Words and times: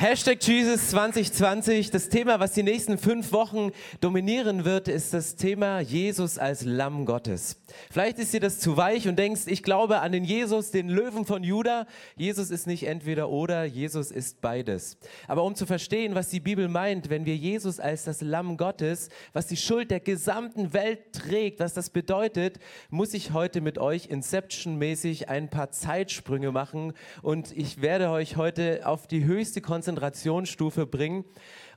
Hashtag 0.00 0.42
Jesus 0.42 0.88
2020. 0.88 1.90
Das 1.90 2.08
Thema, 2.08 2.40
was 2.40 2.52
die 2.52 2.62
nächsten 2.62 2.96
fünf 2.96 3.32
Wochen 3.32 3.70
dominieren 4.00 4.64
wird, 4.64 4.88
ist 4.88 5.12
das 5.12 5.36
Thema 5.36 5.80
Jesus 5.80 6.38
als 6.38 6.64
Lamm 6.64 7.04
Gottes. 7.04 7.60
Vielleicht 7.90 8.18
ist 8.18 8.32
dir 8.32 8.40
das 8.40 8.60
zu 8.60 8.78
weich 8.78 9.08
und 9.08 9.18
denkst, 9.18 9.42
ich 9.44 9.62
glaube 9.62 10.00
an 10.00 10.12
den 10.12 10.24
Jesus, 10.24 10.70
den 10.70 10.88
Löwen 10.88 11.26
von 11.26 11.44
Juda. 11.44 11.86
Jesus 12.16 12.50
ist 12.50 12.66
nicht 12.66 12.84
entweder 12.86 13.28
oder, 13.28 13.64
Jesus 13.64 14.10
ist 14.10 14.40
beides. 14.40 14.96
Aber 15.28 15.44
um 15.44 15.54
zu 15.54 15.66
verstehen, 15.66 16.14
was 16.14 16.30
die 16.30 16.40
Bibel 16.40 16.68
meint, 16.68 17.10
wenn 17.10 17.26
wir 17.26 17.36
Jesus 17.36 17.78
als 17.78 18.04
das 18.04 18.22
Lamm 18.22 18.56
Gottes, 18.56 19.10
was 19.34 19.48
die 19.48 19.58
Schuld 19.58 19.90
der 19.90 20.00
gesamten 20.00 20.72
Welt 20.72 21.12
trägt, 21.12 21.60
was 21.60 21.74
das 21.74 21.90
bedeutet, 21.90 22.58
muss 22.88 23.12
ich 23.12 23.34
heute 23.34 23.60
mit 23.60 23.76
euch 23.76 24.06
Inception-mäßig 24.06 25.28
ein 25.28 25.50
paar 25.50 25.72
Zeitsprünge 25.72 26.52
machen 26.52 26.94
und 27.20 27.54
ich 27.54 27.82
werde 27.82 28.08
euch 28.08 28.38
heute 28.38 28.86
auf 28.86 29.06
die 29.06 29.24
höchste 29.24 29.60
Konzentration 29.60 29.89
Konzentrationsstufe 29.90 30.86
bringen, 30.86 31.24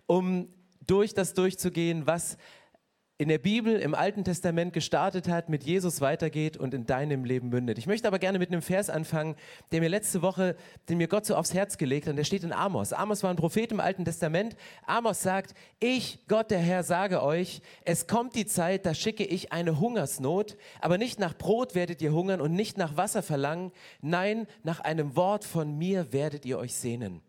um 0.05 0.47
durch 0.85 1.15
das 1.15 1.33
durchzugehen, 1.33 2.05
was 2.05 2.37
in 3.17 3.29
der 3.29 3.37
Bibel, 3.37 3.79
im 3.79 3.95
Alten 3.95 4.23
Testament 4.23 4.73
gestartet 4.73 5.27
hat, 5.27 5.47
mit 5.47 5.63
Jesus 5.63 6.01
weitergeht 6.01 6.57
und 6.57 6.73
in 6.73 6.85
deinem 6.85 7.25
Leben 7.25 7.49
mündet. 7.49 7.77
Ich 7.77 7.87
möchte 7.87 8.07
aber 8.07 8.19
gerne 8.19 8.37
mit 8.37 8.49
einem 8.49 8.61
Vers 8.61 8.89
anfangen, 8.89 9.35
der 9.71 9.79
mir 9.79 9.89
letzte 9.89 10.21
Woche, 10.21 10.55
den 10.89 10.97
mir 10.97 11.07
Gott 11.07 11.25
so 11.25 11.35
aufs 11.35 11.53
Herz 11.53 11.77
gelegt 11.77 12.05
hat, 12.05 12.11
und 12.11 12.17
der 12.17 12.23
steht 12.23 12.43
in 12.43 12.51
Amos. 12.51 12.91
Amos 12.91 13.23
war 13.23 13.29
ein 13.29 13.35
Prophet 13.35 13.71
im 13.71 13.79
Alten 13.79 14.03
Testament. 14.03 14.55
Amos 14.85 15.21
sagt, 15.21 15.55
ich, 15.79 16.19
Gott 16.27 16.51
der 16.51 16.59
Herr, 16.59 16.83
sage 16.83 17.23
euch, 17.23 17.61
es 17.85 18.07
kommt 18.07 18.35
die 18.35 18.45
Zeit, 18.45 18.85
da 18.85 18.93
schicke 18.93 19.23
ich 19.23 19.53
eine 19.53 19.79
Hungersnot, 19.79 20.57
aber 20.81 20.97
nicht 20.97 21.19
nach 21.19 21.37
Brot 21.37 21.75
werdet 21.75 22.01
ihr 22.01 22.13
hungern 22.13 22.41
und 22.41 22.53
nicht 22.53 22.77
nach 22.77 22.97
Wasser 22.97 23.23
verlangen, 23.23 23.71
nein, 24.01 24.47
nach 24.63 24.81
einem 24.81 25.15
Wort 25.15 25.45
von 25.45 25.77
mir 25.77 26.13
werdet 26.13 26.45
ihr 26.45 26.59
euch 26.59 26.75
sehnen. 26.75 27.21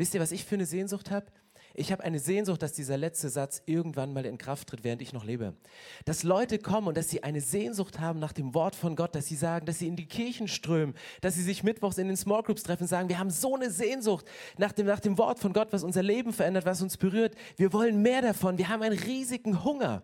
Wisst 0.00 0.14
ihr, 0.14 0.20
was 0.22 0.32
ich 0.32 0.46
für 0.46 0.54
eine 0.54 0.64
Sehnsucht 0.64 1.10
habe? 1.10 1.26
Ich 1.74 1.92
habe 1.92 2.02
eine 2.02 2.20
Sehnsucht, 2.20 2.62
dass 2.62 2.72
dieser 2.72 2.96
letzte 2.96 3.28
Satz 3.28 3.60
irgendwann 3.66 4.14
mal 4.14 4.24
in 4.24 4.38
Kraft 4.38 4.70
tritt, 4.70 4.82
während 4.82 5.02
ich 5.02 5.12
noch 5.12 5.26
lebe. 5.26 5.52
Dass 6.06 6.22
Leute 6.22 6.58
kommen 6.58 6.88
und 6.88 6.96
dass 6.96 7.10
sie 7.10 7.22
eine 7.22 7.42
Sehnsucht 7.42 8.00
haben 8.00 8.18
nach 8.18 8.32
dem 8.32 8.54
Wort 8.54 8.74
von 8.74 8.96
Gott, 8.96 9.14
dass 9.14 9.26
sie 9.26 9.36
sagen, 9.36 9.66
dass 9.66 9.78
sie 9.78 9.88
in 9.88 9.96
die 9.96 10.06
Kirchen 10.06 10.48
strömen, 10.48 10.94
dass 11.20 11.34
sie 11.34 11.42
sich 11.42 11.64
mittwochs 11.64 11.98
in 11.98 12.06
den 12.06 12.16
Small 12.16 12.42
Groups 12.42 12.62
treffen 12.62 12.84
und 12.84 12.88
sagen, 12.88 13.10
wir 13.10 13.18
haben 13.18 13.28
so 13.28 13.54
eine 13.54 13.70
Sehnsucht 13.70 14.24
nach 14.56 14.72
dem, 14.72 14.86
nach 14.86 15.00
dem 15.00 15.18
Wort 15.18 15.38
von 15.38 15.52
Gott, 15.52 15.68
was 15.70 15.84
unser 15.84 16.02
Leben 16.02 16.32
verändert, 16.32 16.64
was 16.64 16.80
uns 16.80 16.96
berührt. 16.96 17.34
Wir 17.58 17.74
wollen 17.74 18.00
mehr 18.00 18.22
davon. 18.22 18.56
Wir 18.56 18.70
haben 18.70 18.80
einen 18.80 18.98
riesigen 18.98 19.64
Hunger. 19.64 20.02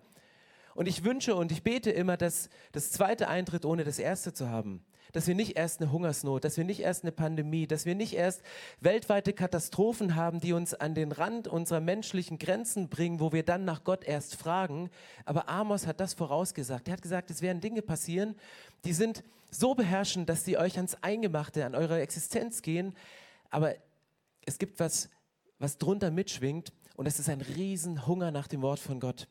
Und 0.75 0.88
ich 0.88 1.05
wünsche 1.05 1.34
und 1.34 1.50
ich 1.53 1.62
bete 1.62 1.91
immer, 1.91 2.19
dass 2.19 2.50
das 2.72 2.92
zweite 2.92 3.28
eintritt, 3.28 3.64
ohne 3.64 3.83
das 3.83 3.98
erste 3.98 4.34
zu 4.34 4.50
haben 4.50 4.84
dass 5.12 5.27
wir 5.27 5.35
nicht 5.35 5.57
erst 5.57 5.81
eine 5.81 5.93
Hungersnot, 5.93 6.45
dass 6.45 6.57
wir 6.57 6.65
nicht 6.65 6.81
erst 6.81 7.05
eine 7.05 7.12
Pandemie, 7.12 7.67
dass 7.67 7.87
wir 7.87 7.95
nicht 7.95 8.15
erst 8.15 8.43
weltweite 8.81 9.33
Katastrophen 9.33 10.15
haben, 10.15 10.41
die 10.41 10.53
uns 10.53 10.75
an 10.75 10.95
den 10.95 11.12
Rand 11.12 11.49
unserer 11.49 11.81
menschlichen 11.81 12.39
Grenzen 12.39 12.89
bringen, 12.89 13.21
wo 13.21 13.33
wir 13.33 13.43
dann 13.43 13.65
nach 13.65 13.84
Gott 13.84 14.05
erst 14.05 14.37
fragen. 14.37 14.91
Aber 15.25 15.49
Amos 15.49 15.87
hat 15.87 16.01
das 16.01 16.15
vorausgesagt. 16.15 16.89
Er 16.89 16.95
hat 16.95 17.03
gesagt, 17.03 17.31
es 17.31 17.43
werden 17.43 17.61
Dinge 17.61 17.83
passieren, 17.83 18.37
die 18.84 18.93
sind 18.93 19.25
so 19.50 19.75
beherrschend, 19.75 20.28
dass 20.28 20.45
sie 20.45 20.59
euch 20.59 20.77
ans 20.77 20.97
Eingemachte, 21.03 21.65
an 21.65 21.75
eure 21.75 22.00
Existenz 22.00 22.62
gehen. 22.62 22.95
Aber 23.50 23.75
es 24.45 24.59
gibt 24.59 24.81
was, 24.81 25.09
was 25.59 25.78
drunter 25.78 26.11
mitschwingt 26.11 26.72
und 26.97 27.06
das 27.06 27.19
ist 27.19 27.28
ein 27.28 27.41
Riesenhunger 27.41 28.31
nach 28.31 28.49
dem 28.49 28.62
Wort 28.62 28.78
von 28.78 29.00
Gott. 29.00 29.28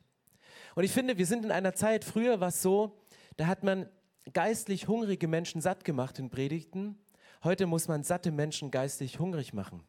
Und 0.75 0.83
ich 0.83 0.91
finde, 0.91 1.17
wir 1.17 1.25
sind 1.25 1.45
in 1.45 1.51
einer 1.51 1.73
Zeit, 1.73 2.03
früher 2.03 2.39
war 2.39 2.49
es 2.49 2.61
so, 2.61 2.97
da 3.37 3.47
hat 3.47 3.63
man 3.63 3.89
geistlich 4.33 4.87
hungrige 4.87 5.27
Menschen 5.27 5.61
satt 5.61 5.83
gemacht 5.83 6.19
in 6.19 6.29
Predigten. 6.29 6.97
Heute 7.43 7.67
muss 7.67 7.87
man 7.87 8.03
satte 8.03 8.31
Menschen 8.31 8.71
geistlich 8.71 9.19
hungrig 9.19 9.53
machen. 9.53 9.83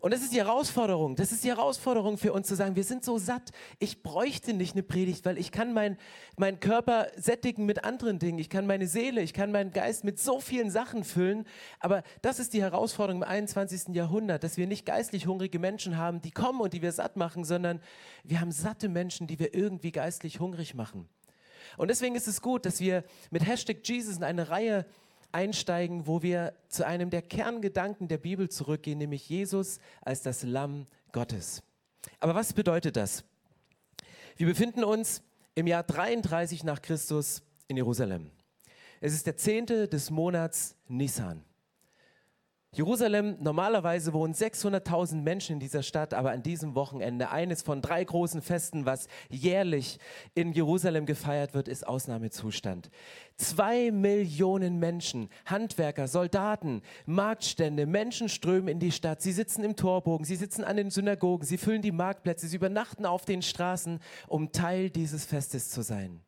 Und 0.00 0.14
das 0.14 0.22
ist 0.22 0.32
die 0.32 0.38
Herausforderung. 0.38 1.16
Das 1.16 1.32
ist 1.32 1.42
die 1.42 1.48
Herausforderung 1.48 2.18
für 2.18 2.32
uns 2.32 2.46
zu 2.46 2.54
sagen, 2.54 2.76
wir 2.76 2.84
sind 2.84 3.04
so 3.04 3.18
satt. 3.18 3.50
Ich 3.78 4.02
bräuchte 4.02 4.52
nicht 4.54 4.74
eine 4.74 4.82
Predigt, 4.82 5.24
weil 5.24 5.38
ich 5.38 5.50
kann 5.50 5.72
meinen 5.72 5.96
mein 6.36 6.60
Körper 6.60 7.08
sättigen 7.16 7.66
mit 7.66 7.84
anderen 7.84 8.18
Dingen. 8.18 8.38
Ich 8.38 8.48
kann 8.48 8.66
meine 8.66 8.86
Seele, 8.86 9.22
ich 9.22 9.32
kann 9.32 9.50
meinen 9.50 9.72
Geist 9.72 10.04
mit 10.04 10.20
so 10.20 10.40
vielen 10.40 10.70
Sachen 10.70 11.02
füllen. 11.02 11.44
Aber 11.80 12.02
das 12.22 12.38
ist 12.38 12.52
die 12.54 12.62
Herausforderung 12.62 13.22
im 13.22 13.28
21. 13.28 13.94
Jahrhundert, 13.94 14.44
dass 14.44 14.56
wir 14.56 14.66
nicht 14.66 14.86
geistlich 14.86 15.26
hungrige 15.26 15.58
Menschen 15.58 15.96
haben, 15.96 16.20
die 16.20 16.30
kommen 16.30 16.60
und 16.60 16.72
die 16.72 16.82
wir 16.82 16.92
satt 16.92 17.16
machen, 17.16 17.44
sondern 17.44 17.80
wir 18.22 18.40
haben 18.40 18.52
satte 18.52 18.88
Menschen, 18.88 19.26
die 19.26 19.38
wir 19.38 19.54
irgendwie 19.54 19.90
geistlich 19.90 20.38
hungrig 20.38 20.74
machen. 20.74 21.08
Und 21.76 21.88
deswegen 21.88 22.14
ist 22.14 22.28
es 22.28 22.40
gut, 22.40 22.66
dass 22.66 22.80
wir 22.80 23.04
mit 23.30 23.46
Hashtag 23.46 23.78
Jesus 23.84 24.16
in 24.16 24.24
eine 24.24 24.48
Reihe 24.48 24.86
einsteigen, 25.32 26.06
wo 26.06 26.22
wir 26.22 26.54
zu 26.68 26.86
einem 26.86 27.10
der 27.10 27.22
Kerngedanken 27.22 28.08
der 28.08 28.18
Bibel 28.18 28.48
zurückgehen, 28.48 28.98
nämlich 28.98 29.28
Jesus 29.28 29.78
als 30.00 30.22
das 30.22 30.42
Lamm 30.42 30.86
Gottes. 31.12 31.62
Aber 32.20 32.34
was 32.34 32.52
bedeutet 32.52 32.96
das? 32.96 33.24
Wir 34.36 34.46
befinden 34.46 34.84
uns 34.84 35.22
im 35.54 35.66
Jahr 35.66 35.82
33 35.82 36.64
nach 36.64 36.80
Christus 36.80 37.42
in 37.66 37.76
Jerusalem. 37.76 38.30
Es 39.00 39.12
ist 39.12 39.26
der 39.26 39.36
zehnte 39.36 39.88
des 39.88 40.10
Monats 40.10 40.76
Nisan. 40.88 41.44
Jerusalem, 42.74 43.38
normalerweise 43.40 44.12
wohnen 44.12 44.34
600.000 44.34 45.22
Menschen 45.22 45.54
in 45.54 45.60
dieser 45.60 45.82
Stadt, 45.82 46.12
aber 46.12 46.32
an 46.32 46.42
diesem 46.42 46.74
Wochenende, 46.74 47.30
eines 47.30 47.62
von 47.62 47.80
drei 47.80 48.04
großen 48.04 48.42
Festen, 48.42 48.84
was 48.84 49.08
jährlich 49.30 49.98
in 50.34 50.52
Jerusalem 50.52 51.06
gefeiert 51.06 51.54
wird, 51.54 51.66
ist 51.66 51.86
Ausnahmezustand. 51.88 52.90
Zwei 53.36 53.90
Millionen 53.90 54.78
Menschen, 54.78 55.30
Handwerker, 55.46 56.08
Soldaten, 56.08 56.82
Marktstände, 57.06 57.86
Menschen 57.86 58.28
strömen 58.28 58.68
in 58.68 58.80
die 58.80 58.92
Stadt. 58.92 59.22
Sie 59.22 59.32
sitzen 59.32 59.64
im 59.64 59.74
Torbogen, 59.74 60.26
sie 60.26 60.36
sitzen 60.36 60.62
an 60.62 60.76
den 60.76 60.90
Synagogen, 60.90 61.46
sie 61.46 61.56
füllen 61.56 61.80
die 61.80 61.90
Marktplätze, 61.90 62.48
sie 62.48 62.56
übernachten 62.56 63.06
auf 63.06 63.24
den 63.24 63.40
Straßen, 63.40 63.98
um 64.26 64.52
Teil 64.52 64.90
dieses 64.90 65.24
Festes 65.24 65.70
zu 65.70 65.80
sein 65.80 66.20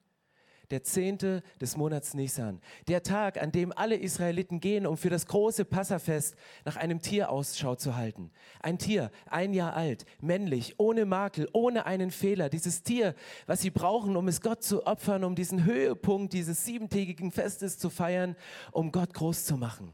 der 0.71 0.83
zehnte 0.83 1.43
des 1.61 1.77
Monats 1.77 2.15
Nisan, 2.15 2.61
der 2.89 3.03
Tag, 3.03 3.41
an 3.41 3.53
dem 3.53 3.73
alle 3.77 3.97
Israeliten 3.97 4.61
gehen, 4.61 4.87
um 4.87 4.97
für 4.97 5.11
das 5.11 5.27
große 5.27 5.65
Passafest 5.65 6.37
nach 6.65 6.77
einem 6.77 7.01
Tier 7.03 7.31
Ausschau 7.31 7.75
zu 7.75 7.97
halten. 7.97 8.31
Ein 8.61 8.79
Tier, 8.79 9.11
ein 9.27 9.53
Jahr 9.53 9.75
alt, 9.75 10.05
männlich, 10.21 10.75
ohne 10.79 11.07
Makel, 11.07 11.49
ohne 11.53 11.87
einen 11.87 12.11
Fehler. 12.11 12.49
Dieses 12.49 12.83
Tier, 12.83 13.15
was 13.47 13.61
sie 13.61 13.71
brauchen, 13.71 14.17
um 14.17 14.29
es 14.29 14.41
Gott 14.41 14.63
zu 14.63 14.87
opfern, 14.87 15.25
um 15.25 15.35
diesen 15.35 15.65
Höhepunkt 15.65 16.33
dieses 16.33 16.65
siebentägigen 16.65 17.33
Festes 17.33 17.79
zu 17.79 17.91
feiern, 17.91 18.37
um 18.73 18.93
Gott 18.93 19.15
groß 19.15 19.45
zu 19.45 19.57
machen. 19.57 19.93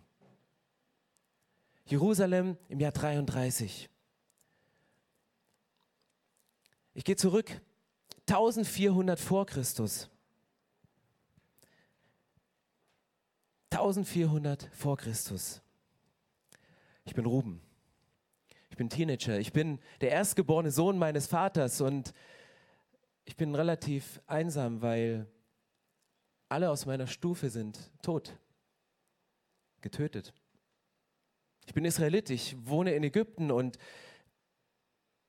Jerusalem 1.87 2.57
im 2.69 2.81
Jahr 2.81 2.93
33. 2.93 3.89
Ich 6.95 7.05
gehe 7.05 7.17
zurück, 7.17 7.61
1400 8.29 9.21
vor 9.21 9.47
Christus. 9.47 10.11
1400 13.77 14.71
vor 14.73 14.97
Christus. 14.97 15.61
Ich 17.05 17.15
bin 17.15 17.27
Ruben. 17.27 17.61
Ich 18.71 18.77
bin 18.77 18.89
Teenager. 18.89 19.39
Ich 19.39 19.53
bin 19.53 19.79
der 20.01 20.11
erstgeborene 20.11 20.71
Sohn 20.71 20.99
meines 20.99 21.27
Vaters 21.27 21.81
und 21.81 22.13
ich 23.27 23.37
bin 23.37 23.55
relativ 23.55 24.21
einsam, 24.27 24.81
weil 24.83 25.27
alle 26.49 26.71
aus 26.71 26.87
meiner 26.87 27.07
Stufe 27.07 27.51
sind 27.51 27.91
tot, 28.03 28.39
getötet. 29.83 30.33
Ich 31.67 31.75
bin 31.75 31.85
Israelit, 31.85 32.31
ich 32.31 32.57
wohne 32.67 32.95
in 32.95 33.05
Ägypten 33.05 33.51
und 33.51 33.79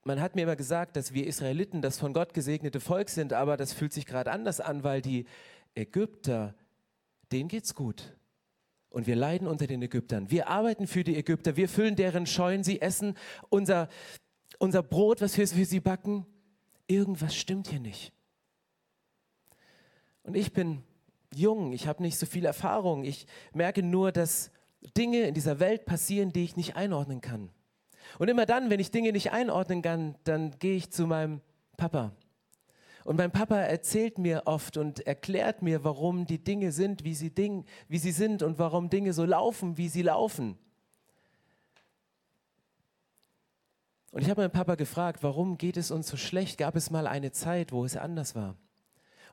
man 0.03 0.21
hat 0.21 0.35
mir 0.35 0.43
immer 0.43 0.55
gesagt, 0.55 0.95
dass 0.95 1.13
wir 1.13 1.27
Israeliten 1.27 1.81
das 1.81 1.97
von 1.97 2.13
Gott 2.13 2.33
gesegnete 2.33 2.79
Volk 2.79 3.09
sind, 3.09 3.33
aber 3.33 3.57
das 3.57 3.73
fühlt 3.73 3.91
sich 3.91 4.05
gerade 4.05 4.31
anders 4.31 4.61
an, 4.61 4.83
weil 4.83 5.01
die 5.01 5.25
Ägypter, 5.75 6.55
denen 7.31 7.49
geht's 7.49 7.75
gut. 7.75 8.15
Und 8.97 9.05
wir 9.05 9.15
leiden 9.15 9.47
unter 9.47 9.67
den 9.67 9.83
Ägyptern. 9.83 10.31
Wir 10.31 10.47
arbeiten 10.47 10.87
für 10.87 11.03
die 11.03 11.15
Ägypter. 11.15 11.55
Wir 11.55 11.69
füllen 11.69 11.95
deren 11.95 12.25
Scheunen. 12.25 12.63
Sie 12.63 12.81
essen 12.81 13.13
unser, 13.49 13.89
unser 14.57 14.81
Brot, 14.81 15.21
was 15.21 15.37
wir 15.37 15.47
für 15.47 15.65
sie 15.65 15.79
backen. 15.79 16.25
Irgendwas 16.87 17.35
stimmt 17.35 17.67
hier 17.67 17.79
nicht. 17.79 18.11
Und 20.23 20.35
ich 20.35 20.51
bin 20.51 20.81
jung. 21.31 21.73
Ich 21.73 21.85
habe 21.85 22.01
nicht 22.01 22.17
so 22.17 22.25
viel 22.25 22.43
Erfahrung. 22.43 23.03
Ich 23.03 23.27
merke 23.53 23.83
nur, 23.83 24.11
dass 24.11 24.49
Dinge 24.97 25.27
in 25.27 25.35
dieser 25.35 25.59
Welt 25.59 25.85
passieren, 25.85 26.33
die 26.33 26.43
ich 26.43 26.55
nicht 26.55 26.75
einordnen 26.75 27.21
kann. 27.21 27.51
Und 28.17 28.29
immer 28.29 28.47
dann, 28.47 28.71
wenn 28.71 28.79
ich 28.79 28.89
Dinge 28.89 29.11
nicht 29.11 29.31
einordnen 29.31 29.83
kann, 29.83 30.15
dann 30.23 30.57
gehe 30.57 30.75
ich 30.75 30.89
zu 30.89 31.05
meinem 31.05 31.41
Papa 31.77 32.15
Und 33.07 33.15
mein 33.15 33.31
Papa 33.31 33.55
erzählt 33.55 34.17
mir 34.17 34.41
oft 34.47 34.75
und 34.75 35.07
erklärt 35.07 35.61
mir, 35.61 35.85
warum 35.85 36.25
die 36.25 36.43
Dinge 36.43 36.73
sind, 36.73 37.05
wie 37.05 37.15
sie, 37.15 37.29
Ding, 37.29 37.63
wie 37.87 37.99
sie 37.99 38.11
sind 38.11 38.43
und 38.43 38.59
warum 38.59 38.89
Dinge 38.89 39.13
so 39.13 39.23
laufen, 39.23 39.77
wie 39.77 39.87
sie 39.87 40.01
laufen. 40.01 40.57
Und 44.11 44.23
ich 44.23 44.29
habe 44.29 44.41
meinen 44.41 44.51
Papa 44.51 44.75
gefragt, 44.75 45.23
warum 45.23 45.57
geht 45.57 45.77
es 45.77 45.89
uns 45.89 46.09
so 46.09 46.17
schlecht? 46.17 46.57
Gab 46.57 46.75
es 46.75 46.91
mal 46.91 47.07
eine 47.07 47.31
Zeit, 47.31 47.71
wo 47.71 47.85
es 47.85 47.95
anders 47.95 48.35
war? 48.35 48.57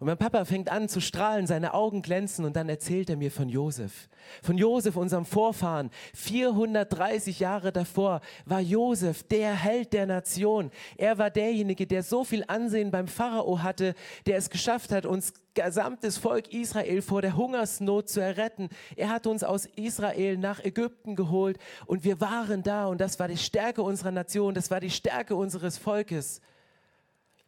Und 0.01 0.09
mein 0.09 0.19
Papa 0.19 0.45
fängt 0.45 0.71
an 0.71 0.89
zu 0.89 1.01
strahlen, 1.01 1.47
seine 1.47 1.73
Augen 1.73 2.03
glänzen 2.03 2.45
und 2.45 2.57
dann 2.57 2.69
erzählt 2.69 3.11
er 3.11 3.17
mir 3.17 3.31
von 3.31 3.49
Josef. 3.49 4.09
Von 4.43 4.59
Josef, 4.59 4.97
unserem 4.97 5.25
Vorfahren. 5.25 5.91
430 6.15 7.41
Jahre 7.41 7.73
davor 7.73 8.21
war 8.45 8.61
Josef 8.61 9.23
der 9.23 9.55
Held 9.55 9.93
der 9.93 10.07
Nation. 10.07 10.71
Er 10.97 11.19
war 11.19 11.31
derjenige, 11.31 11.87
der 11.87 12.03
so 12.03 12.25
viel 12.25 12.45
Ansehen 12.49 12.91
beim 12.91 13.07
Pharao 13.07 13.63
hatte, 13.63 13.95
der 14.27 14.37
es 14.37 14.51
geschafft 14.51 14.91
hat, 14.91 15.07
uns 15.07 15.33
gesamtes 15.55 16.19
Volk 16.19 16.53
Israel 16.53 17.01
vor 17.01 17.23
der 17.23 17.37
Hungersnot 17.37 18.09
zu 18.09 18.21
erretten. 18.21 18.69
Er 18.97 19.09
hat 19.11 19.27
uns 19.27 19.45
aus 19.45 19.67
Israel 19.67 20.37
nach 20.37 20.63
Ägypten 20.65 21.15
geholt 21.15 21.59
und 21.87 22.05
wir 22.05 22.21
waren 22.21 22.63
da 22.63 22.87
und 22.87 23.01
das 23.01 23.19
war 23.19 23.29
die 23.29 23.37
Stärke 23.37 23.83
unserer 23.83 24.11
Nation, 24.11 24.55
das 24.55 24.71
war 24.71 24.81
die 24.81 24.91
Stärke 24.91 25.37
unseres 25.37 25.79
Volkes. 25.79 26.41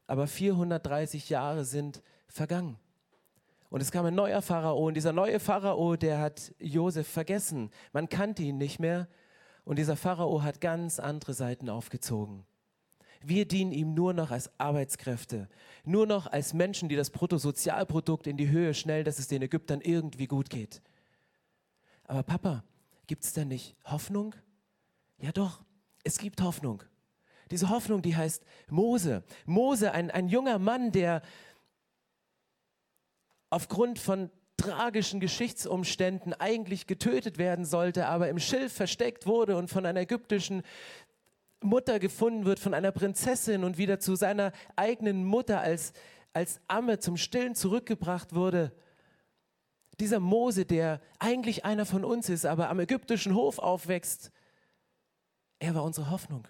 Aber 0.06 0.28
430 0.28 1.28
Jahre 1.28 1.64
sind 1.64 2.00
vergangen. 2.36 2.78
Und 3.68 3.80
es 3.80 3.90
kam 3.90 4.06
ein 4.06 4.14
neuer 4.14 4.42
Pharao 4.42 4.86
und 4.86 4.94
dieser 4.94 5.12
neue 5.12 5.40
Pharao, 5.40 5.96
der 5.96 6.20
hat 6.20 6.54
Josef 6.58 7.08
vergessen. 7.08 7.70
Man 7.92 8.08
kannte 8.08 8.42
ihn 8.42 8.58
nicht 8.58 8.78
mehr 8.78 9.08
und 9.64 9.78
dieser 9.78 9.96
Pharao 9.96 10.42
hat 10.42 10.60
ganz 10.60 11.00
andere 11.00 11.34
Seiten 11.34 11.68
aufgezogen. 11.68 12.46
Wir 13.22 13.48
dienen 13.48 13.72
ihm 13.72 13.94
nur 13.94 14.12
noch 14.12 14.30
als 14.30 14.50
Arbeitskräfte, 14.58 15.48
nur 15.84 16.06
noch 16.06 16.28
als 16.28 16.54
Menschen, 16.54 16.88
die 16.88 16.94
das 16.94 17.10
Bruttosozialprodukt 17.10 18.28
in 18.28 18.36
die 18.36 18.48
Höhe 18.48 18.72
schnellen, 18.72 19.04
dass 19.04 19.18
es 19.18 19.26
den 19.26 19.42
Ägyptern 19.42 19.80
irgendwie 19.80 20.28
gut 20.28 20.48
geht. 20.48 20.80
Aber 22.04 22.22
Papa, 22.22 22.62
gibt 23.08 23.24
es 23.24 23.32
denn 23.32 23.48
nicht 23.48 23.74
Hoffnung? 23.84 24.34
Ja 25.18 25.32
doch, 25.32 25.64
es 26.04 26.18
gibt 26.18 26.40
Hoffnung. 26.40 26.84
Diese 27.50 27.68
Hoffnung, 27.70 28.02
die 28.02 28.16
heißt 28.16 28.44
Mose. 28.68 29.24
Mose, 29.44 29.92
ein, 29.92 30.10
ein 30.10 30.28
junger 30.28 30.58
Mann, 30.58 30.90
der 30.90 31.22
aufgrund 33.50 33.98
von 33.98 34.30
tragischen 34.56 35.20
Geschichtsumständen 35.20 36.32
eigentlich 36.34 36.86
getötet 36.86 37.38
werden 37.38 37.64
sollte, 37.64 38.06
aber 38.06 38.28
im 38.28 38.38
Schilf 38.38 38.72
versteckt 38.72 39.26
wurde 39.26 39.56
und 39.56 39.68
von 39.68 39.84
einer 39.84 40.00
ägyptischen 40.00 40.62
Mutter 41.62 41.98
gefunden 41.98 42.44
wird, 42.44 42.58
von 42.58 42.74
einer 42.74 42.92
Prinzessin 42.92 43.64
und 43.64 43.78
wieder 43.78 43.98
zu 43.98 44.14
seiner 44.16 44.52
eigenen 44.76 45.24
Mutter 45.24 45.60
als, 45.60 45.92
als 46.32 46.60
Amme 46.68 46.98
zum 46.98 47.16
Stillen 47.16 47.54
zurückgebracht 47.54 48.34
wurde. 48.34 48.72
Dieser 50.00 50.20
Mose, 50.20 50.66
der 50.66 51.00
eigentlich 51.18 51.64
einer 51.64 51.86
von 51.86 52.04
uns 52.04 52.28
ist, 52.28 52.44
aber 52.44 52.68
am 52.68 52.80
ägyptischen 52.80 53.34
Hof 53.34 53.58
aufwächst, 53.58 54.30
er 55.58 55.74
war 55.74 55.84
unsere 55.84 56.10
Hoffnung. 56.10 56.46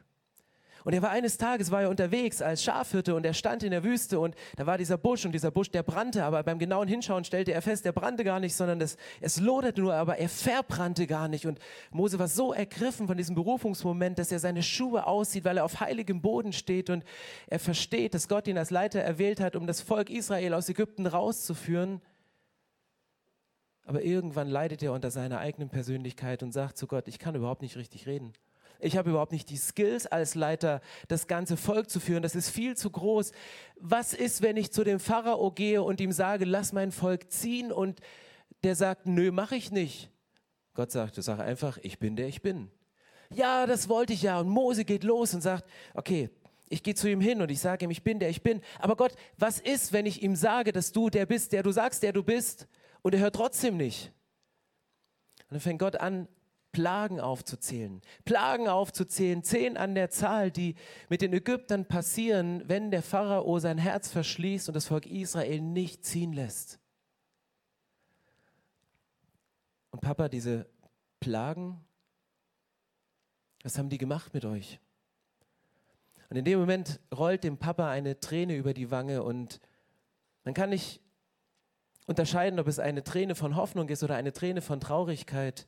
Und 0.86 0.92
er 0.92 1.02
war 1.02 1.10
eines 1.10 1.36
Tages, 1.36 1.72
war 1.72 1.82
er 1.82 1.90
unterwegs 1.90 2.40
als 2.40 2.62
Schafhirte 2.62 3.16
und 3.16 3.26
er 3.26 3.34
stand 3.34 3.64
in 3.64 3.72
der 3.72 3.82
Wüste 3.82 4.20
und 4.20 4.36
da 4.54 4.66
war 4.66 4.78
dieser 4.78 4.96
Busch 4.96 5.24
und 5.24 5.32
dieser 5.32 5.50
Busch, 5.50 5.68
der 5.68 5.82
brannte, 5.82 6.22
aber 6.22 6.44
beim 6.44 6.60
genauen 6.60 6.86
Hinschauen 6.86 7.24
stellte 7.24 7.52
er 7.52 7.60
fest, 7.60 7.84
der 7.84 7.90
brannte 7.90 8.22
gar 8.22 8.38
nicht, 8.38 8.54
sondern 8.54 8.78
das, 8.78 8.96
es 9.20 9.40
loderte 9.40 9.80
nur, 9.80 9.94
aber 9.94 10.18
er 10.18 10.28
verbrannte 10.28 11.08
gar 11.08 11.26
nicht. 11.26 11.44
Und 11.44 11.58
Mose 11.90 12.20
war 12.20 12.28
so 12.28 12.52
ergriffen 12.52 13.08
von 13.08 13.16
diesem 13.16 13.34
Berufungsmoment, 13.34 14.16
dass 14.20 14.30
er 14.30 14.38
seine 14.38 14.62
Schuhe 14.62 15.08
aussieht, 15.08 15.44
weil 15.44 15.56
er 15.56 15.64
auf 15.64 15.80
heiligem 15.80 16.22
Boden 16.22 16.52
steht 16.52 16.88
und 16.88 17.02
er 17.48 17.58
versteht, 17.58 18.14
dass 18.14 18.28
Gott 18.28 18.46
ihn 18.46 18.56
als 18.56 18.70
Leiter 18.70 19.00
erwählt 19.00 19.40
hat, 19.40 19.56
um 19.56 19.66
das 19.66 19.80
Volk 19.80 20.08
Israel 20.08 20.54
aus 20.54 20.68
Ägypten 20.68 21.08
rauszuführen. 21.08 22.00
Aber 23.82 24.02
irgendwann 24.02 24.46
leidet 24.46 24.84
er 24.84 24.92
unter 24.92 25.10
seiner 25.10 25.40
eigenen 25.40 25.68
Persönlichkeit 25.68 26.44
und 26.44 26.52
sagt 26.52 26.78
zu 26.78 26.86
Gott, 26.86 27.08
ich 27.08 27.18
kann 27.18 27.34
überhaupt 27.34 27.62
nicht 27.62 27.76
richtig 27.76 28.06
reden. 28.06 28.34
Ich 28.78 28.96
habe 28.96 29.10
überhaupt 29.10 29.32
nicht 29.32 29.50
die 29.50 29.56
Skills 29.56 30.06
als 30.06 30.34
Leiter, 30.34 30.80
das 31.08 31.26
ganze 31.26 31.56
Volk 31.56 31.90
zu 31.90 32.00
führen. 32.00 32.22
Das 32.22 32.34
ist 32.34 32.50
viel 32.50 32.76
zu 32.76 32.90
groß. 32.90 33.32
Was 33.80 34.12
ist, 34.12 34.42
wenn 34.42 34.56
ich 34.56 34.72
zu 34.72 34.84
dem 34.84 35.00
Pharao 35.00 35.50
gehe 35.50 35.82
und 35.82 36.00
ihm 36.00 36.12
sage, 36.12 36.44
lass 36.44 36.72
mein 36.72 36.92
Volk 36.92 37.30
ziehen 37.30 37.72
und 37.72 38.00
der 38.62 38.74
sagt, 38.74 39.06
nö, 39.06 39.30
mache 39.30 39.56
ich 39.56 39.70
nicht. 39.70 40.10
Gott 40.74 40.90
sagt, 40.90 41.14
sag 41.14 41.40
einfach, 41.40 41.78
ich 41.82 41.98
bin 41.98 42.16
der 42.16 42.28
ich 42.28 42.42
bin. 42.42 42.70
Ja, 43.30 43.66
das 43.66 43.88
wollte 43.88 44.12
ich 44.12 44.22
ja. 44.22 44.38
Und 44.38 44.48
Mose 44.48 44.84
geht 44.84 45.04
los 45.04 45.34
und 45.34 45.40
sagt, 45.40 45.64
okay, 45.94 46.30
ich 46.68 46.82
gehe 46.82 46.94
zu 46.94 47.08
ihm 47.08 47.20
hin 47.20 47.40
und 47.40 47.50
ich 47.50 47.60
sage 47.60 47.84
ihm, 47.84 47.90
ich 47.90 48.02
bin 48.02 48.18
der 48.18 48.28
ich 48.28 48.42
bin. 48.42 48.60
Aber 48.78 48.96
Gott, 48.96 49.14
was 49.38 49.60
ist, 49.60 49.92
wenn 49.92 50.06
ich 50.06 50.22
ihm 50.22 50.36
sage, 50.36 50.72
dass 50.72 50.92
du 50.92 51.10
der 51.10 51.26
bist, 51.26 51.52
der 51.52 51.62
du 51.62 51.70
sagst, 51.70 52.02
der 52.02 52.12
du 52.12 52.22
bist? 52.22 52.66
Und 53.02 53.14
er 53.14 53.20
hört 53.20 53.36
trotzdem 53.36 53.76
nicht. 53.76 54.12
Und 55.48 55.52
dann 55.52 55.60
fängt 55.60 55.78
Gott 55.78 55.96
an, 55.96 56.28
Plagen 56.76 57.20
aufzuzählen. 57.20 58.02
Plagen 58.26 58.68
aufzuzählen, 58.68 59.42
zehn 59.42 59.78
an 59.78 59.94
der 59.94 60.10
Zahl, 60.10 60.50
die 60.50 60.74
mit 61.08 61.22
den 61.22 61.32
Ägyptern 61.32 61.86
passieren, 61.86 62.62
wenn 62.66 62.90
der 62.90 63.00
Pharao 63.00 63.58
sein 63.60 63.78
Herz 63.78 64.10
verschließt 64.10 64.68
und 64.68 64.74
das 64.74 64.84
Volk 64.84 65.06
Israel 65.06 65.62
nicht 65.62 66.04
ziehen 66.04 66.34
lässt. 66.34 66.78
Und 69.90 70.02
Papa, 70.02 70.28
diese 70.28 70.66
Plagen, 71.18 71.82
was 73.62 73.78
haben 73.78 73.88
die 73.88 73.96
gemacht 73.96 74.34
mit 74.34 74.44
euch? 74.44 74.78
Und 76.28 76.36
in 76.36 76.44
dem 76.44 76.58
Moment 76.58 77.00
rollt 77.10 77.42
dem 77.42 77.56
Papa 77.56 77.88
eine 77.88 78.20
Träne 78.20 78.54
über 78.54 78.74
die 78.74 78.90
Wange 78.90 79.22
und 79.22 79.62
man 80.44 80.52
kann 80.52 80.68
nicht 80.68 81.00
unterscheiden, 82.04 82.60
ob 82.60 82.66
es 82.66 82.78
eine 82.78 83.02
Träne 83.02 83.34
von 83.34 83.56
Hoffnung 83.56 83.88
ist 83.88 84.02
oder 84.02 84.16
eine 84.16 84.34
Träne 84.34 84.60
von 84.60 84.78
Traurigkeit. 84.78 85.66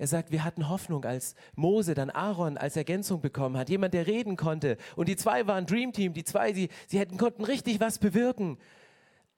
Er 0.00 0.06
sagt, 0.06 0.30
wir 0.30 0.44
hatten 0.44 0.70
Hoffnung, 0.70 1.04
als 1.04 1.34
Mose 1.56 1.92
dann 1.92 2.08
Aaron 2.08 2.56
als 2.56 2.74
Ergänzung 2.74 3.20
bekommen 3.20 3.58
hat. 3.58 3.68
Jemand, 3.68 3.92
der 3.92 4.06
reden 4.06 4.36
konnte. 4.36 4.78
Und 4.96 5.10
die 5.10 5.16
zwei 5.16 5.46
waren 5.46 5.66
Dream 5.66 5.92
Team. 5.92 6.14
Die 6.14 6.24
zwei, 6.24 6.54
sie, 6.54 6.70
sie 6.88 6.98
hätten, 6.98 7.18
konnten 7.18 7.44
richtig 7.44 7.80
was 7.80 7.98
bewirken. 7.98 8.56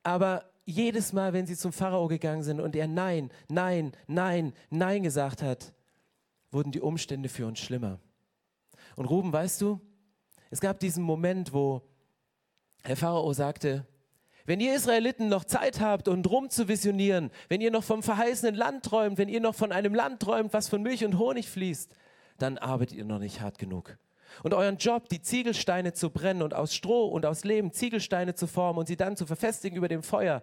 Aber 0.04 0.44
jedes 0.64 1.12
Mal, 1.12 1.32
wenn 1.32 1.46
sie 1.46 1.56
zum 1.56 1.72
Pharao 1.72 2.06
gegangen 2.06 2.44
sind 2.44 2.60
und 2.60 2.76
er 2.76 2.86
Nein, 2.86 3.32
Nein, 3.48 3.90
Nein, 4.06 4.52
Nein 4.70 5.02
gesagt 5.02 5.42
hat, 5.42 5.72
wurden 6.52 6.70
die 6.70 6.80
Umstände 6.80 7.28
für 7.28 7.44
uns 7.44 7.58
schlimmer. 7.58 7.98
Und 8.94 9.06
Ruben, 9.06 9.32
weißt 9.32 9.60
du, 9.62 9.80
es 10.50 10.60
gab 10.60 10.78
diesen 10.78 11.02
Moment, 11.02 11.52
wo 11.52 11.82
Herr 12.84 12.94
Pharao 12.96 13.32
sagte, 13.32 13.84
wenn 14.44 14.60
ihr 14.60 14.74
Israeliten 14.74 15.28
noch 15.28 15.44
Zeit 15.44 15.80
habt, 15.80 16.08
um 16.08 16.22
drum 16.22 16.50
zu 16.50 16.68
visionieren, 16.68 17.30
wenn 17.48 17.60
ihr 17.60 17.70
noch 17.70 17.84
vom 17.84 18.02
verheißenen 18.02 18.54
Land 18.54 18.84
träumt, 18.84 19.18
wenn 19.18 19.28
ihr 19.28 19.40
noch 19.40 19.54
von 19.54 19.72
einem 19.72 19.94
Land 19.94 20.20
träumt, 20.20 20.52
was 20.52 20.68
von 20.68 20.82
Milch 20.82 21.04
und 21.04 21.18
Honig 21.18 21.48
fließt, 21.48 21.94
dann 22.38 22.58
arbeitet 22.58 22.96
ihr 22.96 23.04
noch 23.04 23.18
nicht 23.18 23.40
hart 23.40 23.58
genug. 23.58 23.96
Und 24.42 24.54
euren 24.54 24.78
Job, 24.78 25.08
die 25.08 25.20
Ziegelsteine 25.20 25.92
zu 25.92 26.10
brennen 26.10 26.42
und 26.42 26.54
aus 26.54 26.74
Stroh 26.74 27.06
und 27.06 27.26
aus 27.26 27.44
Lehm 27.44 27.72
Ziegelsteine 27.72 28.34
zu 28.34 28.46
formen 28.46 28.78
und 28.78 28.86
sie 28.86 28.96
dann 28.96 29.16
zu 29.16 29.26
verfestigen 29.26 29.76
über 29.76 29.88
dem 29.88 30.02
Feuer, 30.02 30.42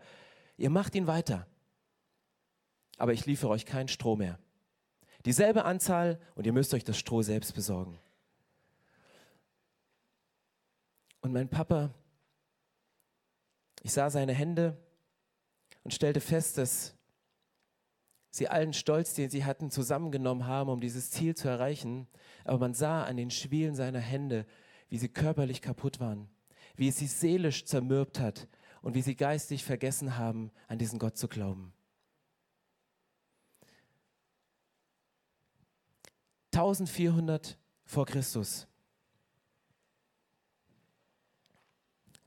ihr 0.57 0.69
macht 0.69 0.95
ihn 0.95 1.07
weiter. 1.07 1.47
Aber 2.97 3.13
ich 3.13 3.25
liefere 3.25 3.51
euch 3.51 3.65
kein 3.65 3.87
Stroh 3.87 4.15
mehr. 4.15 4.37
Dieselbe 5.25 5.65
Anzahl 5.65 6.19
und 6.35 6.45
ihr 6.45 6.53
müsst 6.53 6.73
euch 6.73 6.83
das 6.83 6.97
Stroh 6.97 7.21
selbst 7.21 7.53
besorgen. 7.53 7.99
Und 11.21 11.33
mein 11.33 11.49
Papa 11.49 11.93
ich 13.89 13.93
sah 13.93 14.11
seine 14.11 14.33
Hände 14.33 14.77
und 15.83 15.95
stellte 15.95 16.21
fest, 16.21 16.59
dass 16.59 16.93
sie 18.29 18.47
allen 18.47 18.73
Stolz, 18.73 19.15
den 19.15 19.31
sie 19.31 19.45
hatten, 19.45 19.71
zusammengenommen 19.71 20.45
haben, 20.45 20.69
um 20.69 20.79
dieses 20.79 21.09
Ziel 21.09 21.35
zu 21.35 21.47
erreichen. 21.47 22.07
Aber 22.45 22.59
man 22.59 22.75
sah 22.75 23.03
an 23.03 23.17
den 23.17 23.31
Schwielen 23.31 23.73
seiner 23.73 23.99
Hände, 23.99 24.45
wie 24.89 24.99
sie 24.99 25.09
körperlich 25.09 25.63
kaputt 25.63 25.99
waren, 25.99 26.29
wie 26.75 26.87
es 26.87 26.97
sie 26.97 27.07
seelisch 27.07 27.65
zermürbt 27.65 28.19
hat 28.19 28.47
und 28.83 28.93
wie 28.93 29.01
sie 29.01 29.15
geistig 29.15 29.63
vergessen 29.63 30.17
haben, 30.17 30.51
an 30.67 30.77
diesen 30.77 30.99
Gott 30.99 31.17
zu 31.17 31.27
glauben. 31.27 31.73
1400 36.53 37.57
vor 37.85 38.05
Christus. 38.05 38.67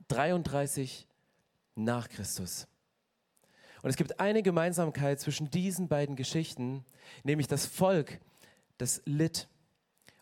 33 0.09 1.07
nach 1.75 2.09
Christus. 2.09 2.67
Und 3.81 3.89
es 3.89 3.97
gibt 3.97 4.19
eine 4.19 4.43
Gemeinsamkeit 4.43 5.19
zwischen 5.19 5.51
diesen 5.51 5.87
beiden 5.87 6.15
Geschichten, 6.15 6.85
nämlich 7.23 7.47
das 7.47 7.65
Volk, 7.65 8.19
das 8.77 9.01
litt 9.05 9.49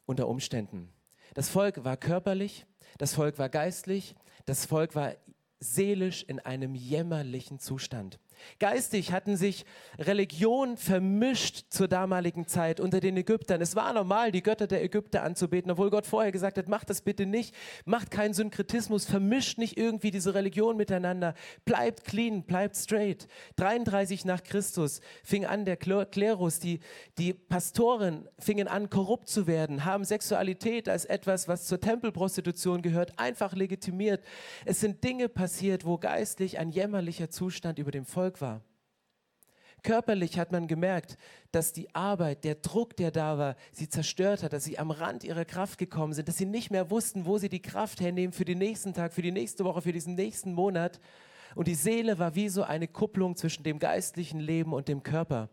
unter 0.06 0.28
Umständen. 0.28 0.92
Das 1.36 1.50
Volk 1.50 1.84
war 1.84 1.96
körperlich, 1.96 2.66
das 2.98 3.14
Volk 3.14 3.38
war 3.38 3.50
geistlich, 3.50 4.16
das 4.46 4.66
Volk 4.66 4.96
war 4.96 5.16
seelisch 5.60 6.24
in 6.24 6.40
einem 6.40 6.74
jämmerlichen 6.74 7.60
Zustand. 7.60 8.20
Geistig 8.60 9.12
hatten 9.12 9.38
sich 9.38 9.66
Religion 9.98 10.78
vermischt 10.78 11.66
zur 11.70 11.88
damaligen 11.88 12.48
Zeit 12.48 12.80
unter 12.80 13.00
den 13.00 13.18
Ägyptern. 13.18 13.62
Es 13.62 13.76
war 13.76 13.94
normal, 13.94 14.32
die 14.32 14.44
Götter 14.44 14.68
der 14.68 14.84
Ägypter 14.84 15.24
anzubeten, 15.24 15.72
obwohl 15.72 15.90
Gott 15.90 16.06
vorher 16.06 16.32
gesagt 16.32 16.58
hat, 16.58 16.68
macht 16.68 16.90
das 16.90 17.02
bitte 17.02 17.26
nicht, 17.26 17.56
macht 17.86 18.12
keinen 18.12 18.34
Synkretismus, 18.34 19.06
vermischt 19.06 19.58
nicht 19.58 19.78
irgendwie 19.78 20.12
diese 20.12 20.34
Religion 20.34 20.78
miteinander, 20.78 21.34
bleibt 21.66 22.06
clean, 22.06 22.44
bleibt 22.44 22.76
straight. 22.76 23.28
33 23.58 24.26
nach 24.26 24.44
Christus 24.44 25.02
fing 25.24 25.46
an 25.46 25.66
der 25.66 25.78
Klerus, 25.78 26.60
die, 26.60 26.80
die 27.18 27.34
Pastoren 27.34 28.28
fingen 28.40 28.68
an 28.68 28.90
korrupt 28.90 29.28
zu 29.28 29.48
werden, 29.48 29.86
haben 29.86 30.04
Sexualität 30.04 30.90
als 30.90 31.06
etwas, 31.06 31.48
was 31.48 31.66
zur 31.66 31.80
Tempelprostitution 31.80 32.82
gehört, 32.82 33.18
einfach 33.18 33.54
legitimiert. 33.54 34.24
Es 34.66 34.80
sind 34.80 35.04
Dinge 35.04 35.30
passiert, 35.30 35.86
wo 35.86 35.98
geistlich 35.98 36.60
ein 36.60 36.70
jämmerlicher 36.70 37.30
Zustand 37.30 37.80
über 37.80 37.92
dem 37.92 38.06
Volk 38.06 38.31
war. 38.40 38.62
Körperlich 39.84 40.38
hat 40.38 40.52
man 40.52 40.68
gemerkt, 40.68 41.18
dass 41.52 41.74
die 41.74 41.94
Arbeit, 41.96 42.44
der 42.44 42.56
Druck, 42.56 42.96
der 42.98 43.10
da 43.10 43.38
war, 43.40 43.56
sie 43.72 43.90
zerstört 43.90 44.44
hat, 44.44 44.54
dass 44.54 44.64
sie 44.64 44.78
am 44.78 44.92
Rand 44.92 45.24
ihrer 45.24 45.44
Kraft 45.46 45.80
gekommen 45.80 46.14
sind, 46.14 46.28
dass 46.28 46.38
sie 46.38 46.46
nicht 46.46 46.70
mehr 46.70 46.92
wussten, 46.92 47.26
wo 47.26 47.40
sie 47.40 47.50
die 47.50 47.64
Kraft 47.64 48.00
hernehmen 48.00 48.32
für 48.32 48.46
den 48.46 48.60
nächsten 48.60 48.94
Tag, 48.94 49.14
für 49.14 49.24
die 49.24 49.32
nächste 49.32 49.66
Woche, 49.66 49.82
für 49.82 49.92
diesen 49.92 50.14
nächsten 50.14 50.54
Monat. 50.54 51.00
Und 51.56 51.68
die 51.68 51.76
Seele 51.76 52.20
war 52.20 52.36
wie 52.36 52.50
so 52.50 52.62
eine 52.62 52.88
Kupplung 52.88 53.36
zwischen 53.36 53.64
dem 53.64 53.80
geistlichen 53.80 54.40
Leben 54.40 54.72
und 54.72 54.88
dem 54.88 55.02
Körper. 55.02 55.50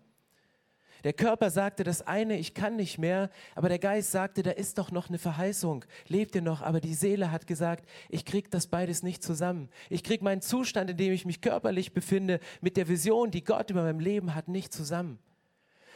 Der 1.04 1.12
Körper 1.12 1.50
sagte 1.50 1.84
das 1.84 2.02
eine, 2.02 2.38
ich 2.38 2.54
kann 2.54 2.76
nicht 2.76 2.98
mehr, 2.98 3.30
aber 3.54 3.68
der 3.68 3.78
Geist 3.78 4.10
sagte, 4.10 4.42
da 4.42 4.50
ist 4.50 4.78
doch 4.78 4.90
noch 4.90 5.08
eine 5.08 5.18
Verheißung, 5.18 5.84
lebt 6.08 6.34
ihr 6.34 6.42
noch, 6.42 6.62
aber 6.62 6.80
die 6.80 6.94
Seele 6.94 7.30
hat 7.30 7.46
gesagt, 7.46 7.88
ich 8.08 8.24
krieg 8.24 8.50
das 8.50 8.66
beides 8.66 9.02
nicht 9.02 9.22
zusammen. 9.22 9.68
Ich 9.90 10.02
krieg 10.02 10.22
meinen 10.22 10.40
Zustand, 10.40 10.90
in 10.90 10.96
dem 10.96 11.12
ich 11.12 11.24
mich 11.24 11.40
körperlich 11.40 11.92
befinde, 11.92 12.40
mit 12.60 12.76
der 12.76 12.88
Vision, 12.88 13.30
die 13.30 13.44
Gott 13.44 13.70
über 13.70 13.82
meinem 13.82 14.00
Leben 14.00 14.34
hat, 14.34 14.48
nicht 14.48 14.72
zusammen. 14.72 15.18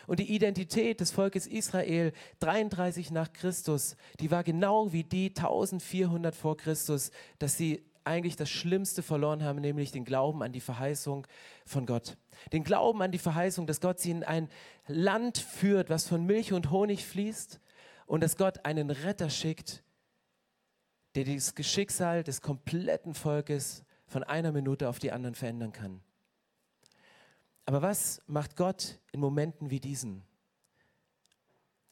Und 0.06 0.18
die 0.18 0.34
Identität 0.34 1.00
des 1.00 1.10
Volkes 1.12 1.46
Israel 1.46 2.12
33 2.40 3.10
nach 3.10 3.32
Christus, 3.32 3.96
die 4.20 4.30
war 4.30 4.42
genau 4.42 4.92
wie 4.92 5.04
die 5.04 5.28
1400 5.28 6.34
vor 6.34 6.56
Christus, 6.56 7.10
dass 7.38 7.56
sie 7.56 7.84
eigentlich 8.04 8.36
das 8.36 8.50
Schlimmste 8.50 9.02
verloren 9.02 9.44
haben, 9.44 9.60
nämlich 9.60 9.92
den 9.92 10.04
Glauben 10.04 10.42
an 10.42 10.52
die 10.52 10.60
Verheißung 10.60 11.26
von 11.64 11.86
Gott. 11.86 12.16
Den 12.52 12.64
Glauben 12.64 13.00
an 13.02 13.12
die 13.12 13.18
Verheißung, 13.18 13.66
dass 13.66 13.80
Gott 13.80 14.00
sie 14.00 14.10
in 14.10 14.24
ein 14.24 14.48
Land 14.86 15.38
führt, 15.38 15.90
was 15.90 16.08
von 16.08 16.24
Milch 16.24 16.52
und 16.52 16.70
Honig 16.70 17.06
fließt 17.06 17.60
und 18.06 18.22
dass 18.22 18.36
Gott 18.36 18.64
einen 18.64 18.90
Retter 18.90 19.30
schickt, 19.30 19.82
der 21.14 21.24
das 21.24 21.54
Geschicksal 21.54 22.24
des 22.24 22.40
kompletten 22.40 23.14
Volkes 23.14 23.84
von 24.06 24.24
einer 24.24 24.52
Minute 24.52 24.88
auf 24.88 24.98
die 24.98 25.12
anderen 25.12 25.34
verändern 25.34 25.72
kann. 25.72 26.00
Aber 27.64 27.82
was 27.82 28.20
macht 28.26 28.56
Gott 28.56 28.98
in 29.12 29.20
Momenten 29.20 29.70
wie 29.70 29.80
diesen? 29.80 30.22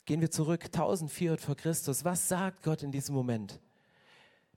Gehen 0.04 0.20
wir 0.20 0.30
zurück 0.30 0.64
1400 0.64 1.40
vor 1.40 1.56
Christus. 1.56 2.04
Was 2.04 2.28
sagt 2.28 2.62
Gott 2.64 2.82
in 2.82 2.90
diesem 2.90 3.14
Moment? 3.14 3.60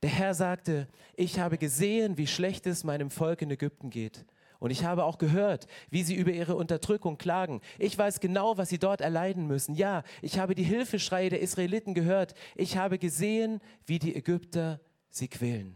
Der 0.01 0.09
Herr 0.09 0.33
sagte, 0.33 0.87
ich 1.15 1.39
habe 1.39 1.57
gesehen, 1.57 2.17
wie 2.17 2.27
schlecht 2.27 2.65
es 2.67 2.83
meinem 2.83 3.09
Volk 3.09 3.41
in 3.41 3.51
Ägypten 3.51 3.89
geht. 3.89 4.25
Und 4.63 4.71
ich 4.71 4.85
habe 4.85 5.03
auch 5.03 5.17
gehört, 5.17 5.67
wie 5.89 6.03
sie 6.03 6.15
über 6.15 6.31
ihre 6.31 6.55
Unterdrückung 6.55 7.17
klagen. 7.17 7.59
Ich 7.79 7.97
weiß 7.97 8.21
genau, 8.21 8.57
was 8.57 8.69
sie 8.69 8.79
dort 8.79 9.01
erleiden 9.01 9.45
müssen. 9.45 9.75
Ja, 9.75 10.03
ich 10.21 10.39
habe 10.39 10.55
die 10.55 10.63
Hilfeschreie 10.63 11.29
der 11.29 11.41
Israeliten 11.41 11.93
gehört. 11.93 12.33
Ich 12.55 12.77
habe 12.77 12.97
gesehen, 12.97 13.59
wie 13.85 13.99
die 13.99 14.15
Ägypter 14.15 14.79
sie 15.09 15.27
quälen. 15.27 15.75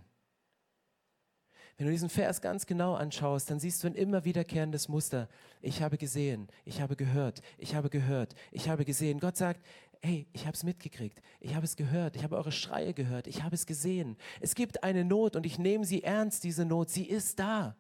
Wenn 1.75 1.88
du 1.88 1.91
diesen 1.91 2.08
Vers 2.08 2.39
ganz 2.39 2.65
genau 2.65 2.94
anschaust, 2.94 3.51
dann 3.51 3.60
siehst 3.60 3.84
du 3.84 3.88
ein 3.88 3.94
immer 3.94 4.24
wiederkehrendes 4.24 4.88
Muster. 4.88 5.27
Ich 5.62 5.82
habe 5.82 5.98
gesehen, 5.98 6.48
ich 6.63 6.79
habe 6.79 6.96
gehört, 6.96 7.41
ich 7.58 7.75
habe 7.75 7.89
gehört, 7.89 8.36
ich 8.53 8.70
habe 8.70 8.86
gesehen. 8.86 9.20
Gott 9.20 9.36
sagt, 9.36 9.65
hey, 10.01 10.29
ich 10.32 10.46
habe 10.46 10.56
es 10.56 10.63
mitgekriegt, 10.63 11.22
ich 11.41 11.56
habe 11.56 11.65
es 11.65 11.75
gehört, 11.75 12.15
ich 12.15 12.24
habe 12.24 12.38
eure 12.38 12.53
Schreie 12.53 12.94
gehört, 12.94 13.27
ich 13.27 13.44
habe 13.44 13.53
es 13.53 13.65
gesehen. 13.65 14.15
Es 14.39 14.56
gibt 14.56 14.86
eine 14.86 15.03
Not 15.03 15.36
und 15.36 15.46
ich 15.46 15.60
nehme 15.60 15.84
sie 15.84 16.03
ernst, 16.03 16.46
diese 16.46 16.63
Not, 16.63 16.89
sie 16.89 17.03
ist 17.03 17.38
da. 17.38 17.75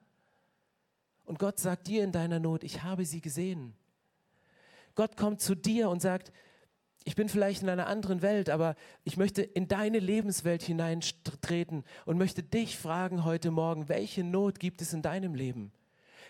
Und 1.27 1.39
Gott 1.39 1.59
sagt 1.59 1.87
dir 1.87 2.05
in 2.05 2.13
deiner 2.13 2.39
Not, 2.39 2.63
ich 2.63 2.83
habe 2.83 3.03
sie 3.03 3.19
gesehen. 3.19 3.73
Gott 4.95 5.17
kommt 5.17 5.41
zu 5.41 5.55
dir 5.55 5.89
und 5.89 6.01
sagt, 6.01 6.31
ich 7.03 7.15
bin 7.15 7.27
vielleicht 7.27 7.61
in 7.61 7.69
einer 7.69 7.87
anderen 7.87 8.21
Welt, 8.21 8.49
aber 8.49 8.75
ich 9.03 9.17
möchte 9.17 9.41
in 9.41 9.67
deine 9.67 9.99
Lebenswelt 9.99 10.63
hineintreten 10.63 11.83
und 12.05 12.17
möchte 12.17 12.43
dich 12.43 12.77
fragen 12.77 13.25
heute 13.25 13.51
Morgen, 13.51 13.89
welche 13.89 14.23
Not 14.23 14.61
gibt 14.61 14.81
es 14.81 14.93
in 14.93 15.01
deinem 15.01 15.35
Leben? 15.35 15.73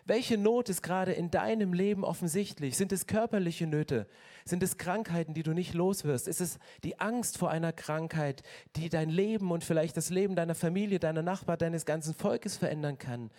Welche 0.05 0.37
Not 0.37 0.67
ist 0.69 0.81
gerade 0.81 1.11
in 1.11 1.29
deinem 1.29 1.73
Leben 1.73 2.03
offensichtlich? 2.03 2.75
Sind 2.75 2.91
es 2.91 3.05
körperliche 3.05 3.67
Nöte? 3.67 4.07
Sind 4.45 4.63
es 4.63 4.77
Krankheiten, 4.77 5.35
die 5.35 5.43
du 5.43 5.53
nicht 5.53 5.75
loswirst? 5.75 6.27
Ist 6.27 6.41
es 6.41 6.57
die 6.83 6.99
Angst 6.99 7.37
vor 7.37 7.51
einer 7.51 7.71
Krankheit, 7.71 8.41
die 8.75 8.89
dein 8.89 9.09
Leben 9.09 9.51
und 9.51 9.63
vielleicht 9.63 9.95
das 9.95 10.09
Leben 10.09 10.35
deiner 10.35 10.55
Familie, 10.55 10.99
deiner 10.99 11.21
Nachbarn, 11.21 11.59
deines 11.59 11.85
ganzen 11.85 12.15
Volkes 12.15 12.57
verändern 12.57 12.97
kann? 12.97 13.29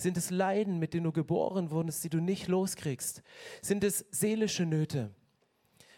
Sind 0.00 0.16
es 0.16 0.30
Leiden, 0.30 0.78
mit 0.78 0.94
denen 0.94 1.04
du 1.04 1.12
geboren 1.12 1.72
wurdest, 1.72 2.04
die 2.04 2.08
du 2.08 2.20
nicht 2.20 2.46
loskriegst? 2.46 3.22
Sind 3.60 3.82
es 3.82 4.06
seelische 4.12 4.64
Nöte, 4.64 5.10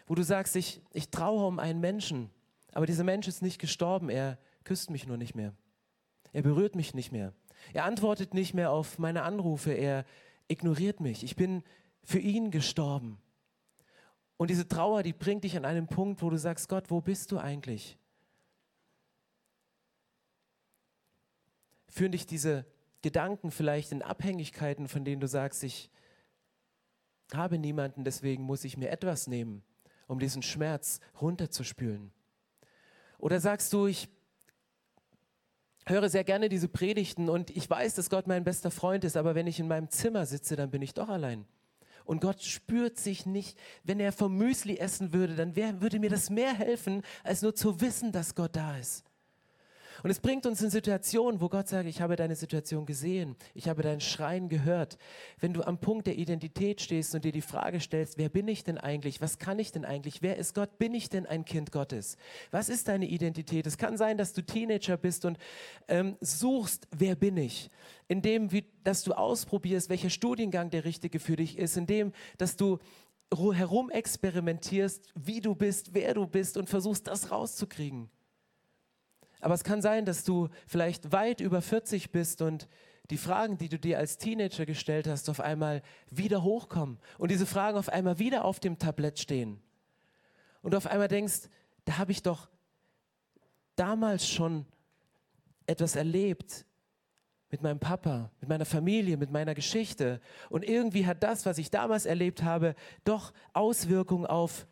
wo 0.07 0.15
du 0.15 0.23
sagst, 0.23 0.55
ich, 0.55 0.81
ich 0.91 1.11
traue 1.11 1.45
um 1.45 1.59
einen 1.59 1.79
Menschen, 1.79 2.31
aber 2.73 2.87
dieser 2.87 3.03
Mensch 3.03 3.27
ist 3.27 3.43
nicht 3.43 3.59
gestorben, 3.59 4.09
er 4.09 4.39
küsst 4.63 4.89
mich 4.89 5.05
nur 5.05 5.17
nicht 5.17 5.35
mehr. 5.35 5.53
Er 6.33 6.41
berührt 6.41 6.75
mich 6.75 6.95
nicht 6.95 7.11
mehr. 7.11 7.33
Er 7.73 7.85
antwortet 7.85 8.33
nicht 8.33 8.55
mehr 8.55 8.71
auf 8.71 8.97
meine 8.97 9.21
Anrufe, 9.21 9.71
er 9.71 10.05
ignoriert 10.47 10.99
mich. 10.99 11.23
Ich 11.23 11.35
bin 11.35 11.63
für 12.03 12.19
ihn 12.19 12.49
gestorben. 12.49 13.19
Und 14.37 14.49
diese 14.49 14.67
Trauer, 14.67 15.03
die 15.03 15.13
bringt 15.13 15.43
dich 15.43 15.55
an 15.55 15.65
einen 15.65 15.85
Punkt, 15.85 16.23
wo 16.23 16.31
du 16.31 16.37
sagst, 16.37 16.67
Gott, 16.69 16.89
wo 16.89 17.01
bist 17.01 17.31
du 17.31 17.37
eigentlich? 17.37 17.99
Führen 21.87 22.13
dich 22.13 22.25
diese 22.25 22.65
Gedanken 23.01 23.51
vielleicht 23.51 23.91
in 23.91 24.01
Abhängigkeiten, 24.01 24.87
von 24.87 25.03
denen 25.03 25.21
du 25.21 25.27
sagst, 25.27 25.63
ich 25.63 25.89
habe 27.33 27.57
niemanden, 27.57 28.03
deswegen 28.03 28.43
muss 28.43 28.63
ich 28.63 28.77
mir 28.77 28.89
etwas 28.89 29.27
nehmen, 29.27 29.63
um 30.07 30.19
diesen 30.19 30.43
Schmerz 30.43 30.99
runterzuspülen? 31.19 32.11
Oder 33.17 33.39
sagst 33.39 33.71
du, 33.73 33.87
ich 33.87 34.09
höre 35.85 36.09
sehr 36.09 36.23
gerne 36.23 36.49
diese 36.49 36.67
Predigten 36.67 37.29
und 37.29 37.49
ich 37.49 37.69
weiß, 37.69 37.95
dass 37.95 38.09
Gott 38.09 38.27
mein 38.27 38.43
bester 38.43 38.71
Freund 38.71 39.03
ist, 39.03 39.17
aber 39.17 39.35
wenn 39.35 39.47
ich 39.47 39.59
in 39.59 39.67
meinem 39.67 39.89
Zimmer 39.89 40.25
sitze, 40.25 40.55
dann 40.55 40.71
bin 40.71 40.81
ich 40.81 40.93
doch 40.93 41.09
allein. 41.09 41.45
Und 42.05 42.21
Gott 42.21 42.41
spürt 42.41 42.97
sich 42.99 43.25
nicht, 43.25 43.57
wenn 43.83 43.99
er 43.99 44.11
vom 44.11 44.35
Müsli 44.35 44.77
essen 44.77 45.13
würde, 45.13 45.35
dann 45.35 45.55
wär, 45.55 45.81
würde 45.81 45.99
mir 45.99 46.09
das 46.09 46.29
mehr 46.29 46.53
helfen, 46.53 47.03
als 47.23 47.41
nur 47.41 47.55
zu 47.55 47.79
wissen, 47.79 48.11
dass 48.11 48.35
Gott 48.35 48.55
da 48.55 48.77
ist. 48.77 49.03
Und 50.03 50.09
es 50.09 50.19
bringt 50.19 50.45
uns 50.45 50.61
in 50.61 50.69
Situationen, 50.69 51.41
wo 51.41 51.49
Gott 51.49 51.67
sagt, 51.67 51.87
ich 51.87 52.01
habe 52.01 52.15
deine 52.15 52.35
Situation 52.35 52.85
gesehen, 52.85 53.35
ich 53.53 53.67
habe 53.67 53.83
dein 53.83 54.01
Schreien 54.01 54.49
gehört. 54.49 54.97
Wenn 55.39 55.53
du 55.53 55.63
am 55.63 55.79
Punkt 55.79 56.07
der 56.07 56.17
Identität 56.17 56.81
stehst 56.81 57.13
und 57.13 57.23
dir 57.23 57.31
die 57.31 57.41
Frage 57.41 57.79
stellst, 57.79 58.17
wer 58.17 58.29
bin 58.29 58.47
ich 58.47 58.63
denn 58.63 58.77
eigentlich, 58.77 59.21
was 59.21 59.37
kann 59.37 59.59
ich 59.59 59.71
denn 59.71 59.85
eigentlich, 59.85 60.21
wer 60.21 60.37
ist 60.37 60.55
Gott, 60.55 60.77
bin 60.77 60.93
ich 60.93 61.09
denn 61.09 61.25
ein 61.25 61.45
Kind 61.45 61.71
Gottes? 61.71 62.17
Was 62.49 62.69
ist 62.69 62.87
deine 62.87 63.05
Identität? 63.05 63.67
Es 63.67 63.77
kann 63.77 63.97
sein, 63.97 64.17
dass 64.17 64.33
du 64.33 64.41
Teenager 64.41 64.97
bist 64.97 65.25
und 65.25 65.37
ähm, 65.87 66.17
suchst, 66.21 66.87
wer 66.95 67.15
bin 67.15 67.37
ich? 67.37 67.69
Indem, 68.07 68.51
wie, 68.51 68.65
dass 68.83 69.03
du 69.03 69.13
ausprobierst, 69.13 69.89
welcher 69.89 70.09
Studiengang 70.09 70.69
der 70.69 70.85
richtige 70.85 71.19
für 71.19 71.35
dich 71.35 71.57
ist, 71.57 71.77
indem, 71.77 72.11
dass 72.37 72.55
du 72.55 72.79
herum 73.31 73.89
experimentierst, 73.89 75.13
wie 75.15 75.39
du 75.39 75.55
bist, 75.55 75.93
wer 75.93 76.13
du 76.13 76.27
bist 76.27 76.57
und 76.57 76.69
versuchst, 76.69 77.07
das 77.07 77.31
rauszukriegen. 77.31 78.09
Aber 79.41 79.53
es 79.53 79.63
kann 79.63 79.81
sein, 79.81 80.05
dass 80.05 80.23
du 80.23 80.49
vielleicht 80.67 81.11
weit 81.11 81.41
über 81.41 81.61
40 81.61 82.11
bist 82.11 82.41
und 82.41 82.67
die 83.09 83.17
Fragen, 83.17 83.57
die 83.57 83.67
du 83.67 83.77
dir 83.77 83.97
als 83.97 84.17
Teenager 84.17 84.65
gestellt 84.65 85.07
hast, 85.07 85.29
auf 85.29 85.41
einmal 85.41 85.81
wieder 86.09 86.43
hochkommen 86.43 86.97
und 87.17 87.29
diese 87.29 87.45
Fragen 87.45 87.77
auf 87.77 87.89
einmal 87.89 88.19
wieder 88.19 88.45
auf 88.45 88.59
dem 88.59 88.79
Tablett 88.79 89.19
stehen. 89.19 89.61
Und 90.61 90.71
du 90.71 90.77
auf 90.77 90.87
einmal 90.87 91.07
denkst, 91.07 91.49
da 91.85 91.97
habe 91.97 92.11
ich 92.11 92.23
doch 92.23 92.47
damals 93.75 94.27
schon 94.27 94.65
etwas 95.65 95.95
erlebt 95.95 96.65
mit 97.49 97.61
meinem 97.61 97.79
Papa, 97.79 98.31
mit 98.39 98.49
meiner 98.49 98.65
Familie, 98.65 99.17
mit 99.17 99.31
meiner 99.31 99.55
Geschichte. 99.55 100.21
Und 100.49 100.63
irgendwie 100.63 101.05
hat 101.05 101.21
das, 101.21 101.45
was 101.45 101.57
ich 101.57 101.69
damals 101.69 102.05
erlebt 102.05 102.43
habe, 102.43 102.75
doch 103.03 103.33
Auswirkungen 103.53 104.25
auf 104.25 104.67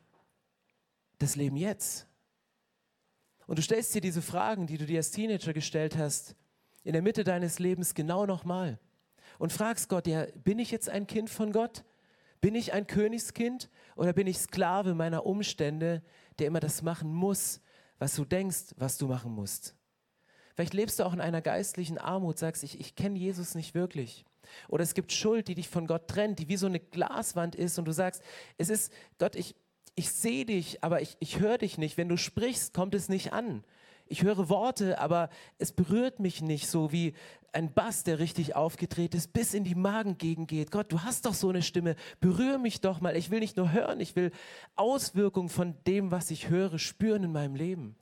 das 1.18 1.36
Leben 1.36 1.58
jetzt. 1.58 2.09
Und 3.50 3.58
du 3.58 3.63
stellst 3.63 3.96
dir 3.96 4.01
diese 4.01 4.22
Fragen, 4.22 4.68
die 4.68 4.77
du 4.77 4.86
dir 4.86 5.00
als 5.00 5.10
Teenager 5.10 5.53
gestellt 5.53 5.98
hast, 5.98 6.36
in 6.84 6.94
der 6.94 7.01
Mitte 7.01 7.24
deines 7.24 7.58
Lebens 7.58 7.96
genau 7.96 8.27
nochmal. 8.27 8.77
Und 9.39 9.51
fragst 9.51 9.89
Gott, 9.89 10.06
ja, 10.06 10.27
bin 10.36 10.60
ich 10.60 10.70
jetzt 10.70 10.88
ein 10.88 11.08
Kind 11.08 11.32
von 11.32 11.51
Gott? 11.51 11.84
Bin 12.41 12.53
ich 12.53 12.74
ein 12.74 12.86
Königskind 12.86 13.72
oder 13.96 14.13
bin 14.13 14.27
ich 14.27 14.38
Sklave 14.38 14.94
meiner 14.94 15.25
Umstände, 15.25 16.03
der 16.38 16.46
immer 16.46 16.60
das 16.60 16.84
machen 16.84 17.12
muss, 17.12 17.60
was 17.98 18.15
du 18.15 18.24
denkst, 18.24 18.75
was 18.77 19.00
du 19.00 19.08
machen 19.08 19.32
musst? 19.32 19.75
Vielleicht 20.53 20.75
lebst 20.75 21.00
du 21.00 21.03
auch 21.03 21.13
in 21.13 21.20
einer 21.20 21.41
geistlichen 21.41 21.98
Armut, 21.98 22.38
sagst, 22.38 22.63
ich, 22.63 22.79
ich 22.79 22.94
kenne 22.94 23.18
Jesus 23.18 23.56
nicht 23.56 23.74
wirklich. 23.74 24.25
Oder 24.68 24.84
es 24.84 24.94
gibt 24.94 25.12
Schuld, 25.12 25.48
die 25.48 25.56
dich 25.56 25.70
von 25.70 25.88
Gott 25.88 26.08
trennt, 26.08 26.38
die 26.38 26.50
wie 26.50 26.58
so 26.58 26.68
eine 26.68 26.79
Glaswand 26.79 27.56
ist 27.56 27.79
und 27.79 27.86
du 27.86 27.94
sagst, 27.94 28.22
es 28.60 28.70
ist, 28.70 28.94
Gott, 29.18 29.36
ich, 29.36 29.56
ich 30.00 30.12
sehe 30.12 30.46
dich, 30.46 30.82
aber 30.82 31.01
ich, 31.01 31.18
ich 31.20 31.39
höre 31.39 31.58
dich 31.58 31.77
nicht. 31.77 31.98
Wenn 31.98 32.08
du 32.08 32.15
sprichst, 32.15 32.74
kommt 32.74 32.96
es 32.96 33.10
nicht 33.10 33.34
an. 33.34 33.65
Ich 34.08 34.24
höre 34.24 34.48
Worte, 34.48 34.98
aber 34.98 35.29
es 35.58 35.74
berührt 35.74 36.22
mich 36.22 36.41
nicht 36.41 36.70
so 36.70 36.94
wie 36.94 37.13
ein 37.51 37.74
Bass, 37.74 38.03
der 38.03 38.18
richtig 38.18 38.56
aufgedreht 38.56 39.13
ist, 39.13 39.34
bis 39.34 39.53
in 39.53 39.65
die 39.65 39.75
Magengegend 39.75 40.48
geht. 40.48 40.72
Gott, 40.72 40.89
du 40.94 41.01
hast 41.01 41.25
doch 41.25 41.34
so 41.34 41.50
eine 41.50 41.62
Stimme, 41.62 41.98
berühre 42.22 42.60
mich 42.60 42.79
doch 42.79 43.01
mal. 43.01 43.18
Ich 43.18 43.29
will 43.29 43.41
nicht 43.41 43.58
nur 43.58 43.74
hören, 43.74 44.00
ich 44.00 44.15
will 44.15 44.32
Auswirkungen 44.77 45.50
von 45.50 45.75
dem, 45.86 46.12
was 46.12 46.32
ich 46.32 46.48
höre, 46.48 46.79
spüren 46.79 47.25
in 47.25 47.34
meinem 47.34 47.56
Leben. 47.56 47.98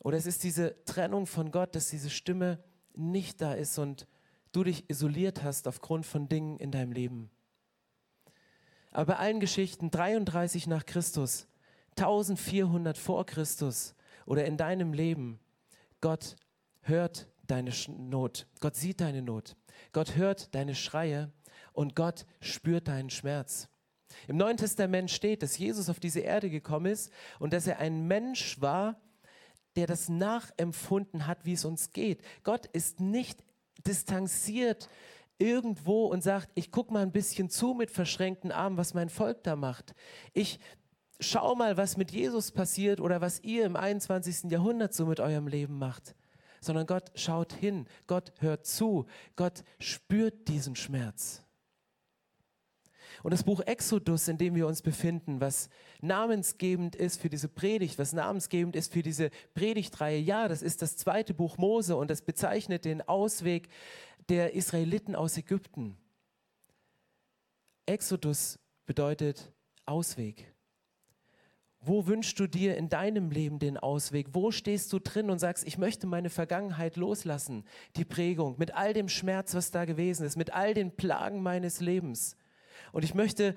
Oder 0.00 0.18
es 0.18 0.26
ist 0.26 0.44
diese 0.44 0.76
Trennung 0.84 1.26
von 1.26 1.50
Gott, 1.52 1.74
dass 1.74 1.88
diese 1.88 2.10
Stimme 2.10 2.62
nicht 2.94 3.40
da 3.40 3.54
ist 3.54 3.78
und 3.78 4.06
du 4.52 4.62
dich 4.62 4.90
isoliert 4.90 5.42
hast 5.42 5.66
aufgrund 5.66 6.04
von 6.04 6.28
Dingen 6.28 6.58
in 6.58 6.70
deinem 6.70 6.92
Leben. 6.92 7.30
Aber 8.90 9.14
bei 9.14 9.16
allen 9.16 9.40
Geschichten 9.40 9.90
33 9.90 10.66
nach 10.66 10.84
Christus, 10.84 11.46
1400 11.96 12.98
vor 12.98 13.24
Christus 13.26 13.94
oder 14.26 14.44
in 14.44 14.56
deinem 14.56 14.92
Leben, 14.92 15.38
Gott 16.00 16.36
hört 16.82 17.28
deine 17.46 17.72
Not, 17.88 18.46
Gott 18.60 18.76
sieht 18.76 19.00
deine 19.00 19.22
Not, 19.22 19.56
Gott 19.92 20.16
hört 20.16 20.54
deine 20.54 20.74
Schreie 20.74 21.32
und 21.72 21.94
Gott 21.94 22.26
spürt 22.40 22.88
deinen 22.88 23.10
Schmerz. 23.10 23.68
Im 24.26 24.36
Neuen 24.36 24.56
Testament 24.56 25.10
steht, 25.10 25.42
dass 25.42 25.58
Jesus 25.58 25.88
auf 25.88 26.00
diese 26.00 26.20
Erde 26.20 26.50
gekommen 26.50 26.86
ist 26.86 27.12
und 27.38 27.52
dass 27.52 27.66
er 27.66 27.78
ein 27.78 28.08
Mensch 28.08 28.60
war, 28.60 29.00
der 29.76 29.86
das 29.86 30.08
nachempfunden 30.08 31.26
hat, 31.26 31.44
wie 31.44 31.52
es 31.52 31.64
uns 31.64 31.92
geht. 31.92 32.22
Gott 32.42 32.66
ist 32.66 32.98
nicht 32.98 33.44
distanziert 33.86 34.88
irgendwo 35.40 36.06
und 36.06 36.22
sagt, 36.22 36.50
ich 36.54 36.70
gucke 36.70 36.92
mal 36.92 37.02
ein 37.02 37.12
bisschen 37.12 37.50
zu 37.50 37.74
mit 37.74 37.90
verschränkten 37.90 38.52
Armen, 38.52 38.76
was 38.76 38.94
mein 38.94 39.08
Volk 39.08 39.42
da 39.42 39.56
macht. 39.56 39.94
Ich 40.32 40.60
schau 41.18 41.54
mal, 41.54 41.76
was 41.76 41.96
mit 41.96 42.10
Jesus 42.12 42.50
passiert 42.52 43.00
oder 43.00 43.20
was 43.20 43.40
ihr 43.42 43.64
im 43.64 43.76
21. 43.76 44.50
Jahrhundert 44.50 44.94
so 44.94 45.06
mit 45.06 45.20
eurem 45.20 45.46
Leben 45.46 45.78
macht. 45.78 46.14
Sondern 46.60 46.86
Gott 46.86 47.10
schaut 47.14 47.52
hin, 47.54 47.86
Gott 48.06 48.32
hört 48.40 48.66
zu, 48.66 49.06
Gott 49.34 49.64
spürt 49.78 50.48
diesen 50.48 50.76
Schmerz. 50.76 51.42
Und 53.22 53.32
das 53.32 53.44
Buch 53.44 53.60
Exodus, 53.60 54.28
in 54.28 54.38
dem 54.38 54.54
wir 54.54 54.66
uns 54.66 54.82
befinden, 54.82 55.40
was 55.40 55.68
namensgebend 56.00 56.96
ist 56.96 57.20
für 57.20 57.28
diese 57.28 57.48
Predigt, 57.48 57.98
was 57.98 58.12
namensgebend 58.12 58.76
ist 58.76 58.92
für 58.92 59.02
diese 59.02 59.30
Predigtreihe, 59.54 60.18
ja, 60.18 60.48
das 60.48 60.62
ist 60.62 60.80
das 60.80 60.96
zweite 60.96 61.34
Buch 61.34 61.58
Mose 61.58 61.96
und 61.96 62.10
das 62.10 62.22
bezeichnet 62.22 62.84
den 62.84 63.06
Ausweg 63.06 63.68
der 64.30 64.54
Israeliten 64.54 65.16
aus 65.16 65.36
Ägypten. 65.36 65.96
Exodus 67.84 68.60
bedeutet 68.86 69.52
Ausweg. 69.86 70.54
Wo 71.80 72.06
wünschst 72.06 72.38
du 72.38 72.46
dir 72.46 72.76
in 72.76 72.88
deinem 72.88 73.30
Leben 73.30 73.58
den 73.58 73.76
Ausweg? 73.76 74.28
Wo 74.32 74.52
stehst 74.52 74.92
du 74.92 75.00
drin 75.00 75.30
und 75.30 75.40
sagst, 75.40 75.66
ich 75.66 75.78
möchte 75.78 76.06
meine 76.06 76.30
Vergangenheit 76.30 76.96
loslassen, 76.96 77.64
die 77.96 78.04
Prägung, 78.04 78.54
mit 78.58 78.74
all 78.74 78.92
dem 78.92 79.08
Schmerz, 79.08 79.54
was 79.54 79.72
da 79.72 79.84
gewesen 79.84 80.24
ist, 80.24 80.36
mit 80.36 80.52
all 80.52 80.74
den 80.74 80.94
Plagen 80.94 81.42
meines 81.42 81.80
Lebens? 81.80 82.36
Und 82.92 83.02
ich 83.02 83.14
möchte 83.14 83.56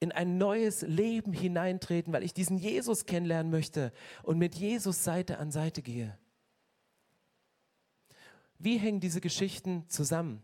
in 0.00 0.10
ein 0.10 0.38
neues 0.38 0.82
Leben 0.82 1.32
hineintreten, 1.32 2.12
weil 2.12 2.24
ich 2.24 2.34
diesen 2.34 2.58
Jesus 2.58 3.04
kennenlernen 3.04 3.52
möchte 3.52 3.92
und 4.24 4.38
mit 4.38 4.56
Jesus 4.56 5.04
Seite 5.04 5.38
an 5.38 5.52
Seite 5.52 5.82
gehe. 5.82 6.18
Wie 8.62 8.76
hängen 8.76 9.00
diese 9.00 9.22
Geschichten 9.22 9.86
zusammen? 9.88 10.42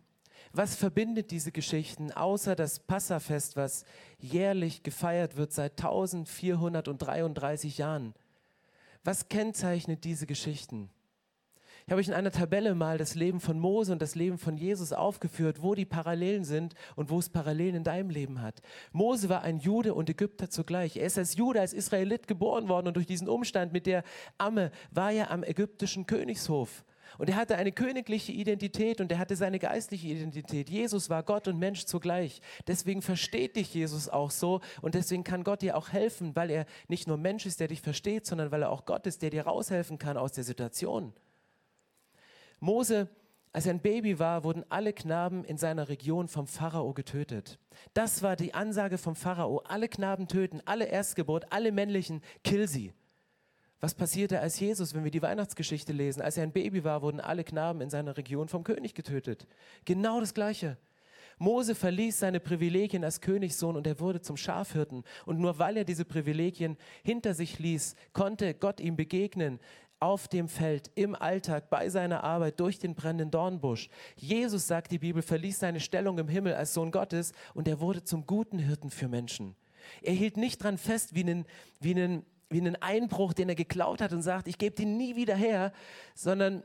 Was 0.51 0.75
verbindet 0.75 1.31
diese 1.31 1.53
Geschichten 1.53 2.13
außer 2.13 2.57
das 2.57 2.81
Passafest, 2.81 3.57
was 3.57 3.85
jährlich 4.19 4.83
gefeiert 4.83 5.37
wird 5.37 5.53
seit 5.53 5.73
1433 5.73 7.77
Jahren? 7.77 8.15
Was 9.05 9.29
kennzeichnet 9.29 10.05
diese 10.05 10.27
Geschichten? 10.27 10.89
Ich 11.85 11.93
habe 11.93 12.00
euch 12.00 12.09
in 12.09 12.15
einer 12.15 12.31
Tabelle 12.31 12.75
mal 12.75 12.97
das 12.97 13.17
Leben 13.17 13.39
von 13.39 13.61
Mose 13.61 13.93
und 13.93 14.00
das 14.00 14.15
Leben 14.15 14.39
von 14.39 14.57
Jesus 14.57 14.95
aufgeführt, 14.95 15.63
wo 15.63 15.75
die 15.75 15.85
Parallelen 15.85 16.45
sind 16.45 16.75
und 16.97 17.11
wo 17.11 17.19
es 17.19 17.29
Parallelen 17.29 17.76
in 17.76 17.85
deinem 17.85 18.09
Leben 18.09 18.41
hat. 18.41 18.63
Mose 18.93 19.29
war 19.29 19.43
ein 19.43 19.59
Jude 19.59 19.93
und 19.93 20.09
Ägypter 20.09 20.49
zugleich. 20.49 20.97
Er 20.97 21.05
ist 21.05 21.19
als 21.19 21.37
Jude, 21.37 21.61
als 21.61 21.75
Israelit 21.75 22.26
geboren 22.26 22.69
worden 22.69 22.89
und 22.89 22.97
durch 22.97 23.07
diesen 23.07 23.29
Umstand 23.29 23.75
mit 23.75 23.85
der 23.85 24.05
Amme 24.39 24.71
war 24.91 25.13
er 25.13 25.31
am 25.31 25.45
ägyptischen 25.45 26.07
Königshof. 26.07 26.83
Und 27.19 27.31
er 27.31 27.37
hatte 27.37 27.57
eine 27.57 27.73
königliche 27.73 28.33
Identität 28.33 29.00
und 29.00 29.11
er 29.11 29.19
hatte 29.19 29.37
seine 29.37 29.59
geistliche 29.59 30.09
Identität. 30.09 30.69
Jesus 30.69 31.11
war 31.11 31.23
Gott 31.23 31.49
und 31.49 31.59
Mensch 31.59 31.85
zugleich. 31.85 32.41
Deswegen 32.67 33.02
versteht 33.02 33.57
dich 33.57 33.73
Jesus 33.75 34.09
auch 34.09 34.31
so 34.31 34.61
und 34.83 34.95
deswegen 34.95 35.25
kann 35.25 35.45
Gott 35.45 35.63
dir 35.63 35.76
auch 35.76 35.91
helfen, 35.91 36.37
weil 36.37 36.50
er 36.50 36.67
nicht 36.89 37.07
nur 37.07 37.17
Mensch 37.17 37.47
ist, 37.47 37.61
der 37.61 37.69
dich 37.69 37.81
versteht, 37.81 38.26
sondern 38.26 38.50
weil 38.50 38.63
er 38.63 38.71
auch 38.71 38.85
Gott 38.85 39.07
ist, 39.07 39.23
der 39.23 39.31
dir 39.31 39.47
raushelfen 39.47 39.99
kann 39.99 40.17
aus 40.17 40.33
der 40.33 40.45
Situation. 40.45 41.13
Mose, 42.61 43.09
als 43.52 43.67
er 43.67 43.73
ein 43.73 43.81
Baby 43.81 44.19
war, 44.19 44.45
wurden 44.45 44.65
alle 44.69 44.93
Knaben 44.93 45.45
in 45.45 45.57
seiner 45.57 45.89
Region 45.89 46.29
vom 46.29 46.47
Pharao 46.47 46.93
getötet. 46.93 47.59
Das 47.95 48.23
war 48.23 48.37
die 48.37 48.52
Ansage 48.52 48.99
vom 48.99 49.17
Pharao. 49.17 49.59
Alle 49.61 49.89
Knaben 49.89 50.29
töten, 50.29 50.61
alle 50.67 50.87
Erstgeburt, 50.87 51.52
alle 51.52 51.73
männlichen, 51.73 52.23
kill 52.45 52.69
sie. 52.69 52.93
Was 53.80 53.95
passierte 53.95 54.41
als 54.41 54.58
Jesus, 54.58 54.95
wenn 54.95 55.04
wir 55.04 55.10
die 55.10 55.23
Weihnachtsgeschichte 55.23 55.93
lesen? 55.93 56.23
Als 56.23 56.36
er 56.36 56.45
ein 56.45 56.52
Baby 56.52 56.82
war, 56.82 57.02
wurden 57.02 57.21
alle 57.21 57.45
Knaben 57.45 57.82
in 57.82 57.91
seiner 57.91 58.17
Region 58.17 58.49
vom 58.49 58.65
König 58.65 58.95
getötet. 58.95 59.47
Genau 59.84 60.21
das 60.21 60.32
Gleiche. 60.32 60.78
Mose 61.39 61.75
verließ 61.75 62.19
seine 62.19 62.41
Privilegien 62.41 63.04
als 63.04 63.21
Königssohn 63.21 63.76
und 63.76 63.86
er 63.86 64.00
wurde 64.00 64.23
zum 64.23 64.39
Schafhirten. 64.39 65.04
Und 65.26 65.39
nur 65.39 65.58
weil 65.58 65.76
er 65.76 65.84
diese 65.84 66.06
Privilegien 66.06 66.78
hinter 67.02 67.34
sich 67.34 67.58
ließ, 67.58 67.95
konnte 68.15 68.54
Gott 68.54 68.80
ihm 68.80 68.97
begegnen 68.97 69.60
auf 69.99 70.28
dem 70.28 70.49
Feld, 70.49 70.91
im 70.95 71.15
Alltag, 71.15 71.71
bei 71.71 71.89
seiner 71.89 72.23
Arbeit, 72.23 72.60
durch 72.60 72.78
den 72.78 72.95
brennenden 72.95 73.30
Dornbusch. 73.30 73.89
Jesus, 74.17 74.67
sagt 74.67 74.93
die 74.93 74.99
Bibel, 74.99 75.23
verließ 75.23 75.58
seine 75.58 75.80
Stellung 75.80 76.19
im 76.19 76.28
Himmel 76.28 76.54
als 76.54 76.75
Sohn 76.75 76.91
Gottes 76.91 77.32
und 77.54 77.69
er 77.69 77.80
wurde 77.80 78.04
zum 78.04 78.26
guten 78.26 78.58
Hirten 78.58 78.91
für 78.91 79.08
Menschen. 79.08 79.56
Er 80.02 80.12
hielt 80.12 80.36
nicht 80.36 80.62
dran 80.62 80.78
fest 80.78 81.15
wie 81.15 81.21
einen, 81.21 81.47
wie 81.80 81.95
einen, 81.95 82.26
wie 82.49 82.61
einen 82.61 82.76
Einbruch, 82.76 83.32
den 83.32 83.49
er 83.49 83.54
geklaut 83.54 84.00
hat 84.00 84.13
und 84.13 84.23
sagt, 84.23 84.49
ich 84.49 84.59
gebe 84.59 84.76
den 84.76 84.97
nie 84.97 85.17
wieder 85.17 85.35
her, 85.35 85.73
sondern 86.15 86.63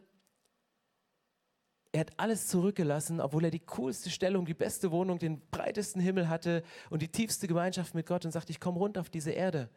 er 1.92 2.02
hat 2.02 2.12
alles 2.18 2.48
zurückgelassen, 2.48 3.20
obwohl 3.20 3.46
er 3.46 3.52
die 3.52 3.60
coolste 3.60 4.10
Stellung, 4.10 4.46
die 4.46 4.54
beste 4.54 4.92
Wohnung, 4.92 5.20
den 5.20 5.42
breitesten 5.50 6.02
Himmel 6.02 6.30
hatte 6.30 6.64
und 6.90 7.02
die 7.02 7.10
tiefste 7.10 7.48
Gemeinschaft 7.48 7.96
mit 7.96 8.06
Gott 8.06 8.24
und 8.24 8.32
sagt, 8.32 8.50
ich 8.50 8.60
komme 8.60 8.80
runter 8.80 9.02
auf 9.02 9.10
diese 9.10 9.32
Erde. 9.32 9.70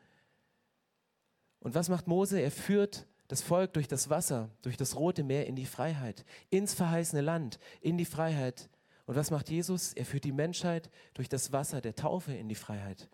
Und 1.58 1.74
was 1.74 1.88
macht 1.88 2.06
Mose? 2.06 2.40
Er 2.40 2.50
führt 2.50 3.06
das 3.26 3.42
Volk 3.42 3.72
durch 3.72 3.88
das 3.88 4.10
Wasser, 4.10 4.50
durch 4.62 4.76
das 4.76 4.96
Rote 4.96 5.24
Meer 5.24 5.46
in 5.46 5.56
die 5.56 5.66
Freiheit, 5.66 6.24
ins 6.50 6.74
verheißene 6.74 7.22
Land, 7.22 7.58
in 7.80 7.98
die 7.98 8.04
Freiheit. 8.04 8.68
Und 9.06 9.16
was 9.16 9.30
macht 9.30 9.50
Jesus? 9.50 9.92
Er 9.94 10.04
führt 10.04 10.24
die 10.24 10.32
Menschheit 10.32 10.90
durch 11.14 11.28
das 11.28 11.52
Wasser 11.52 11.80
der 11.80 11.96
Taufe 11.96 12.32
in 12.32 12.48
die 12.48 12.54
Freiheit. 12.54 13.08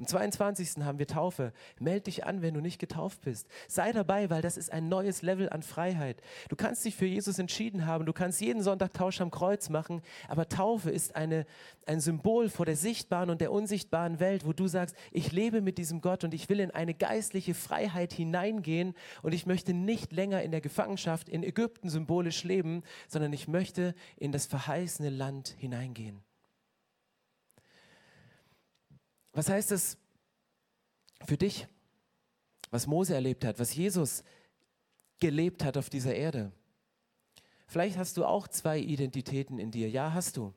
Am 0.00 0.06
22. 0.06 0.82
haben 0.82 0.98
wir 0.98 1.06
Taufe. 1.06 1.52
Meld 1.78 2.06
dich 2.06 2.24
an, 2.24 2.40
wenn 2.40 2.54
du 2.54 2.62
nicht 2.62 2.78
getauft 2.78 3.20
bist. 3.20 3.46
Sei 3.68 3.92
dabei, 3.92 4.30
weil 4.30 4.40
das 4.40 4.56
ist 4.56 4.72
ein 4.72 4.88
neues 4.88 5.20
Level 5.20 5.50
an 5.50 5.62
Freiheit. 5.62 6.22
Du 6.48 6.56
kannst 6.56 6.86
dich 6.86 6.96
für 6.96 7.04
Jesus 7.04 7.38
entschieden 7.38 7.84
haben. 7.84 8.06
Du 8.06 8.14
kannst 8.14 8.40
jeden 8.40 8.62
Sonntag 8.62 8.94
Tausch 8.94 9.20
am 9.20 9.30
Kreuz 9.30 9.68
machen. 9.68 10.00
Aber 10.26 10.48
Taufe 10.48 10.90
ist 10.90 11.16
eine, 11.16 11.44
ein 11.84 12.00
Symbol 12.00 12.48
vor 12.48 12.64
der 12.64 12.76
sichtbaren 12.76 13.28
und 13.28 13.42
der 13.42 13.52
unsichtbaren 13.52 14.20
Welt, 14.20 14.46
wo 14.46 14.54
du 14.54 14.68
sagst, 14.68 14.96
ich 15.12 15.32
lebe 15.32 15.60
mit 15.60 15.76
diesem 15.76 16.00
Gott 16.00 16.24
und 16.24 16.32
ich 16.32 16.48
will 16.48 16.60
in 16.60 16.70
eine 16.70 16.94
geistliche 16.94 17.52
Freiheit 17.52 18.14
hineingehen 18.14 18.94
und 19.20 19.34
ich 19.34 19.44
möchte 19.44 19.74
nicht 19.74 20.12
länger 20.12 20.42
in 20.42 20.50
der 20.50 20.62
Gefangenschaft 20.62 21.28
in 21.28 21.42
Ägypten 21.42 21.90
symbolisch 21.90 22.42
leben, 22.42 22.84
sondern 23.06 23.34
ich 23.34 23.48
möchte 23.48 23.94
in 24.16 24.32
das 24.32 24.46
verheißene 24.46 25.10
Land 25.10 25.54
hineingehen. 25.58 26.22
Was 29.32 29.48
heißt 29.48 29.70
das 29.70 29.96
für 31.24 31.36
dich? 31.36 31.66
Was 32.70 32.86
Mose 32.86 33.14
erlebt 33.14 33.44
hat, 33.44 33.58
was 33.58 33.74
Jesus 33.74 34.22
gelebt 35.18 35.64
hat 35.64 35.76
auf 35.76 35.90
dieser 35.90 36.14
Erde. 36.14 36.50
Vielleicht 37.66 37.98
hast 37.98 38.16
du 38.16 38.24
auch 38.24 38.48
zwei 38.48 38.78
Identitäten 38.78 39.58
in 39.58 39.70
dir. 39.70 39.88
Ja, 39.88 40.12
hast 40.12 40.36
du. 40.36 40.52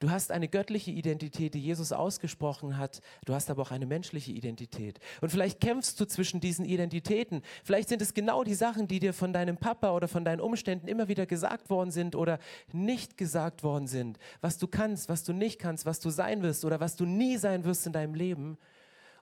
Du 0.00 0.10
hast 0.10 0.30
eine 0.30 0.48
göttliche 0.48 0.90
Identität, 0.90 1.52
die 1.52 1.60
Jesus 1.60 1.92
ausgesprochen 1.92 2.78
hat. 2.78 3.02
Du 3.26 3.34
hast 3.34 3.50
aber 3.50 3.60
auch 3.60 3.70
eine 3.70 3.84
menschliche 3.84 4.32
Identität. 4.32 4.98
Und 5.20 5.28
vielleicht 5.28 5.60
kämpfst 5.60 6.00
du 6.00 6.06
zwischen 6.06 6.40
diesen 6.40 6.64
Identitäten. 6.64 7.42
Vielleicht 7.64 7.90
sind 7.90 8.00
es 8.00 8.14
genau 8.14 8.42
die 8.42 8.54
Sachen, 8.54 8.88
die 8.88 8.98
dir 8.98 9.12
von 9.12 9.34
deinem 9.34 9.58
Papa 9.58 9.90
oder 9.94 10.08
von 10.08 10.24
deinen 10.24 10.40
Umständen 10.40 10.88
immer 10.88 11.08
wieder 11.08 11.26
gesagt 11.26 11.68
worden 11.68 11.90
sind 11.90 12.16
oder 12.16 12.38
nicht 12.72 13.18
gesagt 13.18 13.62
worden 13.62 13.86
sind. 13.86 14.18
Was 14.40 14.56
du 14.56 14.68
kannst, 14.68 15.10
was 15.10 15.22
du 15.22 15.34
nicht 15.34 15.58
kannst, 15.58 15.84
was 15.84 16.00
du 16.00 16.08
sein 16.08 16.42
wirst 16.42 16.64
oder 16.64 16.80
was 16.80 16.96
du 16.96 17.04
nie 17.04 17.36
sein 17.36 17.64
wirst 17.64 17.86
in 17.86 17.92
deinem 17.92 18.14
Leben. 18.14 18.56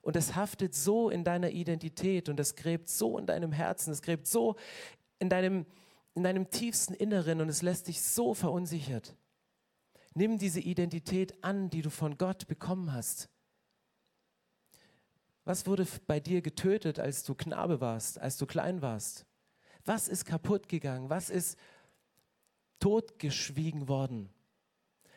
Und 0.01 0.15
es 0.15 0.37
haftet 0.37 0.77
so 0.77 1.11
in 1.11 1.25
deiner 1.25 1.51
Identität 1.51 2.29
und 2.29 2.39
es 2.39 2.55
gräbt 2.55 2.89
so 2.89 3.19
in 3.19 3.27
deinem 3.27 3.51
Herzen, 3.51 3.91
es 3.93 4.01
gräbt 4.01 4.29
so 4.29 4.55
in 5.19 5.29
deinem 5.29 5.67
in 6.15 6.25
deinem 6.25 6.51
tiefsten 6.51 6.95
Inneren 6.95 7.41
und 7.41 7.49
es 7.49 7.63
lässt 7.63 7.87
dich 7.87 8.03
so 8.03 8.35
verunsichert. 8.35 9.15
Nimm 10.15 10.39
diese 10.39 10.61
Identität 10.61 11.43
an, 11.45 11.71
die 11.71 11.83
du 11.83 11.91
von 11.91 12.19
Gott 12.19 12.49
bekommen 12.49 12.93
hast. 12.93 13.29
Was 15.45 15.67
wurde 15.67 15.87
bei 16.07 16.21
dir 16.21 16.43
getötet, 16.43 16.99
als 16.99 17.25
du 17.25 17.35
Knabe 17.35 17.81
warst, 17.81 18.19
als 18.19 18.37
du 18.37 18.47
klein 18.47 18.83
warst? 18.83 19.25
Was 19.85 20.09
ist 20.09 20.27
kaputt 20.27 20.69
gegangen? 20.69 21.09
Was 21.09 21.31
ist 21.31 21.59
totgeschwiegen 22.81 23.89
worden? 23.89 24.29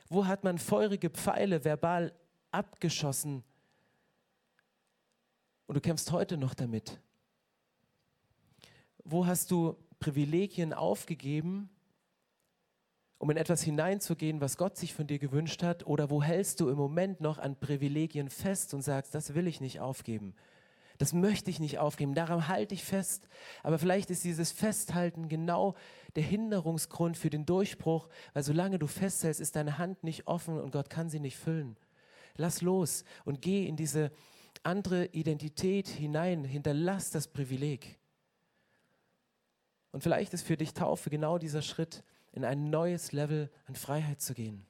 Wo 0.08 0.26
hat 0.26 0.44
man 0.44 0.58
feurige 0.58 1.10
Pfeile 1.10 1.64
verbal 1.64 2.14
abgeschossen? 2.52 3.44
Und 5.68 5.76
du 5.76 5.82
kämpfst 5.82 6.12
heute 6.12 6.38
noch 6.38 6.54
damit. 6.54 7.00
Wo 9.04 9.26
hast 9.26 9.52
du 9.52 9.78
Privilegien 10.00 10.74
aufgegeben, 10.74 11.70
um 13.22 13.30
in 13.30 13.38
etwas 13.38 13.62
hineinzugehen, 13.62 14.42
was 14.42 14.58
Gott 14.58 14.78
sich 14.78 14.96
von 14.96 15.06
dir 15.06 15.20
gewünscht 15.20 15.62
hat? 15.62 15.86
Oder 15.86 16.10
wo 16.10 16.24
hältst 16.24 16.60
du 16.60 16.70
im 16.70 16.76
Moment 16.76 17.22
noch 17.22 17.38
an 17.38 17.56
Privilegien 17.56 18.32
fest 18.32 18.74
und 18.74 18.82
sagst, 18.82 19.14
das 19.14 19.36
will 19.36 19.46
ich 19.46 19.62
nicht 19.62 19.80
aufgeben? 19.80 20.34
Das 20.98 21.14
möchte 21.14 21.52
ich 21.52 21.60
nicht 21.60 21.78
aufgeben, 21.78 22.16
daran 22.16 22.48
halte 22.48 22.74
ich 22.74 22.84
fest. 22.84 23.28
Aber 23.62 23.78
vielleicht 23.78 24.10
ist 24.10 24.24
dieses 24.24 24.52
Festhalten 24.52 25.30
genau 25.30 25.76
der 26.16 26.24
Hinderungsgrund 26.24 27.16
für 27.16 27.30
den 27.30 27.46
Durchbruch, 27.46 28.10
weil 28.34 28.42
solange 28.42 28.80
du 28.80 28.88
festhältst, 28.88 29.40
ist 29.40 29.56
deine 29.56 29.78
Hand 29.78 30.04
nicht 30.04 30.26
offen 30.26 30.60
und 30.60 30.72
Gott 30.72 30.90
kann 30.90 31.12
sie 31.12 31.20
nicht 31.20 31.38
füllen. 31.38 31.78
Lass 32.38 32.64
los 32.64 33.06
und 33.24 33.44
geh 33.44 33.68
in 33.68 33.76
diese 33.76 34.12
andere 34.64 35.06
Identität 35.06 35.88
hinein, 35.88 36.44
hinterlass 36.44 37.12
das 37.12 37.28
Privileg. 37.28 38.00
Und 39.92 40.02
vielleicht 40.02 40.34
ist 40.34 40.42
für 40.42 40.58
dich 40.58 40.74
Taufe 40.74 41.12
genau 41.12 41.38
dieser 41.38 41.62
Schritt, 41.62 42.04
in 42.32 42.46
ein 42.46 42.70
neues 42.70 43.12
Level 43.12 43.50
an 43.66 43.76
Freiheit 43.76 44.22
zu 44.22 44.34
gehen 44.34 44.66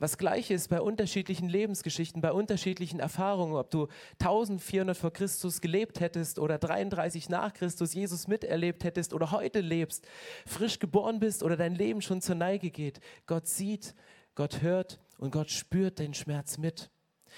was 0.00 0.16
gleich 0.16 0.50
ist 0.50 0.68
bei 0.68 0.80
unterschiedlichen 0.80 1.48
Lebensgeschichten, 1.48 2.22
bei 2.22 2.32
unterschiedlichen 2.32 3.00
Erfahrungen, 3.00 3.54
ob 3.54 3.70
du 3.70 3.86
1400 4.18 4.96
vor 4.96 5.12
Christus 5.12 5.60
gelebt 5.60 6.00
hättest 6.00 6.38
oder 6.38 6.58
33 6.58 7.28
nach 7.28 7.52
Christus 7.52 7.92
Jesus 7.92 8.26
miterlebt 8.26 8.82
hättest 8.82 9.12
oder 9.12 9.30
heute 9.30 9.60
lebst, 9.60 10.08
frisch 10.46 10.78
geboren 10.78 11.20
bist 11.20 11.42
oder 11.42 11.56
dein 11.56 11.74
Leben 11.74 12.00
schon 12.00 12.22
zur 12.22 12.34
Neige 12.34 12.70
geht. 12.70 13.00
Gott 13.26 13.46
sieht, 13.46 13.94
Gott 14.34 14.62
hört 14.62 14.98
und 15.18 15.32
Gott 15.32 15.50
spürt 15.50 15.98
den 15.98 16.14
Schmerz 16.14 16.56
mit. 16.56 16.90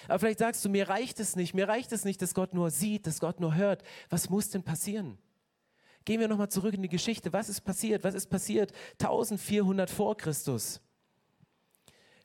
Aber 0.06 0.20
vielleicht 0.20 0.38
sagst 0.38 0.64
du, 0.64 0.68
mir 0.68 0.88
reicht 0.88 1.18
es 1.18 1.34
nicht, 1.34 1.54
mir 1.54 1.66
reicht 1.66 1.90
es 1.90 2.04
nicht, 2.04 2.22
dass 2.22 2.32
Gott 2.32 2.54
nur 2.54 2.70
sieht, 2.70 3.08
dass 3.08 3.18
Gott 3.18 3.40
nur 3.40 3.56
hört. 3.56 3.82
Was 4.08 4.30
muss 4.30 4.50
denn 4.50 4.62
passieren? 4.62 5.18
Gehen 6.04 6.20
wir 6.20 6.28
nochmal 6.28 6.48
zurück 6.48 6.74
in 6.74 6.82
die 6.82 6.88
Geschichte. 6.88 7.32
Was 7.32 7.48
ist 7.48 7.60
passiert? 7.62 8.04
Was 8.04 8.14
ist 8.14 8.26
passiert 8.26 8.72
1400 9.00 9.90
vor 9.90 10.16
Christus? 10.16 10.80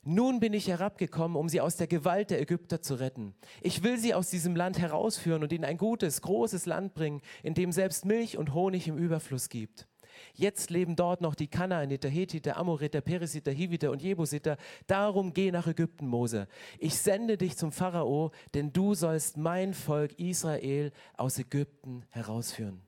Nun 0.04 0.40
bin 0.40 0.54
ich 0.54 0.68
herabgekommen, 0.68 1.36
um 1.36 1.48
sie 1.48 1.60
aus 1.60 1.76
der 1.76 1.86
Gewalt 1.86 2.30
der 2.30 2.40
Ägypter 2.40 2.80
zu 2.80 2.94
retten. 2.94 3.34
Ich 3.60 3.82
will 3.82 3.98
sie 3.98 4.14
aus 4.14 4.30
diesem 4.30 4.56
Land 4.56 4.78
herausführen 4.78 5.42
und 5.42 5.52
in 5.52 5.66
ein 5.66 5.76
gutes, 5.76 6.22
großes 6.22 6.66
Land 6.66 6.94
bringen, 6.94 7.20
in 7.42 7.54
dem 7.54 7.72
selbst 7.72 8.04
Milch 8.06 8.38
und 8.38 8.54
Honig 8.54 8.88
im 8.88 8.96
Überfluss 8.96 9.50
gibt. 9.50 9.86
Jetzt 10.34 10.70
leben 10.70 10.96
dort 10.96 11.20
noch 11.20 11.34
die 11.34 11.48
Kanaaniter, 11.48 12.08
Hethiter, 12.08 12.56
Amoriter, 12.56 13.00
Perisiter, 13.00 13.52
Hiviter 13.52 13.90
und 13.90 14.02
Jebusiter. 14.02 14.56
Darum 14.86 15.34
geh 15.34 15.50
nach 15.50 15.66
Ägypten, 15.66 16.06
Mose. 16.06 16.48
Ich 16.78 16.96
sende 16.96 17.36
dich 17.36 17.56
zum 17.56 17.70
Pharao, 17.70 18.30
denn 18.54 18.72
du 18.72 18.94
sollst 18.94 19.36
mein 19.36 19.74
Volk 19.74 20.18
Israel 20.18 20.90
aus 21.16 21.38
Ägypten 21.38 22.04
herausführen. 22.08 22.87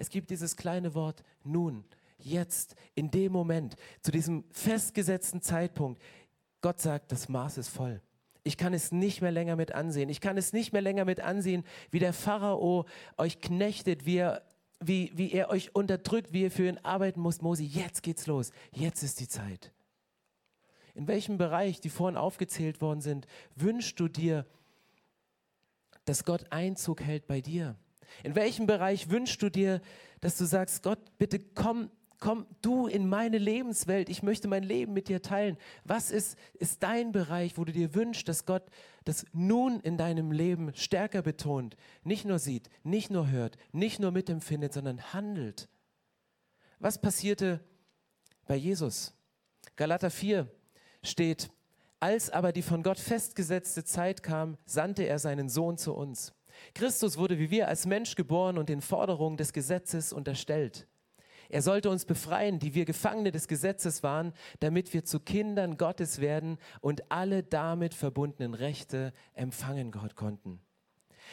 Es 0.00 0.08
gibt 0.08 0.30
dieses 0.30 0.56
kleine 0.56 0.94
Wort 0.94 1.22
nun 1.44 1.84
jetzt, 2.16 2.74
in 2.94 3.10
dem 3.10 3.32
Moment, 3.32 3.76
zu 4.00 4.10
diesem 4.10 4.44
festgesetzten 4.50 5.42
Zeitpunkt, 5.42 6.00
Gott 6.62 6.80
sagt, 6.80 7.12
das 7.12 7.28
Maß 7.28 7.58
ist 7.58 7.68
voll. 7.68 8.00
Ich 8.42 8.56
kann 8.56 8.72
es 8.72 8.92
nicht 8.92 9.20
mehr 9.20 9.30
länger 9.30 9.56
mit 9.56 9.74
ansehen. 9.74 10.08
Ich 10.08 10.22
kann 10.22 10.38
es 10.38 10.54
nicht 10.54 10.72
mehr 10.72 10.80
länger 10.80 11.04
mit 11.04 11.20
ansehen, 11.20 11.64
wie 11.90 11.98
der 11.98 12.14
Pharao 12.14 12.86
euch 13.18 13.42
knechtet, 13.42 14.06
wie 14.06 14.16
er, 14.16 14.42
wie, 14.80 15.12
wie 15.16 15.32
er 15.32 15.50
euch 15.50 15.74
unterdrückt, 15.74 16.32
wie 16.32 16.44
ihr 16.44 16.50
für 16.50 16.66
ihn 16.66 16.78
arbeiten 16.78 17.20
muss. 17.20 17.42
Mosi, 17.42 17.64
jetzt 17.64 18.02
geht's 18.02 18.26
los. 18.26 18.52
Jetzt 18.72 19.02
ist 19.02 19.20
die 19.20 19.28
Zeit. 19.28 19.70
In 20.94 21.08
welchem 21.08 21.36
Bereich, 21.36 21.82
die 21.82 21.90
vorhin 21.90 22.16
aufgezählt 22.16 22.80
worden 22.80 23.02
sind, 23.02 23.26
wünschst 23.54 24.00
du 24.00 24.08
dir, 24.08 24.46
dass 26.06 26.24
Gott 26.24 26.50
Einzug 26.50 27.02
hält 27.02 27.26
bei 27.26 27.42
dir? 27.42 27.76
In 28.22 28.34
welchem 28.34 28.66
Bereich 28.66 29.10
wünschst 29.10 29.42
du 29.42 29.50
dir, 29.50 29.80
dass 30.20 30.36
du 30.36 30.44
sagst, 30.44 30.82
Gott, 30.82 30.98
bitte 31.18 31.38
komm 31.38 31.90
komm 32.20 32.46
du 32.60 32.86
in 32.86 33.08
meine 33.08 33.38
Lebenswelt, 33.38 34.08
ich 34.08 34.22
möchte 34.22 34.46
mein 34.46 34.62
Leben 34.62 34.92
mit 34.92 35.08
dir 35.08 35.22
teilen. 35.22 35.56
Was 35.84 36.10
ist, 36.10 36.36
ist 36.54 36.82
dein 36.82 37.12
Bereich, 37.12 37.56
wo 37.56 37.64
du 37.64 37.72
dir 37.72 37.94
wünschst, 37.94 38.28
dass 38.28 38.44
Gott 38.44 38.62
das 39.04 39.24
nun 39.32 39.80
in 39.80 39.96
deinem 39.96 40.30
Leben 40.30 40.72
stärker 40.74 41.22
betont, 41.22 41.76
nicht 42.04 42.26
nur 42.26 42.38
sieht, 42.38 42.68
nicht 42.84 43.10
nur 43.10 43.30
hört, 43.30 43.56
nicht 43.72 43.98
nur 43.98 44.12
mitempfindet, 44.12 44.74
sondern 44.74 45.12
handelt? 45.12 45.68
Was 46.78 47.00
passierte 47.00 47.60
bei 48.46 48.56
Jesus? 48.56 49.14
Galater 49.76 50.10
4 50.10 50.46
steht, 51.02 51.50
als 52.00 52.30
aber 52.30 52.52
die 52.52 52.62
von 52.62 52.82
Gott 52.82 52.98
festgesetzte 52.98 53.84
Zeit 53.84 54.22
kam, 54.22 54.56
sandte 54.66 55.04
er 55.04 55.18
seinen 55.18 55.48
Sohn 55.48 55.78
zu 55.78 55.94
uns. 55.94 56.32
Christus 56.74 57.16
wurde 57.16 57.38
wie 57.38 57.50
wir 57.50 57.68
als 57.68 57.86
Mensch 57.86 58.14
geboren 58.14 58.58
und 58.58 58.68
den 58.68 58.80
Forderungen 58.80 59.36
des 59.36 59.52
Gesetzes 59.52 60.12
unterstellt. 60.12 60.86
Er 61.48 61.62
sollte 61.62 61.90
uns 61.90 62.04
befreien, 62.04 62.60
die 62.60 62.74
wir 62.74 62.84
Gefangene 62.84 63.32
des 63.32 63.48
Gesetzes 63.48 64.04
waren, 64.04 64.32
damit 64.60 64.94
wir 64.94 65.04
zu 65.04 65.18
Kindern 65.18 65.76
Gottes 65.76 66.20
werden 66.20 66.58
und 66.80 67.10
alle 67.10 67.42
damit 67.42 67.92
verbundenen 67.92 68.54
Rechte 68.54 69.12
empfangen 69.34 69.90
konnten. 69.90 70.60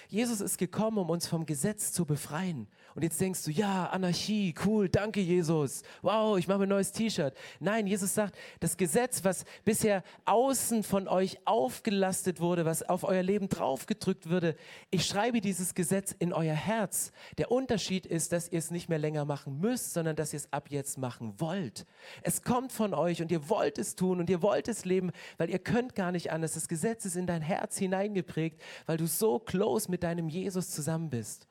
Jesus 0.10 0.42
ist 0.42 0.58
gekommen, 0.58 0.98
um 0.98 1.10
uns 1.10 1.28
vom 1.28 1.46
Gesetz 1.46 1.92
zu 1.92 2.06
befreien. 2.06 2.68
Und 2.96 3.04
jetzt 3.04 3.22
denkst 3.22 3.44
du, 3.44 3.52
ja, 3.52 3.86
Anarchie, 3.92 4.56
cool, 4.66 4.90
danke 4.90 5.22
Jesus. 5.22 5.84
Wow, 6.02 6.40
ich 6.40 6.48
mache 6.48 6.58
mir 6.58 6.64
ein 6.66 6.70
neues 6.70 6.92
T-Shirt. 6.92 7.36
Nein, 7.60 7.86
Jesus 7.86 8.16
sagt, 8.16 8.36
das 8.60 8.76
Gesetz, 8.76 9.24
was 9.24 9.46
bisher 9.64 10.04
außen 10.26 10.82
von 10.82 11.08
euch 11.08 11.38
aufgelastet 11.46 12.40
wurde, 12.40 12.66
was 12.66 12.82
auf 12.82 13.04
euer 13.04 13.22
Leben 13.22 13.50
draufgedrückt 13.50 14.30
wurde, 14.32 14.56
ich 14.90 15.06
schreibe 15.06 15.42
dieses 15.42 15.76
Gesetz 15.76 16.12
in 16.18 16.34
euer 16.34 16.56
Herz. 16.56 17.12
Der 17.38 17.52
Unterschied 17.52 18.08
ist, 18.08 18.32
dass 18.32 18.52
ihr 18.52 18.58
es 18.58 18.72
nicht 18.72 18.90
mehr 18.90 18.98
länger 18.98 19.26
machen 19.26 19.60
müsst, 19.60 19.94
sondern 19.94 20.16
dass 20.16 20.34
ihr 20.34 20.38
es 20.38 20.52
ab 20.52 20.72
jetzt 20.72 20.98
machen 20.98 21.36
wollt. 21.38 21.86
Es 22.24 22.42
kommt 22.42 22.72
von 22.72 22.96
euch 22.96 23.22
und 23.22 23.32
ihr 23.32 23.48
wollt 23.48 23.78
es 23.78 23.96
tun 23.96 24.20
und 24.20 24.30
ihr 24.30 24.42
wollt 24.42 24.68
es 24.68 24.86
leben, 24.86 25.12
weil 25.38 25.52
ihr 25.52 25.60
könnt 25.60 25.94
gar 25.94 26.12
nicht 26.12 26.32
anders. 26.32 26.54
Das 26.54 26.68
Gesetz 26.68 27.06
ist 27.06 27.16
in 27.16 27.28
dein 27.28 27.44
Herz 27.44 27.78
hineingeprägt, 27.78 28.60
weil 28.88 28.98
du 28.98 29.06
so 29.06 29.38
close 29.38 29.87
mit 29.90 30.04
deinem 30.04 30.30
Jesus 30.30 30.72
zusammen 30.72 31.10
bist. 31.10 31.48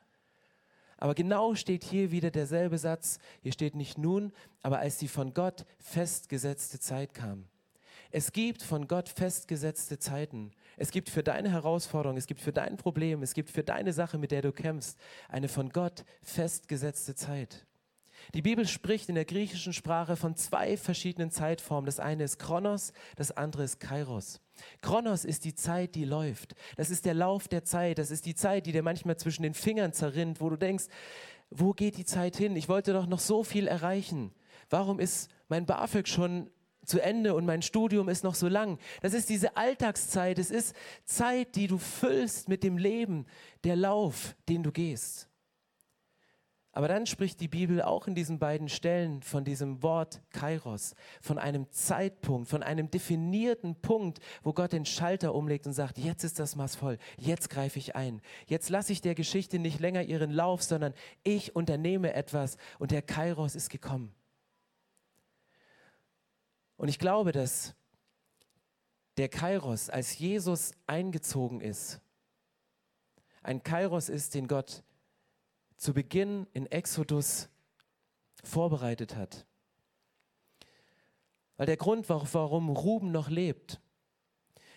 Aber 0.99 1.15
genau 1.15 1.55
steht 1.55 1.85
hier 1.85 2.11
wieder 2.11 2.31
derselbe 2.31 2.79
Satz. 2.79 3.19
Hier 3.43 3.53
steht 3.53 3.75
nicht 3.75 3.99
nun, 3.99 4.33
aber 4.63 4.79
als 4.79 4.99
die 4.99 5.09
von 5.09 5.35
Gott 5.35 5.67
festgesetzte 5.79 6.81
Zeit 6.81 7.13
kam. 7.13 7.45
Es 8.11 8.33
gibt 8.33 8.63
von 8.63 8.89
Gott 8.89 9.09
festgesetzte 9.09 9.99
Zeiten. 9.99 10.53
Es 10.77 10.91
gibt 10.91 11.11
für 11.11 11.23
deine 11.23 11.51
Herausforderung, 11.51 12.17
es 12.17 12.27
gibt 12.27 12.41
für 12.41 12.53
dein 12.53 12.77
Problem, 12.77 13.23
es 13.23 13.35
gibt 13.35 13.51
für 13.51 13.65
deine 13.65 13.93
Sache, 13.93 14.17
mit 14.17 14.31
der 14.31 14.43
du 14.43 14.53
kämpfst, 14.53 14.99
eine 15.29 15.49
von 15.49 15.71
Gott 15.71 16.05
festgesetzte 16.23 17.15
Zeit. 17.15 17.67
Die 18.35 18.43
Bibel 18.43 18.67
spricht 18.67 19.09
in 19.09 19.15
der 19.15 19.25
griechischen 19.25 19.73
Sprache 19.73 20.17
von 20.17 20.37
zwei 20.37 20.77
verschiedenen 20.77 21.31
Zeitformen. 21.31 21.87
Das 21.87 22.01
eine 22.01 22.25
ist 22.25 22.39
Chronos, 22.39 22.93
das 23.17 23.33
andere 23.33 23.65
ist 23.65 23.81
Kairos. 23.81 24.41
Chronos 24.81 25.25
ist 25.25 25.45
die 25.45 25.55
Zeit, 25.55 25.95
die 25.95 26.05
läuft. 26.05 26.55
Das 26.77 26.91
ist 26.91 27.05
der 27.05 27.15
Lauf 27.15 27.49
der 27.49 27.65
Zeit. 27.65 27.99
Das 27.99 28.11
ist 28.11 28.27
die 28.27 28.35
Zeit, 28.35 28.67
die 28.67 28.73
dir 28.73 28.83
manchmal 28.83 29.17
zwischen 29.17 29.43
den 29.43 29.55
Fingern 29.55 29.93
zerrinnt, 29.93 30.41
wo 30.41 30.51
du 30.51 30.57
denkst, 30.57 30.87
wo 31.51 31.73
geht 31.73 31.97
die 31.97 32.05
Zeit 32.05 32.37
hin? 32.37 32.57
Ich 32.57 32.69
wollte 32.69 32.93
doch 32.93 33.07
noch 33.07 33.21
so 33.21 33.45
viel 33.45 33.67
erreichen. 33.67 34.33
Warum 34.69 34.99
ist 34.99 35.31
mein 35.49 35.67
BAföG 35.67 36.09
schon 36.09 36.51
zu 36.85 37.01
Ende 37.01 37.35
und 37.35 37.47
mein 37.47 37.63
Studium 37.63 38.09
ist 38.09 38.25
noch 38.25 38.35
so 38.35 38.49
lang? 38.49 38.79
Das 39.03 39.15
ist 39.15 39.29
diese 39.29 39.57
Alltagszeit. 39.57 40.39
Es 40.39 40.51
ist 40.51 40.75
Zeit, 41.05 41.55
die 41.55 41.67
du 41.67 41.79
füllst 41.79 42.49
mit 42.49 42.63
dem 42.63 42.79
Leben, 42.79 43.27
der 43.65 43.77
Lauf, 43.77 44.35
den 44.49 44.63
du 44.63 44.73
gehst. 44.73 45.26
Aber 46.77 46.89
dann 46.89 47.07
spricht 47.07 47.41
die 47.41 47.49
Bibel 47.49 47.81
auch 47.81 48.07
in 48.07 48.15
diesen 48.15 48.39
beiden 48.39 48.69
Stellen 48.69 49.23
von 49.23 49.47
diesem 49.47 49.83
Wort 49.83 50.21
Kairos, 50.29 50.95
von 51.23 51.39
einem 51.39 51.71
Zeitpunkt, 51.71 52.51
von 52.51 52.63
einem 52.63 52.91
definierten 52.91 53.77
Punkt, 53.77 54.19
wo 54.43 54.53
Gott 54.53 54.73
den 54.73 54.85
Schalter 54.85 55.35
umlegt 55.35 55.67
und 55.67 55.73
sagt, 55.73 55.97
jetzt 55.97 56.23
ist 56.23 56.39
das 56.39 56.55
Maß 56.55 56.77
voll, 56.77 56.99
jetzt 57.17 57.49
greife 57.49 57.79
ich 57.79 57.97
ein. 57.97 58.21
Jetzt 58.47 58.69
lasse 58.69 58.93
ich 58.93 59.01
der 59.01 59.15
Geschichte 59.15 59.59
nicht 59.59 59.81
länger 59.81 60.03
ihren 60.03 60.31
Lauf, 60.31 60.63
sondern 60.63 60.93
ich 61.23 61.57
unternehme 61.57 62.13
etwas 62.13 62.59
und 62.79 62.91
der 62.91 63.01
Kairos 63.01 63.55
ist 63.55 63.71
gekommen. 63.71 64.15
Und 66.77 66.89
ich 66.89 66.99
glaube, 66.99 67.33
dass 67.33 67.75
der 69.17 69.31
Kairos, 69.31 69.89
als 69.89 70.19
Jesus 70.19 70.73
eingezogen 70.87 71.63
ist, 71.63 72.03
ein 73.43 73.63
Kairos 73.63 74.11
ist, 74.11 74.35
den 74.35 74.47
Gott 74.47 74.83
zu 75.77 75.93
Beginn 75.93 76.47
in 76.53 76.67
Exodus 76.67 77.49
vorbereitet 78.43 79.17
hat. 79.17 79.47
Weil 81.57 81.67
der 81.67 81.77
Grund, 81.77 82.09
warum 82.09 82.71
Ruben 82.71 83.13
noch 83.13 83.29
lebt, 83.29 83.81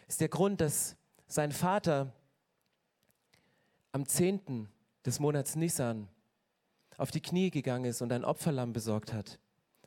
ist 0.08 0.22
der 0.22 0.30
Grund, 0.30 0.62
dass 0.62 0.96
sein 1.28 1.52
Vater 1.52 2.14
am 3.92 4.06
10. 4.06 4.70
des 5.06 5.20
Monats 5.20 5.56
Nissan 5.56 6.08
auf 6.98 7.12
die 7.12 7.22
Knie 7.22 7.50
gegangen 7.50 7.86
ist 7.86 8.02
und 8.02 8.12
ein 8.12 8.26
Opferlamm 8.26 8.74
besorgt 8.74 9.14
hat. 9.14 9.40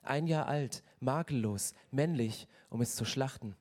Ein 0.03 0.27
Jahr 0.27 0.47
alt, 0.47 0.83
makellos, 1.01 1.75
männlich, 1.91 2.49
um 2.69 2.81
es 2.81 2.97
zu 2.97 3.05
schlachten. 3.05 3.57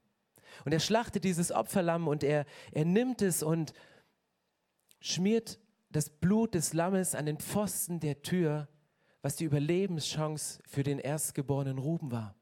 Und 0.66 0.74
er 0.74 0.80
schlachtet 0.80 1.24
dieses 1.24 1.52
Opferlamm 1.52 2.08
und 2.08 2.24
er, 2.24 2.46
er 2.72 2.86
nimmt 2.86 3.22
es 3.22 3.44
und 3.44 3.74
schmiert 5.00 5.60
das 5.92 6.10
Blut 6.10 6.54
des 6.54 6.74
Lammes 6.74 7.16
an 7.16 7.26
den 7.26 7.38
Pfosten 7.38 8.00
der 8.00 8.22
Tür, 8.22 8.68
was 9.22 9.36
die 9.36 9.46
Überlebenschance 9.46 10.62
für 10.68 10.84
den 10.84 11.00
erstgeborenen 11.00 11.78
Ruben 11.78 12.12
war. 12.12 12.36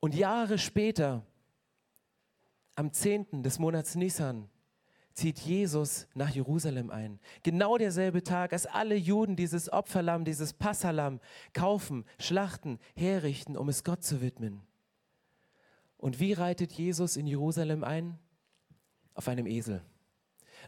Und 0.00 0.14
Jahre 0.14 0.58
später, 0.58 1.24
am 2.74 2.92
10. 2.92 3.42
des 3.42 3.58
Monats 3.58 3.94
Nisan, 3.94 4.48
zieht 5.14 5.38
Jesus 5.40 6.08
nach 6.14 6.30
Jerusalem 6.30 6.90
ein. 6.90 7.20
Genau 7.42 7.76
derselbe 7.76 8.22
Tag, 8.22 8.52
als 8.52 8.66
alle 8.66 8.94
Juden 8.94 9.36
dieses 9.36 9.70
Opferlamm, 9.70 10.24
dieses 10.24 10.54
Passalam 10.54 11.20
kaufen, 11.52 12.04
schlachten, 12.18 12.78
herrichten, 12.96 13.56
um 13.56 13.68
es 13.68 13.84
Gott 13.84 14.02
zu 14.02 14.22
widmen. 14.22 14.62
Und 15.98 16.18
wie 16.18 16.32
reitet 16.32 16.72
Jesus 16.72 17.16
in 17.16 17.26
Jerusalem 17.26 17.84
ein? 17.84 18.18
Auf 19.14 19.28
einem 19.28 19.46
Esel. 19.46 19.82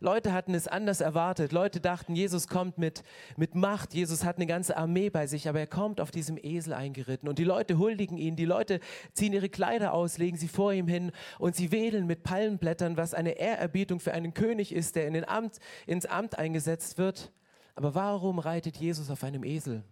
Leute 0.00 0.32
hatten 0.32 0.54
es 0.54 0.68
anders 0.68 1.00
erwartet. 1.00 1.52
Leute 1.52 1.80
dachten, 1.80 2.14
Jesus 2.14 2.48
kommt 2.48 2.78
mit, 2.78 3.02
mit 3.36 3.54
Macht. 3.54 3.94
Jesus 3.94 4.24
hat 4.24 4.36
eine 4.36 4.46
ganze 4.46 4.76
Armee 4.76 5.10
bei 5.10 5.26
sich, 5.26 5.48
aber 5.48 5.60
er 5.60 5.66
kommt 5.66 6.00
auf 6.00 6.10
diesem 6.10 6.38
Esel 6.40 6.72
eingeritten. 6.72 7.28
Und 7.28 7.38
die 7.38 7.44
Leute 7.44 7.78
huldigen 7.78 8.18
ihn. 8.18 8.36
Die 8.36 8.44
Leute 8.44 8.80
ziehen 9.12 9.32
ihre 9.32 9.48
Kleider 9.48 9.94
aus, 9.94 10.18
legen 10.18 10.36
sie 10.36 10.48
vor 10.48 10.72
ihm 10.72 10.88
hin 10.88 11.12
und 11.38 11.56
sie 11.56 11.72
wedeln 11.72 12.06
mit 12.06 12.22
Palmenblättern, 12.22 12.96
was 12.96 13.14
eine 13.14 13.32
Ehrerbietung 13.38 14.00
für 14.00 14.12
einen 14.12 14.34
König 14.34 14.72
ist, 14.72 14.96
der 14.96 15.06
in 15.06 15.14
den 15.14 15.28
Amt, 15.28 15.58
ins 15.86 16.06
Amt 16.06 16.38
eingesetzt 16.38 16.98
wird. 16.98 17.32
Aber 17.74 17.94
warum 17.94 18.38
reitet 18.38 18.76
Jesus 18.76 19.10
auf 19.10 19.24
einem 19.24 19.44
Esel? 19.44 19.84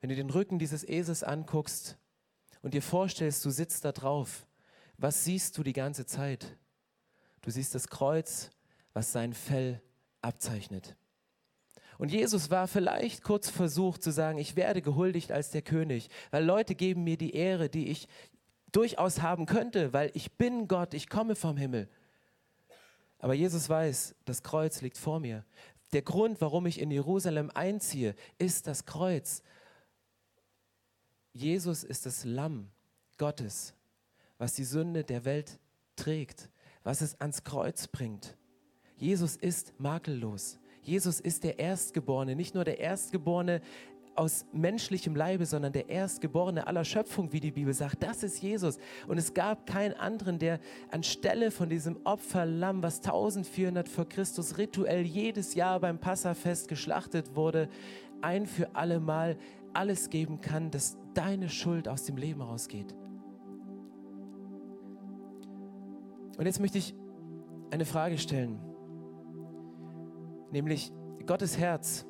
Wenn 0.00 0.10
du 0.10 0.16
den 0.16 0.30
Rücken 0.30 0.58
dieses 0.58 0.88
Esels 0.88 1.22
anguckst 1.22 1.98
und 2.62 2.74
dir 2.74 2.82
vorstellst, 2.82 3.44
du 3.44 3.50
sitzt 3.50 3.84
da 3.84 3.92
drauf, 3.92 4.46
was 4.98 5.24
siehst 5.24 5.56
du 5.58 5.62
die 5.62 5.72
ganze 5.72 6.06
Zeit? 6.06 6.56
Du 7.46 7.52
siehst 7.52 7.76
das 7.76 7.86
Kreuz, 7.86 8.50
was 8.92 9.12
sein 9.12 9.32
Fell 9.32 9.80
abzeichnet. 10.20 10.96
Und 11.96 12.10
Jesus 12.10 12.50
war 12.50 12.66
vielleicht 12.66 13.22
kurz 13.22 13.48
versucht 13.48 14.02
zu 14.02 14.10
sagen, 14.10 14.38
ich 14.38 14.56
werde 14.56 14.82
gehuldigt 14.82 15.30
als 15.30 15.52
der 15.52 15.62
König, 15.62 16.08
weil 16.32 16.44
Leute 16.44 16.74
geben 16.74 17.04
mir 17.04 17.16
die 17.16 17.36
Ehre, 17.36 17.68
die 17.68 17.86
ich 17.86 18.08
durchaus 18.72 19.22
haben 19.22 19.46
könnte, 19.46 19.92
weil 19.92 20.10
ich 20.14 20.32
bin 20.32 20.66
Gott, 20.66 20.92
ich 20.92 21.08
komme 21.08 21.36
vom 21.36 21.56
Himmel. 21.56 21.88
Aber 23.20 23.34
Jesus 23.34 23.68
weiß, 23.68 24.16
das 24.24 24.42
Kreuz 24.42 24.80
liegt 24.80 24.98
vor 24.98 25.20
mir. 25.20 25.44
Der 25.92 26.02
Grund, 26.02 26.40
warum 26.40 26.66
ich 26.66 26.80
in 26.80 26.90
Jerusalem 26.90 27.52
einziehe, 27.54 28.16
ist 28.38 28.66
das 28.66 28.86
Kreuz. 28.86 29.44
Jesus 31.32 31.84
ist 31.84 32.06
das 32.06 32.24
Lamm 32.24 32.72
Gottes, 33.18 33.72
was 34.36 34.54
die 34.54 34.64
Sünde 34.64 35.04
der 35.04 35.24
Welt 35.24 35.60
trägt 35.94 36.50
was 36.86 37.00
es 37.00 37.20
ans 37.20 37.42
Kreuz 37.42 37.88
bringt. 37.88 38.36
Jesus 38.96 39.34
ist 39.34 39.74
makellos. 39.80 40.60
Jesus 40.82 41.18
ist 41.18 41.42
der 41.42 41.58
Erstgeborene, 41.58 42.36
nicht 42.36 42.54
nur 42.54 42.62
der 42.62 42.78
Erstgeborene 42.78 43.60
aus 44.14 44.46
menschlichem 44.52 45.16
Leibe, 45.16 45.46
sondern 45.46 45.72
der 45.72 45.88
Erstgeborene 45.88 46.64
aller 46.68 46.84
Schöpfung, 46.84 47.32
wie 47.32 47.40
die 47.40 47.50
Bibel 47.50 47.74
sagt. 47.74 48.04
Das 48.04 48.22
ist 48.22 48.40
Jesus. 48.40 48.78
Und 49.08 49.18
es 49.18 49.34
gab 49.34 49.66
keinen 49.66 49.94
anderen, 49.94 50.38
der 50.38 50.60
anstelle 50.92 51.50
von 51.50 51.68
diesem 51.68 51.98
Opferlamm, 52.04 52.84
was 52.84 52.98
1400 52.98 53.88
vor 53.88 54.08
Christus 54.08 54.56
rituell 54.56 55.02
jedes 55.02 55.54
Jahr 55.54 55.80
beim 55.80 55.98
Passafest 55.98 56.68
geschlachtet 56.68 57.34
wurde, 57.34 57.68
ein 58.22 58.46
für 58.46 58.76
alle 58.76 59.00
Mal 59.00 59.36
alles 59.74 60.08
geben 60.08 60.40
kann, 60.40 60.70
dass 60.70 60.96
deine 61.14 61.48
Schuld 61.48 61.88
aus 61.88 62.04
dem 62.04 62.16
Leben 62.16 62.42
rausgeht. 62.42 62.94
Und 66.36 66.46
jetzt 66.46 66.60
möchte 66.60 66.78
ich 66.78 66.94
eine 67.70 67.84
Frage 67.84 68.18
stellen, 68.18 68.60
nämlich 70.52 70.92
Gottes 71.26 71.58
Herz 71.58 72.06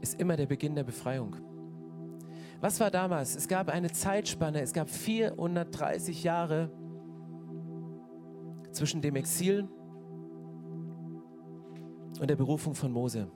ist 0.00 0.20
immer 0.20 0.36
der 0.36 0.46
Beginn 0.46 0.74
der 0.74 0.84
Befreiung. 0.84 1.36
Was 2.60 2.80
war 2.80 2.90
damals? 2.90 3.36
Es 3.36 3.48
gab 3.48 3.68
eine 3.68 3.90
Zeitspanne, 3.90 4.60
es 4.60 4.72
gab 4.72 4.90
430 4.90 6.22
Jahre 6.24 6.70
zwischen 8.72 9.00
dem 9.00 9.16
Exil 9.16 9.68
und 12.20 12.28
der 12.28 12.36
Berufung 12.36 12.74
von 12.74 12.92
Mose. 12.92 13.28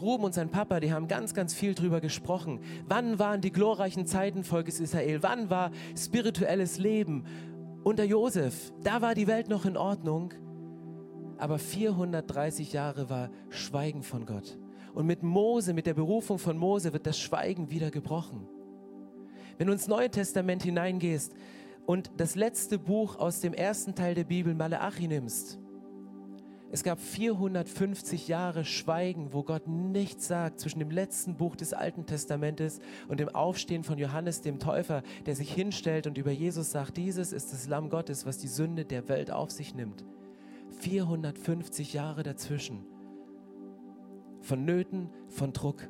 Ruben 0.00 0.24
und 0.24 0.34
sein 0.34 0.50
Papa, 0.50 0.80
die 0.80 0.92
haben 0.92 1.08
ganz, 1.08 1.34
ganz 1.34 1.54
viel 1.54 1.74
drüber 1.74 2.00
gesprochen. 2.00 2.60
Wann 2.86 3.18
waren 3.18 3.40
die 3.40 3.52
glorreichen 3.52 4.06
Zeiten 4.06 4.44
Volkes 4.44 4.80
Israel? 4.80 5.22
Wann 5.22 5.50
war 5.50 5.70
spirituelles 5.96 6.78
Leben? 6.78 7.24
Unter 7.84 8.04
Josef, 8.04 8.72
da 8.82 9.02
war 9.02 9.14
die 9.14 9.26
Welt 9.26 9.48
noch 9.48 9.66
in 9.66 9.76
Ordnung, 9.76 10.32
aber 11.38 11.58
430 11.58 12.72
Jahre 12.72 13.10
war 13.10 13.30
Schweigen 13.50 14.02
von 14.02 14.26
Gott. 14.26 14.58
Und 14.94 15.06
mit 15.06 15.22
Mose, 15.22 15.74
mit 15.74 15.86
der 15.86 15.94
Berufung 15.94 16.38
von 16.38 16.56
Mose 16.56 16.92
wird 16.92 17.06
das 17.06 17.18
Schweigen 17.18 17.70
wieder 17.70 17.90
gebrochen. 17.90 18.46
Wenn 19.58 19.66
du 19.66 19.72
ins 19.72 19.88
Neue 19.88 20.10
Testament 20.10 20.62
hineingehst 20.62 21.34
und 21.84 22.10
das 22.16 22.34
letzte 22.34 22.78
Buch 22.78 23.18
aus 23.18 23.40
dem 23.40 23.52
ersten 23.52 23.94
Teil 23.94 24.14
der 24.14 24.24
Bibel, 24.24 24.54
Malachi, 24.54 25.06
nimmst, 25.06 25.58
es 26.74 26.82
gab 26.82 26.98
450 26.98 28.26
Jahre 28.26 28.64
Schweigen, 28.64 29.32
wo 29.32 29.44
Gott 29.44 29.68
nichts 29.68 30.26
sagt 30.26 30.58
zwischen 30.58 30.80
dem 30.80 30.90
letzten 30.90 31.36
Buch 31.36 31.54
des 31.54 31.72
Alten 31.72 32.04
Testamentes 32.04 32.80
und 33.06 33.20
dem 33.20 33.28
Aufstehen 33.28 33.84
von 33.84 33.96
Johannes 33.96 34.40
dem 34.40 34.58
Täufer, 34.58 35.04
der 35.24 35.36
sich 35.36 35.54
hinstellt 35.54 36.08
und 36.08 36.18
über 36.18 36.32
Jesus 36.32 36.72
sagt, 36.72 36.96
dieses 36.96 37.32
ist 37.32 37.52
das 37.52 37.68
Lamm 37.68 37.90
Gottes, 37.90 38.26
was 38.26 38.38
die 38.38 38.48
Sünde 38.48 38.84
der 38.84 39.08
Welt 39.08 39.30
auf 39.30 39.52
sich 39.52 39.72
nimmt. 39.76 40.04
450 40.80 41.92
Jahre 41.92 42.24
dazwischen. 42.24 42.84
Von 44.40 44.64
Nöten, 44.64 45.10
von 45.28 45.52
Druck. 45.52 45.88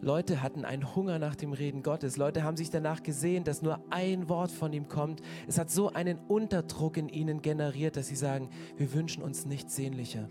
Leute 0.00 0.42
hatten 0.42 0.64
einen 0.64 0.94
Hunger 0.94 1.18
nach 1.18 1.36
dem 1.36 1.52
Reden 1.52 1.82
Gottes. 1.82 2.16
Leute 2.16 2.42
haben 2.42 2.56
sich 2.56 2.70
danach 2.70 3.02
gesehen, 3.02 3.44
dass 3.44 3.62
nur 3.62 3.80
ein 3.90 4.28
Wort 4.28 4.50
von 4.50 4.72
ihm 4.72 4.88
kommt. 4.88 5.22
Es 5.46 5.58
hat 5.58 5.70
so 5.70 5.92
einen 5.92 6.18
Unterdruck 6.28 6.96
in 6.96 7.08
ihnen 7.08 7.40
generiert, 7.40 7.96
dass 7.96 8.08
sie 8.08 8.16
sagen, 8.16 8.50
wir 8.76 8.92
wünschen 8.92 9.22
uns 9.22 9.46
nichts 9.46 9.74
sehnlicher. 9.74 10.28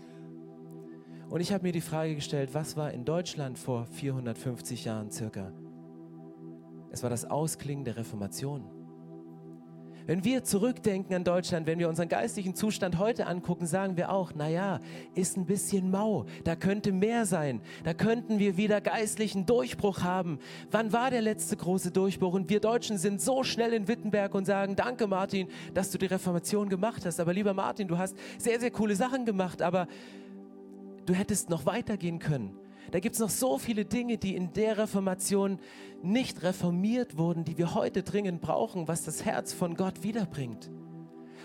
Und 1.28 1.40
ich 1.40 1.52
habe 1.52 1.64
mir 1.64 1.72
die 1.72 1.80
Frage 1.80 2.14
gestellt, 2.14 2.50
was 2.52 2.76
war 2.76 2.92
in 2.92 3.04
Deutschland 3.04 3.58
vor 3.58 3.86
450 3.86 4.84
Jahren 4.84 5.10
circa? 5.10 5.52
Es 6.90 7.02
war 7.02 7.10
das 7.10 7.24
Ausklingen 7.24 7.84
der 7.84 7.96
Reformation. 7.96 8.75
Wenn 10.06 10.24
wir 10.24 10.44
zurückdenken 10.44 11.16
an 11.16 11.24
Deutschland, 11.24 11.66
wenn 11.66 11.80
wir 11.80 11.88
unseren 11.88 12.08
geistlichen 12.08 12.54
Zustand 12.54 12.98
heute 12.98 13.26
angucken, 13.26 13.66
sagen 13.66 13.96
wir 13.96 14.10
auch, 14.12 14.34
naja, 14.34 14.80
ist 15.16 15.36
ein 15.36 15.46
bisschen 15.46 15.90
mau, 15.90 16.26
da 16.44 16.54
könnte 16.54 16.92
mehr 16.92 17.26
sein, 17.26 17.60
da 17.82 17.92
könnten 17.92 18.38
wir 18.38 18.56
wieder 18.56 18.80
geistlichen 18.80 19.46
Durchbruch 19.46 20.02
haben. 20.02 20.38
Wann 20.70 20.92
war 20.92 21.10
der 21.10 21.22
letzte 21.22 21.56
große 21.56 21.90
Durchbruch? 21.90 22.34
Und 22.34 22.48
wir 22.48 22.60
Deutschen 22.60 22.98
sind 22.98 23.20
so 23.20 23.42
schnell 23.42 23.72
in 23.72 23.88
Wittenberg 23.88 24.32
und 24.34 24.44
sagen, 24.44 24.76
danke 24.76 25.08
Martin, 25.08 25.48
dass 25.74 25.90
du 25.90 25.98
die 25.98 26.06
Reformation 26.06 26.68
gemacht 26.68 27.04
hast. 27.04 27.18
Aber 27.18 27.32
lieber 27.32 27.52
Martin, 27.52 27.88
du 27.88 27.98
hast 27.98 28.16
sehr, 28.38 28.60
sehr 28.60 28.70
coole 28.70 28.94
Sachen 28.94 29.24
gemacht, 29.24 29.60
aber 29.60 29.88
du 31.04 31.14
hättest 31.14 31.50
noch 31.50 31.66
weitergehen 31.66 32.20
können. 32.20 32.56
Da 32.90 33.00
gibt 33.00 33.14
es 33.14 33.20
noch 33.20 33.30
so 33.30 33.58
viele 33.58 33.84
Dinge, 33.84 34.18
die 34.18 34.36
in 34.36 34.52
der 34.52 34.78
Reformation 34.78 35.58
nicht 36.02 36.42
reformiert 36.42 37.16
wurden, 37.16 37.44
die 37.44 37.58
wir 37.58 37.74
heute 37.74 38.02
dringend 38.02 38.40
brauchen, 38.40 38.88
was 38.88 39.04
das 39.04 39.24
Herz 39.24 39.52
von 39.52 39.74
Gott 39.74 40.02
wiederbringt. 40.02 40.70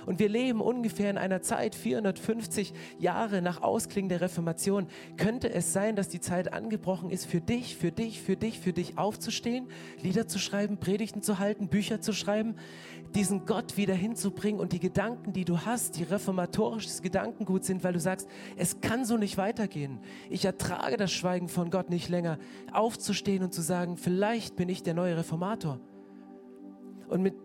Und 0.05 0.19
wir 0.19 0.29
leben 0.29 0.61
ungefähr 0.61 1.09
in 1.09 1.17
einer 1.17 1.41
Zeit, 1.41 1.75
450 1.75 2.73
Jahre 2.99 3.41
nach 3.41 3.61
Ausklingen 3.61 4.09
der 4.09 4.21
Reformation. 4.21 4.87
Könnte 5.17 5.53
es 5.53 5.73
sein, 5.73 5.95
dass 5.95 6.09
die 6.09 6.19
Zeit 6.19 6.53
angebrochen 6.53 7.09
ist, 7.09 7.25
für 7.25 7.41
dich, 7.41 7.75
für 7.75 7.91
dich, 7.91 8.21
für 8.21 8.35
dich, 8.35 8.59
für 8.59 8.73
dich 8.73 8.97
aufzustehen, 8.97 9.67
Lieder 10.01 10.27
zu 10.27 10.39
schreiben, 10.39 10.77
Predigten 10.77 11.21
zu 11.21 11.39
halten, 11.39 11.67
Bücher 11.67 12.01
zu 12.01 12.13
schreiben, 12.13 12.55
diesen 13.15 13.45
Gott 13.45 13.77
wieder 13.77 13.93
hinzubringen 13.93 14.59
und 14.59 14.71
die 14.71 14.79
Gedanken, 14.79 15.33
die 15.33 15.45
du 15.45 15.59
hast, 15.59 15.97
die 15.97 16.03
reformatorisches 16.03 17.01
Gedankengut 17.01 17.65
sind, 17.65 17.83
weil 17.83 17.93
du 17.93 17.99
sagst, 17.99 18.27
es 18.55 18.81
kann 18.81 19.05
so 19.05 19.17
nicht 19.17 19.37
weitergehen. 19.37 19.99
Ich 20.29 20.45
ertrage 20.45 20.97
das 20.97 21.11
Schweigen 21.11 21.47
von 21.49 21.69
Gott 21.69 21.89
nicht 21.89 22.09
länger. 22.09 22.37
Aufzustehen 22.71 23.43
und 23.43 23.53
zu 23.53 23.61
sagen, 23.61 23.97
vielleicht 23.97 24.55
bin 24.55 24.69
ich 24.69 24.83
der 24.83 24.93
neue 24.93 25.17
Reformator. 25.17 25.79
Und 27.09 27.21
mit 27.21 27.35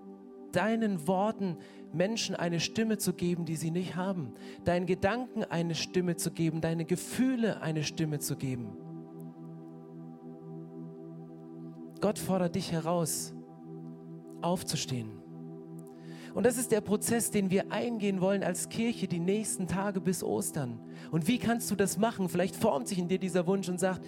deinen 0.52 1.06
Worten 1.06 1.56
Menschen 1.96 2.36
eine 2.36 2.60
Stimme 2.60 2.98
zu 2.98 3.12
geben, 3.12 3.44
die 3.44 3.56
sie 3.56 3.70
nicht 3.70 3.96
haben. 3.96 4.32
Deinen 4.64 4.86
Gedanken 4.86 5.44
eine 5.44 5.74
Stimme 5.74 6.16
zu 6.16 6.30
geben, 6.30 6.60
deine 6.60 6.84
Gefühle 6.84 7.60
eine 7.60 7.82
Stimme 7.82 8.18
zu 8.18 8.36
geben. 8.36 8.76
Gott 12.00 12.18
fordert 12.18 12.54
dich 12.54 12.72
heraus, 12.72 13.34
aufzustehen. 14.42 15.10
Und 16.34 16.44
das 16.44 16.58
ist 16.58 16.70
der 16.70 16.82
Prozess, 16.82 17.30
den 17.30 17.50
wir 17.50 17.72
eingehen 17.72 18.20
wollen 18.20 18.42
als 18.44 18.68
Kirche 18.68 19.08
die 19.08 19.20
nächsten 19.20 19.66
Tage 19.66 20.02
bis 20.02 20.22
Ostern. 20.22 20.78
Und 21.10 21.28
wie 21.28 21.38
kannst 21.38 21.70
du 21.70 21.74
das 21.74 21.96
machen? 21.96 22.28
Vielleicht 22.28 22.54
formt 22.54 22.88
sich 22.88 22.98
in 22.98 23.08
dir 23.08 23.18
dieser 23.18 23.46
Wunsch 23.46 23.70
und 23.70 23.80
sagt, 23.80 24.04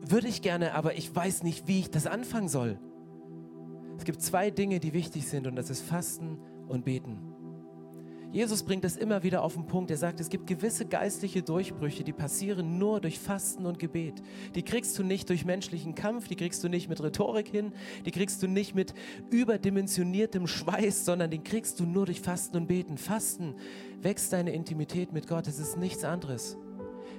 würde 0.00 0.28
ich 0.28 0.42
gerne, 0.42 0.74
aber 0.74 0.96
ich 0.96 1.14
weiß 1.14 1.42
nicht, 1.42 1.66
wie 1.66 1.80
ich 1.80 1.90
das 1.90 2.06
anfangen 2.06 2.48
soll. 2.48 2.78
Es 4.00 4.06
gibt 4.06 4.22
zwei 4.22 4.50
Dinge, 4.50 4.80
die 4.80 4.94
wichtig 4.94 5.28
sind 5.28 5.46
und 5.46 5.56
das 5.56 5.68
ist 5.68 5.82
Fasten 5.82 6.38
und 6.68 6.86
Beten. 6.86 7.18
Jesus 8.32 8.62
bringt 8.62 8.82
das 8.82 8.96
immer 8.96 9.24
wieder 9.24 9.42
auf 9.42 9.52
den 9.52 9.66
Punkt. 9.66 9.90
Er 9.90 9.98
sagt, 9.98 10.20
es 10.20 10.30
gibt 10.30 10.46
gewisse 10.46 10.86
geistliche 10.86 11.42
Durchbrüche, 11.42 12.02
die 12.02 12.14
passieren 12.14 12.78
nur 12.78 13.02
durch 13.02 13.18
Fasten 13.18 13.66
und 13.66 13.78
Gebet. 13.78 14.22
Die 14.54 14.62
kriegst 14.62 14.98
du 14.98 15.02
nicht 15.02 15.28
durch 15.28 15.44
menschlichen 15.44 15.94
Kampf, 15.94 16.28
die 16.28 16.36
kriegst 16.36 16.64
du 16.64 16.70
nicht 16.70 16.88
mit 16.88 17.02
Rhetorik 17.02 17.48
hin, 17.48 17.74
die 18.06 18.10
kriegst 18.10 18.42
du 18.42 18.48
nicht 18.48 18.74
mit 18.74 18.94
überdimensioniertem 19.28 20.46
Schweiß, 20.46 21.04
sondern 21.04 21.30
den 21.30 21.44
kriegst 21.44 21.78
du 21.78 21.84
nur 21.84 22.06
durch 22.06 22.22
Fasten 22.22 22.56
und 22.56 22.68
Beten. 22.68 22.96
Fasten 22.96 23.54
wächst 24.00 24.32
deine 24.32 24.54
Intimität 24.54 25.12
mit 25.12 25.26
Gott, 25.26 25.46
es 25.46 25.58
ist 25.58 25.76
nichts 25.76 26.04
anderes. 26.04 26.56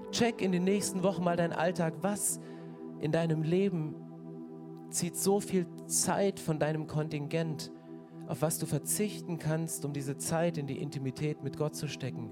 Check 0.10 0.42
in 0.42 0.52
den 0.52 0.64
nächsten 0.64 1.04
Wochen 1.04 1.24
mal 1.24 1.38
deinen 1.38 1.54
Alltag, 1.54 1.94
was 2.02 2.40
in 3.02 3.12
deinem 3.12 3.44
Leben 3.44 3.94
zieht 4.92 5.16
so 5.18 5.40
viel 5.40 5.66
Zeit 5.88 6.40
von 6.40 6.60
deinem 6.60 6.88
Kontingent, 6.88 7.72
auf 8.28 8.42
was 8.42 8.60
du 8.60 8.66
verzichten 8.66 9.40
kannst, 9.40 9.84
um 9.86 9.94
diese 9.94 10.18
Zeit 10.18 10.58
in 10.58 10.68
die 10.68 10.82
Intimität 10.82 11.44
mit 11.44 11.58
Gott 11.58 11.76
zu 11.76 11.88
stecken. 11.88 12.32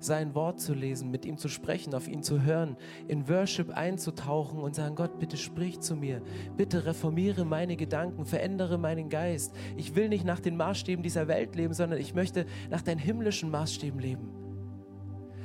Sein 0.00 0.34
Wort 0.34 0.60
zu 0.60 0.74
lesen, 0.74 1.10
mit 1.10 1.24
ihm 1.24 1.38
zu 1.38 1.48
sprechen, 1.48 1.94
auf 1.94 2.08
ihn 2.08 2.22
zu 2.22 2.42
hören, 2.42 2.76
in 3.08 3.26
Worship 3.26 3.70
einzutauchen 3.70 4.58
und 4.58 4.74
sagen, 4.74 4.96
Gott, 4.96 5.18
bitte 5.18 5.38
sprich 5.38 5.80
zu 5.80 5.96
mir, 5.96 6.20
bitte 6.58 6.84
reformiere 6.84 7.46
meine 7.46 7.76
Gedanken, 7.76 8.26
verändere 8.26 8.76
meinen 8.76 9.08
Geist. 9.08 9.54
Ich 9.78 9.94
will 9.94 10.10
nicht 10.10 10.26
nach 10.26 10.40
den 10.40 10.58
Maßstäben 10.58 11.02
dieser 11.02 11.26
Welt 11.26 11.56
leben, 11.56 11.72
sondern 11.72 11.98
ich 11.98 12.14
möchte 12.14 12.44
nach 12.70 12.82
deinen 12.82 12.98
himmlischen 12.98 13.50
Maßstäben 13.50 13.98
leben. 13.98 14.43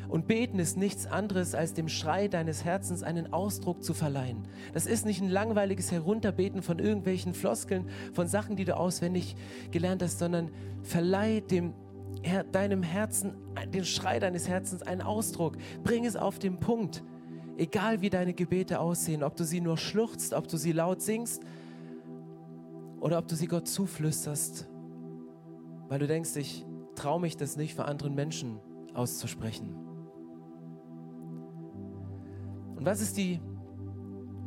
Und 0.10 0.28
beten 0.28 0.58
ist 0.58 0.76
nichts 0.76 1.06
anderes, 1.06 1.54
als 1.54 1.74
dem 1.76 1.88
Schrei 1.88 2.28
deines 2.28 2.66
Herzens 2.66 3.04
einen 3.04 3.32
Ausdruck 3.32 3.84
zu 3.84 3.94
verleihen. 3.94 4.48
Das 4.74 4.88
ist 4.88 5.06
nicht 5.06 5.22
ein 5.22 5.30
langweiliges 5.30 5.92
Herunterbeten 5.92 6.64
von 6.64 6.80
irgendwelchen 6.80 7.36
Floskeln, 7.36 7.88
von 8.12 8.28
Sachen, 8.28 8.56
die 8.56 8.66
du 8.66 8.76
auswendig 8.76 9.36
gelernt 9.70 10.02
hast, 10.02 10.18
sondern 10.18 10.50
verleih 10.82 11.42
dem 11.42 11.74
deinem 12.52 12.84
Herzen, 12.84 13.36
den 13.74 13.86
Schrei 13.86 14.20
deines 14.20 14.50
Herzens 14.50 14.82
einen 14.82 15.02
Ausdruck. 15.02 15.56
Bring 15.84 16.06
es 16.06 16.16
auf 16.16 16.40
den 16.40 16.60
Punkt. 16.60 17.04
Egal 17.58 18.02
wie 18.02 18.10
deine 18.10 18.34
Gebete 18.34 18.80
aussehen, 18.80 19.24
ob 19.24 19.36
du 19.36 19.44
sie 19.44 19.62
nur 19.62 19.78
schluchzt, 19.78 20.34
ob 20.34 20.48
du 20.48 20.58
sie 20.58 20.72
laut 20.72 21.02
singst 21.02 21.44
oder 23.00 23.20
ob 23.20 23.28
du 23.28 23.36
sie 23.36 23.48
Gott 23.48 23.68
zuflüsterst, 23.68 24.68
weil 25.88 26.00
du 26.00 26.08
denkst, 26.08 26.36
ich 26.36 26.66
traue 26.96 27.22
mich 27.22 27.38
das 27.38 27.58
nicht 27.58 27.76
für 27.76 27.86
anderen 27.86 28.16
Menschen 28.16 28.60
auszusprechen. 28.94 29.89
Und 32.80 32.86
was 32.86 33.02
ist 33.02 33.18
die 33.18 33.42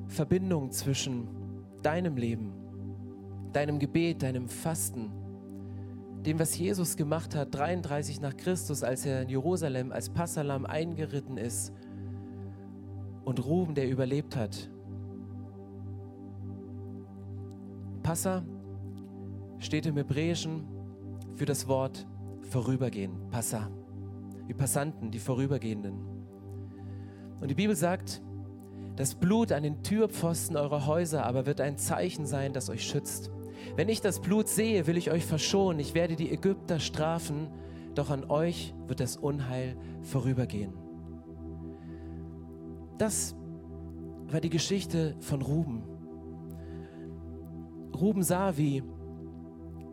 Verbindung 0.08 0.70
zwischen 0.70 1.28
deinem 1.82 2.16
Leben, 2.16 2.54
deinem 3.52 3.78
Gebet, 3.78 4.22
deinem 4.22 4.48
Fasten, 4.48 5.10
dem, 6.24 6.38
was 6.38 6.56
Jesus 6.56 6.96
gemacht 6.96 7.34
hat, 7.34 7.54
33 7.54 8.22
nach 8.22 8.34
Christus, 8.34 8.82
als 8.82 9.04
er 9.04 9.20
in 9.20 9.28
Jerusalem 9.28 9.92
als 9.92 10.08
Passalam 10.08 10.64
eingeritten 10.64 11.36
ist 11.36 11.74
und 13.26 13.44
Ruben, 13.44 13.74
der 13.74 13.90
überlebt 13.90 14.34
hat. 14.34 14.70
Passa 18.02 18.42
steht 19.58 19.84
im 19.84 19.98
Hebräischen 19.98 20.64
für 21.34 21.44
das 21.44 21.68
Wort 21.68 22.06
vorübergehen, 22.48 23.12
Passa, 23.30 23.68
wie 24.46 24.54
Passanten, 24.54 25.10
die 25.10 25.18
Vorübergehenden. 25.18 26.11
Und 27.42 27.48
die 27.48 27.56
Bibel 27.56 27.74
sagt, 27.74 28.22
das 28.94 29.16
Blut 29.16 29.50
an 29.50 29.64
den 29.64 29.82
Türpfosten 29.82 30.56
eurer 30.56 30.86
Häuser 30.86 31.26
aber 31.26 31.44
wird 31.44 31.60
ein 31.60 31.76
Zeichen 31.76 32.24
sein, 32.24 32.52
das 32.52 32.70
euch 32.70 32.86
schützt. 32.86 33.32
Wenn 33.74 33.88
ich 33.88 34.00
das 34.00 34.20
Blut 34.20 34.48
sehe, 34.48 34.86
will 34.86 34.96
ich 34.96 35.10
euch 35.10 35.26
verschonen. 35.26 35.80
Ich 35.80 35.92
werde 35.92 36.14
die 36.14 36.30
Ägypter 36.30 36.78
strafen, 36.78 37.48
doch 37.96 38.10
an 38.10 38.30
euch 38.30 38.74
wird 38.86 39.00
das 39.00 39.16
Unheil 39.16 39.76
vorübergehen. 40.02 40.72
Das 42.96 43.34
war 44.28 44.40
die 44.40 44.50
Geschichte 44.50 45.16
von 45.18 45.42
Ruben. 45.42 45.82
Ruben 47.92 48.22
sah, 48.22 48.56
wie 48.56 48.84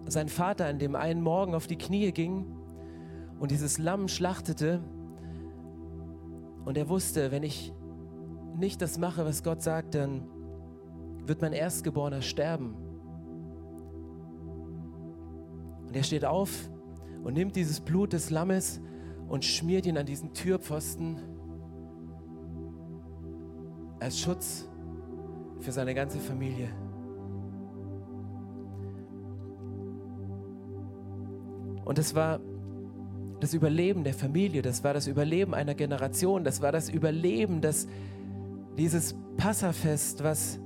sein 0.07 0.29
Vater 0.29 0.67
an 0.67 0.77
dem 0.77 0.95
einen 0.95 1.23
Morgen 1.23 1.55
auf 1.55 1.65
die 1.65 1.77
Knie 1.77 2.11
ging 2.11 2.45
und 3.39 3.49
dieses 3.49 3.79
Lamm 3.79 4.07
schlachtete 4.07 4.83
und 6.69 6.77
er 6.77 6.87
wusste, 6.87 7.31
wenn 7.31 7.41
ich 7.41 7.73
nicht 8.55 8.79
das 8.83 8.99
mache, 8.99 9.25
was 9.25 9.41
Gott 9.41 9.63
sagt, 9.63 9.95
dann 9.95 10.21
wird 11.25 11.41
mein 11.41 11.51
Erstgeborener 11.51 12.21
sterben. 12.21 12.75
Und 15.87 15.95
er 15.95 16.03
steht 16.03 16.25
auf 16.25 16.69
und 17.23 17.33
nimmt 17.33 17.55
dieses 17.55 17.79
Blut 17.79 18.13
des 18.13 18.29
Lammes 18.29 18.81
und 19.27 19.43
schmiert 19.43 19.87
ihn 19.87 19.97
an 19.97 20.05
diesen 20.05 20.31
Türpfosten 20.35 21.17
als 23.99 24.19
Schutz 24.19 24.69
für 25.61 25.71
seine 25.71 25.95
ganze 25.95 26.19
Familie. 26.19 26.69
Und 31.83 31.97
es 31.97 32.13
war 32.13 32.39
das 33.39 33.53
Überleben 33.53 34.03
der 34.03 34.13
Familie, 34.13 34.61
das 34.61 34.83
war 34.83 34.93
das 34.93 35.07
Überleben 35.07 35.53
einer 35.53 35.73
Generation, 35.73 36.43
das 36.43 36.61
war 36.61 36.71
das 36.71 36.89
Überleben, 36.89 37.61
das 37.61 37.87
dieses 38.77 39.15
Passafest, 39.37 40.23
was 40.23 40.59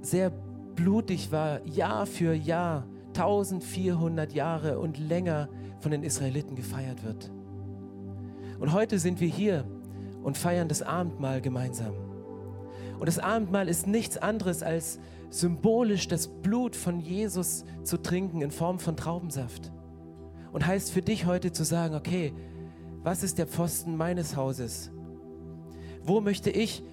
sehr 0.00 0.30
blutig 0.74 1.32
war, 1.32 1.64
Jahr 1.66 2.06
für 2.06 2.34
Jahr, 2.34 2.86
1400 3.08 4.32
Jahre 4.32 4.78
und 4.78 4.98
länger 4.98 5.48
von 5.80 5.90
den 5.90 6.02
Israeliten 6.02 6.56
gefeiert 6.56 7.04
wird. 7.04 7.30
Und 8.58 8.72
heute 8.72 8.98
sind 8.98 9.20
wir 9.20 9.28
hier 9.28 9.64
und 10.22 10.38
feiern 10.38 10.68
das 10.68 10.82
Abendmahl 10.82 11.40
gemeinsam. 11.40 11.94
Und 12.98 13.06
das 13.06 13.18
Abendmahl 13.18 13.68
ist 13.68 13.86
nichts 13.86 14.16
anderes 14.16 14.62
als 14.62 14.98
symbolisch 15.28 16.08
das 16.08 16.28
Blut 16.28 16.76
von 16.76 17.00
Jesus 17.00 17.64
zu 17.82 17.96
trinken 18.00 18.40
in 18.40 18.50
Form 18.50 18.78
von 18.78 18.96
Traubensaft 18.96 19.72
und 20.52 20.66
heißt 20.66 20.92
für 20.92 21.02
dich 21.02 21.26
heute 21.26 21.52
zu 21.52 21.64
sagen, 21.64 21.94
okay, 21.94 22.32
was 23.02 23.22
ist 23.22 23.38
der 23.38 23.46
Pfosten 23.46 23.96
meines 23.96 24.36
Hauses? 24.36 24.90
Wo 26.04 26.20
möchte 26.20 26.50
ich 26.50 26.84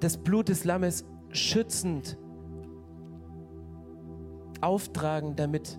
das 0.00 0.18
Blut 0.18 0.48
des 0.48 0.64
Lammes 0.64 1.04
schützend 1.30 2.18
auftragen, 4.60 5.36
damit 5.36 5.78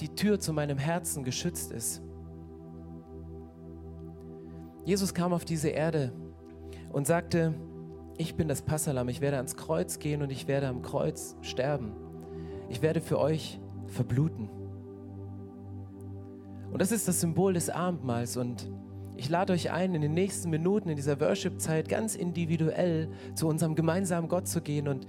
die 0.00 0.14
Tür 0.14 0.38
zu 0.38 0.52
meinem 0.52 0.78
Herzen 0.78 1.24
geschützt 1.24 1.72
ist? 1.72 2.02
Jesus 4.84 5.14
kam 5.14 5.32
auf 5.32 5.44
diese 5.44 5.68
Erde 5.68 6.12
und 6.92 7.06
sagte, 7.06 7.54
ich 8.18 8.34
bin 8.36 8.48
das 8.48 8.62
Passalam, 8.62 9.08
ich 9.08 9.20
werde 9.20 9.36
ans 9.36 9.56
Kreuz 9.56 9.98
gehen 9.98 10.22
und 10.22 10.30
ich 10.30 10.46
werde 10.46 10.68
am 10.68 10.82
Kreuz 10.82 11.36
sterben. 11.42 11.92
Ich 12.68 12.82
werde 12.82 13.00
für 13.00 13.18
euch 13.18 13.60
verbluten. 13.86 14.48
Und 16.76 16.82
das 16.82 16.92
ist 16.92 17.08
das 17.08 17.22
Symbol 17.22 17.54
des 17.54 17.70
Abendmahls. 17.70 18.36
Und 18.36 18.68
ich 19.16 19.30
lade 19.30 19.54
euch 19.54 19.70
ein, 19.70 19.94
in 19.94 20.02
den 20.02 20.12
nächsten 20.12 20.50
Minuten 20.50 20.90
in 20.90 20.96
dieser 20.96 21.18
Worship-Zeit 21.22 21.88
ganz 21.88 22.14
individuell 22.14 23.08
zu 23.34 23.48
unserem 23.48 23.74
gemeinsamen 23.74 24.28
Gott 24.28 24.46
zu 24.46 24.60
gehen 24.60 24.86
und 24.86 25.06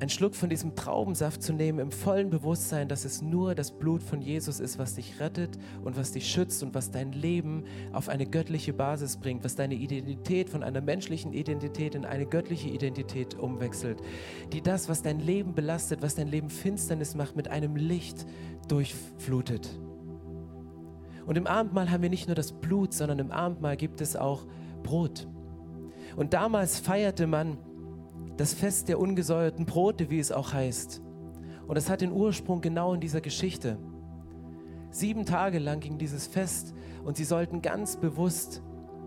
einen 0.00 0.10
Schluck 0.10 0.34
von 0.34 0.50
diesem 0.50 0.74
Traubensaft 0.74 1.40
zu 1.44 1.52
nehmen, 1.52 1.78
im 1.78 1.92
vollen 1.92 2.30
Bewusstsein, 2.30 2.88
dass 2.88 3.04
es 3.04 3.22
nur 3.22 3.54
das 3.54 3.70
Blut 3.70 4.02
von 4.02 4.22
Jesus 4.22 4.58
ist, 4.58 4.76
was 4.76 4.96
dich 4.96 5.20
rettet 5.20 5.56
und 5.84 5.96
was 5.96 6.10
dich 6.10 6.26
schützt 6.26 6.64
und 6.64 6.74
was 6.74 6.90
dein 6.90 7.12
Leben 7.12 7.62
auf 7.92 8.08
eine 8.08 8.26
göttliche 8.26 8.72
Basis 8.72 9.18
bringt, 9.18 9.44
was 9.44 9.54
deine 9.54 9.76
Identität 9.76 10.50
von 10.50 10.64
einer 10.64 10.80
menschlichen 10.80 11.32
Identität 11.32 11.94
in 11.94 12.04
eine 12.04 12.26
göttliche 12.26 12.70
Identität 12.70 13.38
umwechselt, 13.38 14.02
die 14.52 14.62
das, 14.62 14.88
was 14.88 15.00
dein 15.00 15.20
Leben 15.20 15.54
belastet, 15.54 16.02
was 16.02 16.16
dein 16.16 16.26
Leben 16.26 16.50
Finsternis 16.50 17.14
macht, 17.14 17.36
mit 17.36 17.46
einem 17.46 17.76
Licht 17.76 18.26
durchflutet. 18.66 19.78
Und 21.30 21.36
im 21.36 21.46
Abendmahl 21.46 21.92
haben 21.92 22.02
wir 22.02 22.10
nicht 22.10 22.26
nur 22.26 22.34
das 22.34 22.50
Blut, 22.50 22.92
sondern 22.92 23.20
im 23.20 23.30
Abendmahl 23.30 23.76
gibt 23.76 24.00
es 24.00 24.16
auch 24.16 24.48
Brot. 24.82 25.28
Und 26.16 26.34
damals 26.34 26.80
feierte 26.80 27.28
man 27.28 27.56
das 28.36 28.52
Fest 28.52 28.88
der 28.88 28.98
ungesäuerten 28.98 29.64
Brote, 29.64 30.10
wie 30.10 30.18
es 30.18 30.32
auch 30.32 30.52
heißt. 30.52 31.00
Und 31.68 31.76
es 31.76 31.88
hat 31.88 32.00
den 32.00 32.10
Ursprung 32.10 32.60
genau 32.60 32.94
in 32.94 33.00
dieser 33.00 33.20
Geschichte. 33.20 33.78
Sieben 34.90 35.24
Tage 35.24 35.60
lang 35.60 35.78
ging 35.78 35.98
dieses 35.98 36.26
Fest 36.26 36.74
und 37.04 37.16
sie 37.16 37.22
sollten 37.22 37.62
ganz 37.62 37.96
bewusst 37.96 38.60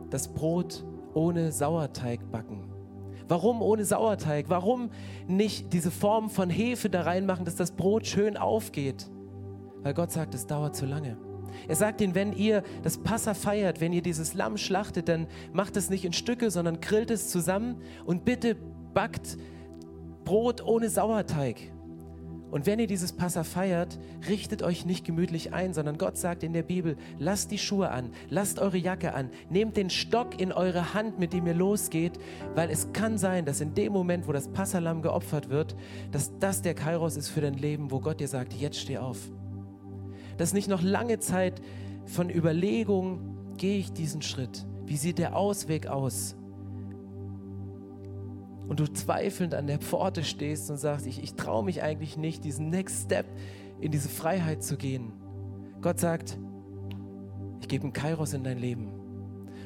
das 0.09 0.29
Brot 0.29 0.85
ohne 1.13 1.51
Sauerteig 1.51 2.31
backen. 2.31 2.71
Warum 3.27 3.61
ohne 3.61 3.83
Sauerteig? 3.83 4.45
Warum 4.47 4.91
nicht 5.27 5.73
diese 5.73 5.91
Form 5.91 6.29
von 6.29 6.49
Hefe 6.49 6.89
da 6.89 7.01
reinmachen, 7.01 7.43
dass 7.43 7.57
das 7.57 7.71
Brot 7.71 8.07
schön 8.07 8.37
aufgeht? 8.37 9.11
Weil 9.81 9.93
Gott 9.93 10.13
sagt, 10.13 10.33
es 10.35 10.47
dauert 10.47 10.73
zu 10.73 10.85
lange. 10.85 11.17
Er 11.67 11.75
sagt 11.75 12.01
ihnen, 12.01 12.15
wenn 12.15 12.33
ihr 12.33 12.63
das 12.83 12.97
Passa 12.97 13.33
feiert, 13.33 13.81
wenn 13.81 13.93
ihr 13.93 14.01
dieses 14.01 14.33
Lamm 14.33 14.57
schlachtet, 14.57 15.09
dann 15.09 15.27
macht 15.51 15.77
es 15.77 15.89
nicht 15.89 16.05
in 16.05 16.13
Stücke, 16.13 16.51
sondern 16.51 16.81
grillt 16.81 17.11
es 17.11 17.29
zusammen 17.29 17.81
und 18.05 18.25
bitte 18.25 18.55
backt 18.93 19.37
Brot 20.23 20.63
ohne 20.63 20.89
Sauerteig. 20.89 21.73
Und 22.53 22.67
wenn 22.67 22.77
ihr 22.77 22.85
dieses 22.85 23.13
Passa 23.13 23.43
feiert, 23.43 23.97
richtet 24.29 24.61
euch 24.61 24.85
nicht 24.85 25.05
gemütlich 25.05 25.53
ein, 25.53 25.73
sondern 25.73 25.97
Gott 25.97 26.17
sagt 26.17 26.43
in 26.43 26.53
der 26.53 26.61
Bibel, 26.61 26.97
lasst 27.17 27.49
die 27.49 27.57
Schuhe 27.57 27.89
an, 27.89 28.11
lasst 28.29 28.59
eure 28.59 28.77
Jacke 28.77 29.15
an, 29.15 29.31
nehmt 29.49 29.75
den 29.75 29.89
Stock 29.89 30.39
in 30.39 30.51
eure 30.51 30.93
Hand, 30.93 31.17
mit 31.17 31.33
dem 31.33 31.47
ihr 31.47 31.55
losgeht, 31.55 32.19
weil 32.53 32.69
es 32.69 32.93
kann 32.93 33.17
sein, 33.17 33.45
dass 33.45 33.59
in 33.59 33.73
dem 33.73 33.91
Moment, 33.91 34.27
wo 34.27 34.33
das 34.33 34.49
Passalam 34.49 35.01
geopfert 35.01 35.49
wird, 35.49 35.75
dass 36.11 36.37
das 36.37 36.61
der 36.61 36.75
Kairos 36.75 37.17
ist 37.17 37.29
für 37.29 37.41
dein 37.41 37.55
Leben, 37.55 37.89
wo 37.89 37.99
Gott 37.99 38.19
dir 38.19 38.27
sagt, 38.27 38.53
jetzt 38.53 38.77
steh 38.77 38.99
auf. 38.99 39.17
Dass 40.37 40.53
nicht 40.53 40.67
noch 40.67 40.81
lange 40.81 41.19
Zeit 41.19 41.61
von 42.05 42.29
Überlegung, 42.29 43.55
gehe 43.57 43.77
ich 43.77 43.93
diesen 43.93 44.21
Schritt? 44.21 44.65
Wie 44.85 44.97
sieht 44.97 45.17
der 45.17 45.35
Ausweg 45.35 45.87
aus? 45.87 46.35
und 48.67 48.79
du 48.79 48.91
zweifelnd 48.91 49.53
an 49.53 49.67
der 49.67 49.79
Pforte 49.79 50.23
stehst 50.23 50.69
und 50.71 50.77
sagst, 50.77 51.05
ich, 51.05 51.21
ich 51.21 51.35
traue 51.35 51.63
mich 51.63 51.83
eigentlich 51.83 52.17
nicht, 52.17 52.43
diesen 52.43 52.69
Next 52.69 53.03
Step 53.03 53.25
in 53.79 53.91
diese 53.91 54.09
Freiheit 54.09 54.63
zu 54.63 54.77
gehen. 54.77 55.11
Gott 55.81 55.99
sagt, 55.99 56.39
ich 57.61 57.67
gebe 57.67 57.83
einen 57.83 57.93
Kairos 57.93 58.33
in 58.33 58.43
dein 58.43 58.57
Leben. 58.57 58.87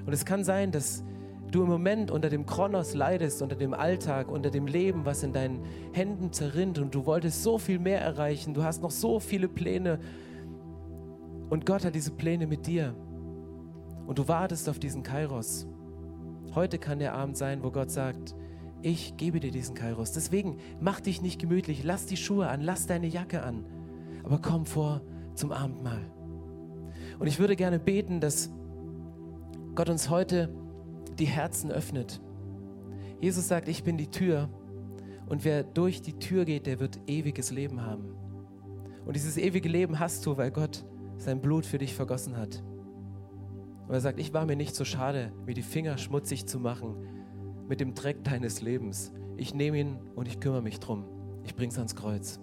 Und 0.06 0.14
es 0.14 0.26
kann 0.26 0.44
sein, 0.44 0.72
dass 0.72 1.04
du 1.52 1.64
im 1.64 1.70
Moment 1.70 2.12
unter 2.12 2.30
dem 2.30 2.46
Kronos 2.46 2.94
leidest, 2.94 3.42
unter 3.42 3.56
dem 3.56 3.74
Alltag, 3.74 4.30
unter 4.30 4.50
dem 4.50 4.68
Leben, 4.68 5.06
was 5.06 5.24
in 5.24 5.32
deinen 5.32 5.64
Händen 5.94 6.34
zerrinnt 6.34 6.80
und 6.80 6.94
du 6.94 7.06
wolltest 7.06 7.44
so 7.44 7.58
viel 7.58 7.80
mehr 7.80 8.02
erreichen, 8.02 8.54
du 8.54 8.64
hast 8.64 8.82
noch 8.82 8.92
so 8.92 9.20
viele 9.20 9.48
Pläne 9.48 10.00
und 11.50 11.66
Gott 11.66 11.86
hat 11.86 11.96
diese 11.96 12.12
Pläne 12.12 12.48
mit 12.48 12.68
dir 12.68 12.96
und 14.06 14.20
du 14.20 14.28
wartest 14.28 14.70
auf 14.70 14.80
diesen 14.80 15.04
Kairos. 15.04 15.68
Heute 16.56 16.78
kann 16.80 17.00
der 17.00 17.14
Abend 17.14 17.38
sein, 17.38 17.64
wo 17.64 17.72
Gott 17.72 17.92
sagt, 17.92 18.36
ich 18.82 19.18
gebe 19.18 19.40
dir 19.40 19.52
diesen 19.52 19.76
Kairos. 19.76 20.14
Deswegen 20.14 20.58
mach 20.80 21.00
dich 21.00 21.22
nicht 21.22 21.40
gemütlich, 21.40 21.84
lass 21.84 22.06
die 22.06 22.18
Schuhe 22.18 22.48
an, 22.48 22.62
lass 22.62 22.88
deine 22.88 23.08
Jacke 23.08 23.44
an, 23.44 23.66
aber 24.24 24.40
komm 24.40 24.66
vor 24.66 25.02
zum 25.36 25.52
Abendmahl. 25.52 26.12
Und 27.20 27.28
ich 27.28 27.40
würde 27.40 27.56
gerne 27.56 27.80
beten, 27.80 28.20
dass 28.22 28.50
Gott 29.76 29.90
uns 29.90 30.10
heute 30.10 30.50
die 31.18 31.26
Herzen 31.26 31.72
öffnet. 31.72 32.22
Jesus 33.20 33.48
sagt, 33.48 33.68
ich 33.68 33.84
bin 33.84 33.98
die 33.98 34.10
Tür 34.10 34.50
und 35.28 35.44
wer 35.44 35.64
durch 35.64 36.02
die 36.02 36.20
Tür 36.20 36.46
geht, 36.46 36.68
der 36.68 36.80
wird 36.80 37.00
ewiges 37.08 37.52
Leben 37.52 37.82
haben. 37.82 38.16
Und 39.06 39.16
dieses 39.16 39.38
ewige 39.38 39.70
Leben 39.70 40.00
hast 40.00 40.26
du, 40.26 40.38
weil 40.38 40.52
Gott 40.52 40.86
sein 41.18 41.42
Blut 41.42 41.66
für 41.66 41.78
dich 41.78 41.94
vergossen 41.94 42.38
hat. 42.38 42.64
Und 43.88 43.94
er 43.94 44.02
sagt, 44.02 44.20
ich 44.20 44.34
war 44.34 44.46
mir 44.46 44.56
nicht 44.56 44.76
so 44.76 44.86
schade, 44.86 45.32
mir 45.46 45.54
die 45.54 45.62
Finger 45.62 45.98
schmutzig 45.98 46.46
zu 46.46 46.60
machen, 46.60 46.96
mit 47.68 47.80
dem 47.80 47.94
Dreck 47.94 48.24
deines 48.24 48.62
Lebens. 48.62 49.14
Ich 49.38 49.54
nehme 49.54 49.78
ihn 49.78 49.98
und 50.16 50.28
ich 50.28 50.40
kümmere 50.40 50.62
mich 50.62 50.80
drum. 50.80 51.06
Ich 51.44 51.56
bringe 51.56 51.72
es 51.72 51.78
ans 51.78 51.96
Kreuz. 51.96 52.40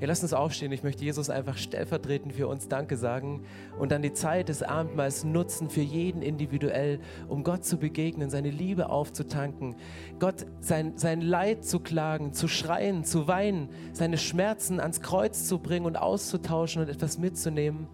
Ja, 0.00 0.06
lass 0.06 0.22
uns 0.22 0.32
aufstehen. 0.32 0.72
Ich 0.72 0.82
möchte 0.82 1.04
Jesus 1.04 1.30
einfach 1.30 1.56
stellvertretend 1.56 2.32
für 2.32 2.46
uns 2.48 2.68
Danke 2.68 2.96
sagen 2.96 3.44
und 3.78 3.90
dann 3.90 4.02
die 4.02 4.12
Zeit 4.12 4.48
des 4.48 4.62
Abendmahls 4.62 5.24
nutzen 5.24 5.70
für 5.70 5.80
jeden 5.80 6.22
individuell, 6.22 7.00
um 7.28 7.42
Gott 7.44 7.64
zu 7.64 7.78
begegnen, 7.78 8.30
seine 8.30 8.50
Liebe 8.50 8.90
aufzutanken, 8.90 9.76
Gott 10.18 10.46
sein, 10.60 10.96
sein 10.96 11.20
Leid 11.20 11.64
zu 11.64 11.80
klagen, 11.80 12.32
zu 12.32 12.48
schreien, 12.48 13.04
zu 13.04 13.28
weinen, 13.28 13.68
seine 13.92 14.18
Schmerzen 14.18 14.80
ans 14.80 15.00
Kreuz 15.00 15.46
zu 15.46 15.58
bringen 15.58 15.86
und 15.86 15.96
auszutauschen 15.96 16.82
und 16.82 16.88
etwas 16.88 17.18
mitzunehmen. 17.18 17.88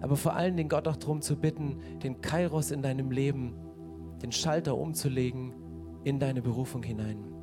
Aber 0.00 0.16
vor 0.16 0.34
allen 0.34 0.56
Dingen 0.56 0.68
Gott 0.68 0.88
auch 0.88 0.96
darum 0.96 1.20
zu 1.20 1.36
bitten, 1.36 1.80
den 2.02 2.20
Kairos 2.20 2.70
in 2.70 2.82
deinem 2.82 3.10
Leben, 3.10 3.54
den 4.22 4.32
Schalter 4.32 4.76
umzulegen 4.76 5.54
in 6.04 6.18
deine 6.18 6.42
Berufung 6.42 6.82
hinein. 6.82 7.39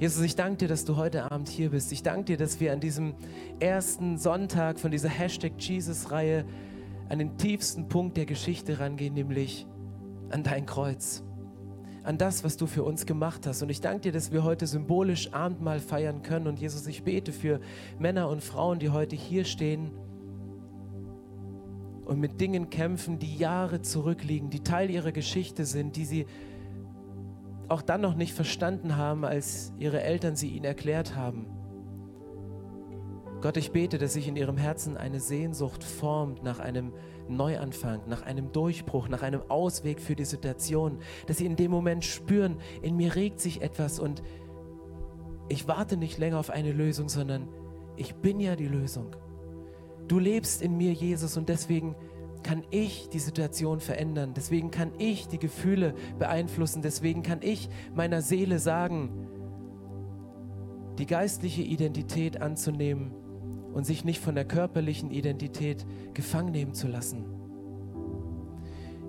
Jesus, 0.00 0.22
ich 0.22 0.36
danke 0.36 0.58
dir, 0.58 0.68
dass 0.68 0.84
du 0.84 0.94
heute 0.94 1.32
Abend 1.32 1.48
hier 1.48 1.70
bist. 1.70 1.90
Ich 1.90 2.04
danke 2.04 2.26
dir, 2.26 2.36
dass 2.36 2.60
wir 2.60 2.72
an 2.72 2.78
diesem 2.78 3.14
ersten 3.58 4.16
Sonntag 4.16 4.78
von 4.78 4.92
dieser 4.92 5.08
Hashtag 5.08 5.54
Jesus-Reihe 5.58 6.44
an 7.08 7.18
den 7.18 7.36
tiefsten 7.36 7.88
Punkt 7.88 8.16
der 8.16 8.24
Geschichte 8.24 8.78
rangehen, 8.78 9.14
nämlich 9.14 9.66
an 10.30 10.44
dein 10.44 10.66
Kreuz, 10.66 11.24
an 12.04 12.16
das, 12.16 12.44
was 12.44 12.56
du 12.56 12.68
für 12.68 12.84
uns 12.84 13.06
gemacht 13.06 13.44
hast. 13.44 13.60
Und 13.64 13.70
ich 13.70 13.80
danke 13.80 14.02
dir, 14.02 14.12
dass 14.12 14.30
wir 14.30 14.44
heute 14.44 14.68
symbolisch 14.68 15.32
Abendmahl 15.32 15.80
feiern 15.80 16.22
können. 16.22 16.46
Und 16.46 16.60
Jesus, 16.60 16.86
ich 16.86 17.02
bete 17.02 17.32
für 17.32 17.58
Männer 17.98 18.28
und 18.28 18.40
Frauen, 18.40 18.78
die 18.78 18.90
heute 18.90 19.16
hier 19.16 19.44
stehen 19.44 19.90
und 22.04 22.20
mit 22.20 22.40
Dingen 22.40 22.70
kämpfen, 22.70 23.18
die 23.18 23.36
Jahre 23.36 23.82
zurückliegen, 23.82 24.48
die 24.48 24.62
Teil 24.62 24.90
ihrer 24.90 25.10
Geschichte 25.10 25.64
sind, 25.64 25.96
die 25.96 26.04
sie 26.04 26.26
auch 27.68 27.82
dann 27.82 28.00
noch 28.00 28.14
nicht 28.14 28.32
verstanden 28.32 28.96
haben, 28.96 29.24
als 29.24 29.72
ihre 29.78 30.02
Eltern 30.02 30.36
sie 30.36 30.48
ihnen 30.48 30.64
erklärt 30.64 31.14
haben. 31.14 31.46
Gott, 33.40 33.56
ich 33.56 33.70
bete, 33.70 33.98
dass 33.98 34.14
sich 34.14 34.26
in 34.26 34.34
ihrem 34.34 34.56
Herzen 34.56 34.96
eine 34.96 35.20
Sehnsucht 35.20 35.84
formt 35.84 36.42
nach 36.42 36.58
einem 36.58 36.92
Neuanfang, 37.28 38.00
nach 38.08 38.22
einem 38.22 38.50
Durchbruch, 38.50 39.08
nach 39.08 39.22
einem 39.22 39.42
Ausweg 39.48 40.00
für 40.00 40.16
die 40.16 40.24
Situation, 40.24 40.98
dass 41.26 41.36
sie 41.36 41.46
in 41.46 41.54
dem 41.54 41.70
Moment 41.70 42.04
spüren, 42.04 42.56
in 42.82 42.96
mir 42.96 43.14
regt 43.14 43.38
sich 43.38 43.62
etwas 43.62 44.00
und 44.00 44.22
ich 45.48 45.68
warte 45.68 45.96
nicht 45.96 46.18
länger 46.18 46.38
auf 46.38 46.50
eine 46.50 46.72
Lösung, 46.72 47.08
sondern 47.08 47.48
ich 47.96 48.16
bin 48.16 48.40
ja 48.40 48.56
die 48.56 48.66
Lösung. 48.66 49.14
Du 50.08 50.18
lebst 50.18 50.60
in 50.62 50.76
mir, 50.76 50.92
Jesus, 50.92 51.36
und 51.36 51.48
deswegen 51.48 51.94
kann 52.48 52.64
ich 52.70 53.10
die 53.10 53.18
Situation 53.18 53.78
verändern. 53.78 54.32
Deswegen 54.34 54.70
kann 54.70 54.92
ich 54.96 55.28
die 55.28 55.38
Gefühle 55.38 55.94
beeinflussen. 56.18 56.80
Deswegen 56.80 57.22
kann 57.22 57.40
ich 57.42 57.68
meiner 57.94 58.22
Seele 58.22 58.58
sagen, 58.58 59.10
die 60.98 61.04
geistliche 61.04 61.60
Identität 61.60 62.40
anzunehmen 62.40 63.10
und 63.74 63.84
sich 63.84 64.02
nicht 64.02 64.22
von 64.22 64.34
der 64.34 64.46
körperlichen 64.46 65.10
Identität 65.10 65.84
gefangen 66.14 66.52
nehmen 66.52 66.72
zu 66.72 66.88
lassen. 66.88 67.26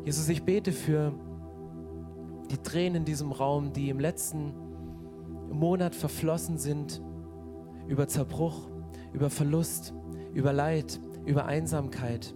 Jesus, 0.04 0.28
ich 0.28 0.44
bete 0.44 0.74
für 0.74 1.14
die 2.52 2.58
Tränen 2.58 2.98
in 2.98 3.06
diesem 3.06 3.32
Raum, 3.32 3.72
die 3.72 3.88
im 3.88 4.02
letzten 4.02 4.52
Monat 5.50 5.96
verflossen 5.96 6.58
sind 6.58 7.02
über 7.88 8.10
Zerbruch, 8.10 8.70
über 9.14 9.30
Verlust, 9.30 9.94
über 10.34 10.52
Leid, 10.52 11.00
über 11.26 11.46
Einsamkeit 11.46 12.36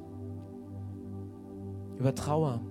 über 1.97 2.15
Trauer. 2.15 2.61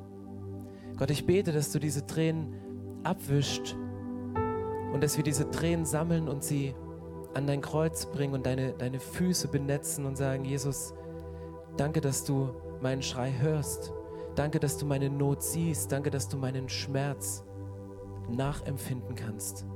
Gott, 0.96 1.10
ich 1.10 1.26
bete, 1.26 1.52
dass 1.52 1.72
du 1.72 1.78
diese 1.78 2.06
Tränen 2.06 2.54
abwischt 3.02 3.76
und 4.92 5.02
dass 5.02 5.16
wir 5.16 5.24
diese 5.24 5.50
Tränen 5.50 5.84
sammeln 5.84 6.28
und 6.28 6.44
sie 6.44 6.74
an 7.34 7.46
dein 7.46 7.60
Kreuz 7.60 8.06
bringen 8.06 8.34
und 8.34 8.46
deine, 8.46 8.72
deine 8.74 9.00
Füße 9.00 9.48
benetzen 9.48 10.04
und 10.04 10.16
sagen, 10.16 10.44
Jesus, 10.44 10.94
danke, 11.76 12.00
dass 12.00 12.24
du 12.24 12.50
meinen 12.80 13.02
Schrei 13.02 13.32
hörst. 13.40 13.92
Danke, 14.34 14.60
dass 14.60 14.78
du 14.78 14.86
meine 14.86 15.10
Not 15.10 15.42
siehst. 15.42 15.92
Danke, 15.92 16.10
dass 16.10 16.28
du 16.28 16.36
meinen 16.36 16.68
Schmerz 16.68 17.44
nachempfinden 18.30 19.14
kannst. 19.14 19.66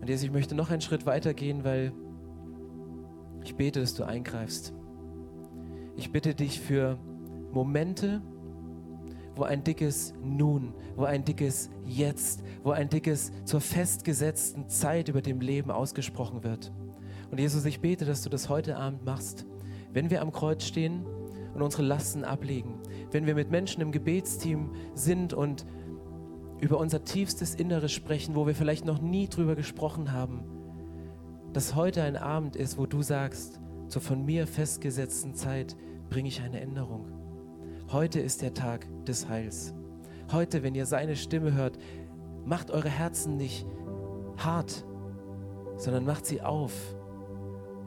Und 0.00 0.08
jetzt, 0.08 0.24
ich 0.24 0.32
möchte 0.32 0.54
noch 0.56 0.70
einen 0.70 0.80
Schritt 0.80 1.06
weiter 1.06 1.32
gehen, 1.32 1.62
weil 1.62 1.92
ich 3.44 3.54
bete, 3.56 3.80
dass 3.80 3.94
du 3.94 4.04
eingreifst. 4.04 4.72
Ich 5.96 6.12
bitte 6.12 6.34
dich 6.34 6.60
für 6.60 6.98
Momente, 7.52 8.22
wo 9.34 9.44
ein 9.44 9.64
dickes 9.64 10.14
Nun, 10.22 10.74
wo 10.96 11.04
ein 11.04 11.24
dickes 11.24 11.70
Jetzt, 11.84 12.42
wo 12.62 12.70
ein 12.70 12.88
dickes 12.88 13.32
zur 13.44 13.60
festgesetzten 13.60 14.68
Zeit 14.68 15.08
über 15.08 15.22
dem 15.22 15.40
Leben 15.40 15.70
ausgesprochen 15.70 16.44
wird. 16.44 16.72
Und 17.30 17.40
Jesus, 17.40 17.64
ich 17.64 17.80
bete, 17.80 18.04
dass 18.04 18.22
du 18.22 18.28
das 18.28 18.48
heute 18.48 18.76
Abend 18.76 19.04
machst, 19.04 19.46
wenn 19.92 20.10
wir 20.10 20.20
am 20.22 20.32
Kreuz 20.32 20.64
stehen 20.64 21.04
und 21.54 21.62
unsere 21.62 21.82
Lasten 21.82 22.24
ablegen, 22.24 22.74
wenn 23.10 23.26
wir 23.26 23.34
mit 23.34 23.50
Menschen 23.50 23.80
im 23.80 23.92
Gebetsteam 23.92 24.70
sind 24.94 25.32
und 25.32 25.66
über 26.60 26.78
unser 26.78 27.04
tiefstes 27.04 27.54
Inneres 27.54 27.92
sprechen, 27.92 28.34
wo 28.34 28.46
wir 28.46 28.54
vielleicht 28.54 28.84
noch 28.84 29.00
nie 29.00 29.28
drüber 29.28 29.56
gesprochen 29.56 30.12
haben 30.12 30.61
dass 31.52 31.74
heute 31.74 32.02
ein 32.02 32.16
Abend 32.16 32.56
ist, 32.56 32.78
wo 32.78 32.86
du 32.86 33.02
sagst, 33.02 33.60
zur 33.88 34.00
von 34.00 34.24
mir 34.24 34.46
festgesetzten 34.46 35.34
Zeit 35.34 35.76
bringe 36.08 36.28
ich 36.28 36.40
eine 36.40 36.60
Änderung. 36.60 37.06
Heute 37.90 38.20
ist 38.20 38.40
der 38.40 38.54
Tag 38.54 38.86
des 39.04 39.28
Heils. 39.28 39.74
Heute, 40.30 40.62
wenn 40.62 40.74
ihr 40.74 40.86
seine 40.86 41.14
Stimme 41.14 41.52
hört, 41.52 41.76
macht 42.46 42.70
eure 42.70 42.88
Herzen 42.88 43.36
nicht 43.36 43.66
hart, 44.38 44.86
sondern 45.76 46.06
macht 46.06 46.24
sie 46.24 46.40
auf 46.40 46.72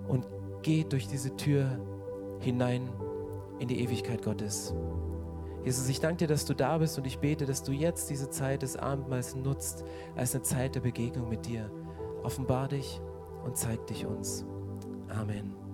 und 0.07 0.27
geht 0.61 0.93
durch 0.93 1.07
diese 1.07 1.35
Tür 1.35 1.79
hinein 2.39 2.89
in 3.57 3.67
die 3.67 3.79
Ewigkeit 3.79 4.23
Gottes. 4.23 4.75
Jesus, 5.63 5.89
ich 5.89 5.99
danke 5.99 6.17
dir, 6.17 6.27
dass 6.27 6.45
du 6.45 6.53
da 6.53 6.77
bist 6.77 6.99
und 6.99 7.07
ich 7.07 7.17
bete, 7.17 7.47
dass 7.47 7.63
du 7.63 7.71
jetzt 7.71 8.11
diese 8.11 8.29
Zeit 8.29 8.61
des 8.61 8.77
Abendmahls 8.77 9.35
nutzt 9.35 9.83
als 10.15 10.35
eine 10.35 10.43
Zeit 10.43 10.75
der 10.75 10.81
Begegnung 10.81 11.27
mit 11.27 11.47
dir. 11.47 11.71
Offenbar 12.21 12.67
dich 12.67 13.01
und 13.45 13.55
zeig 13.55 13.85
dich 13.87 14.05
uns. 14.05 14.45
Amen. 15.07 15.64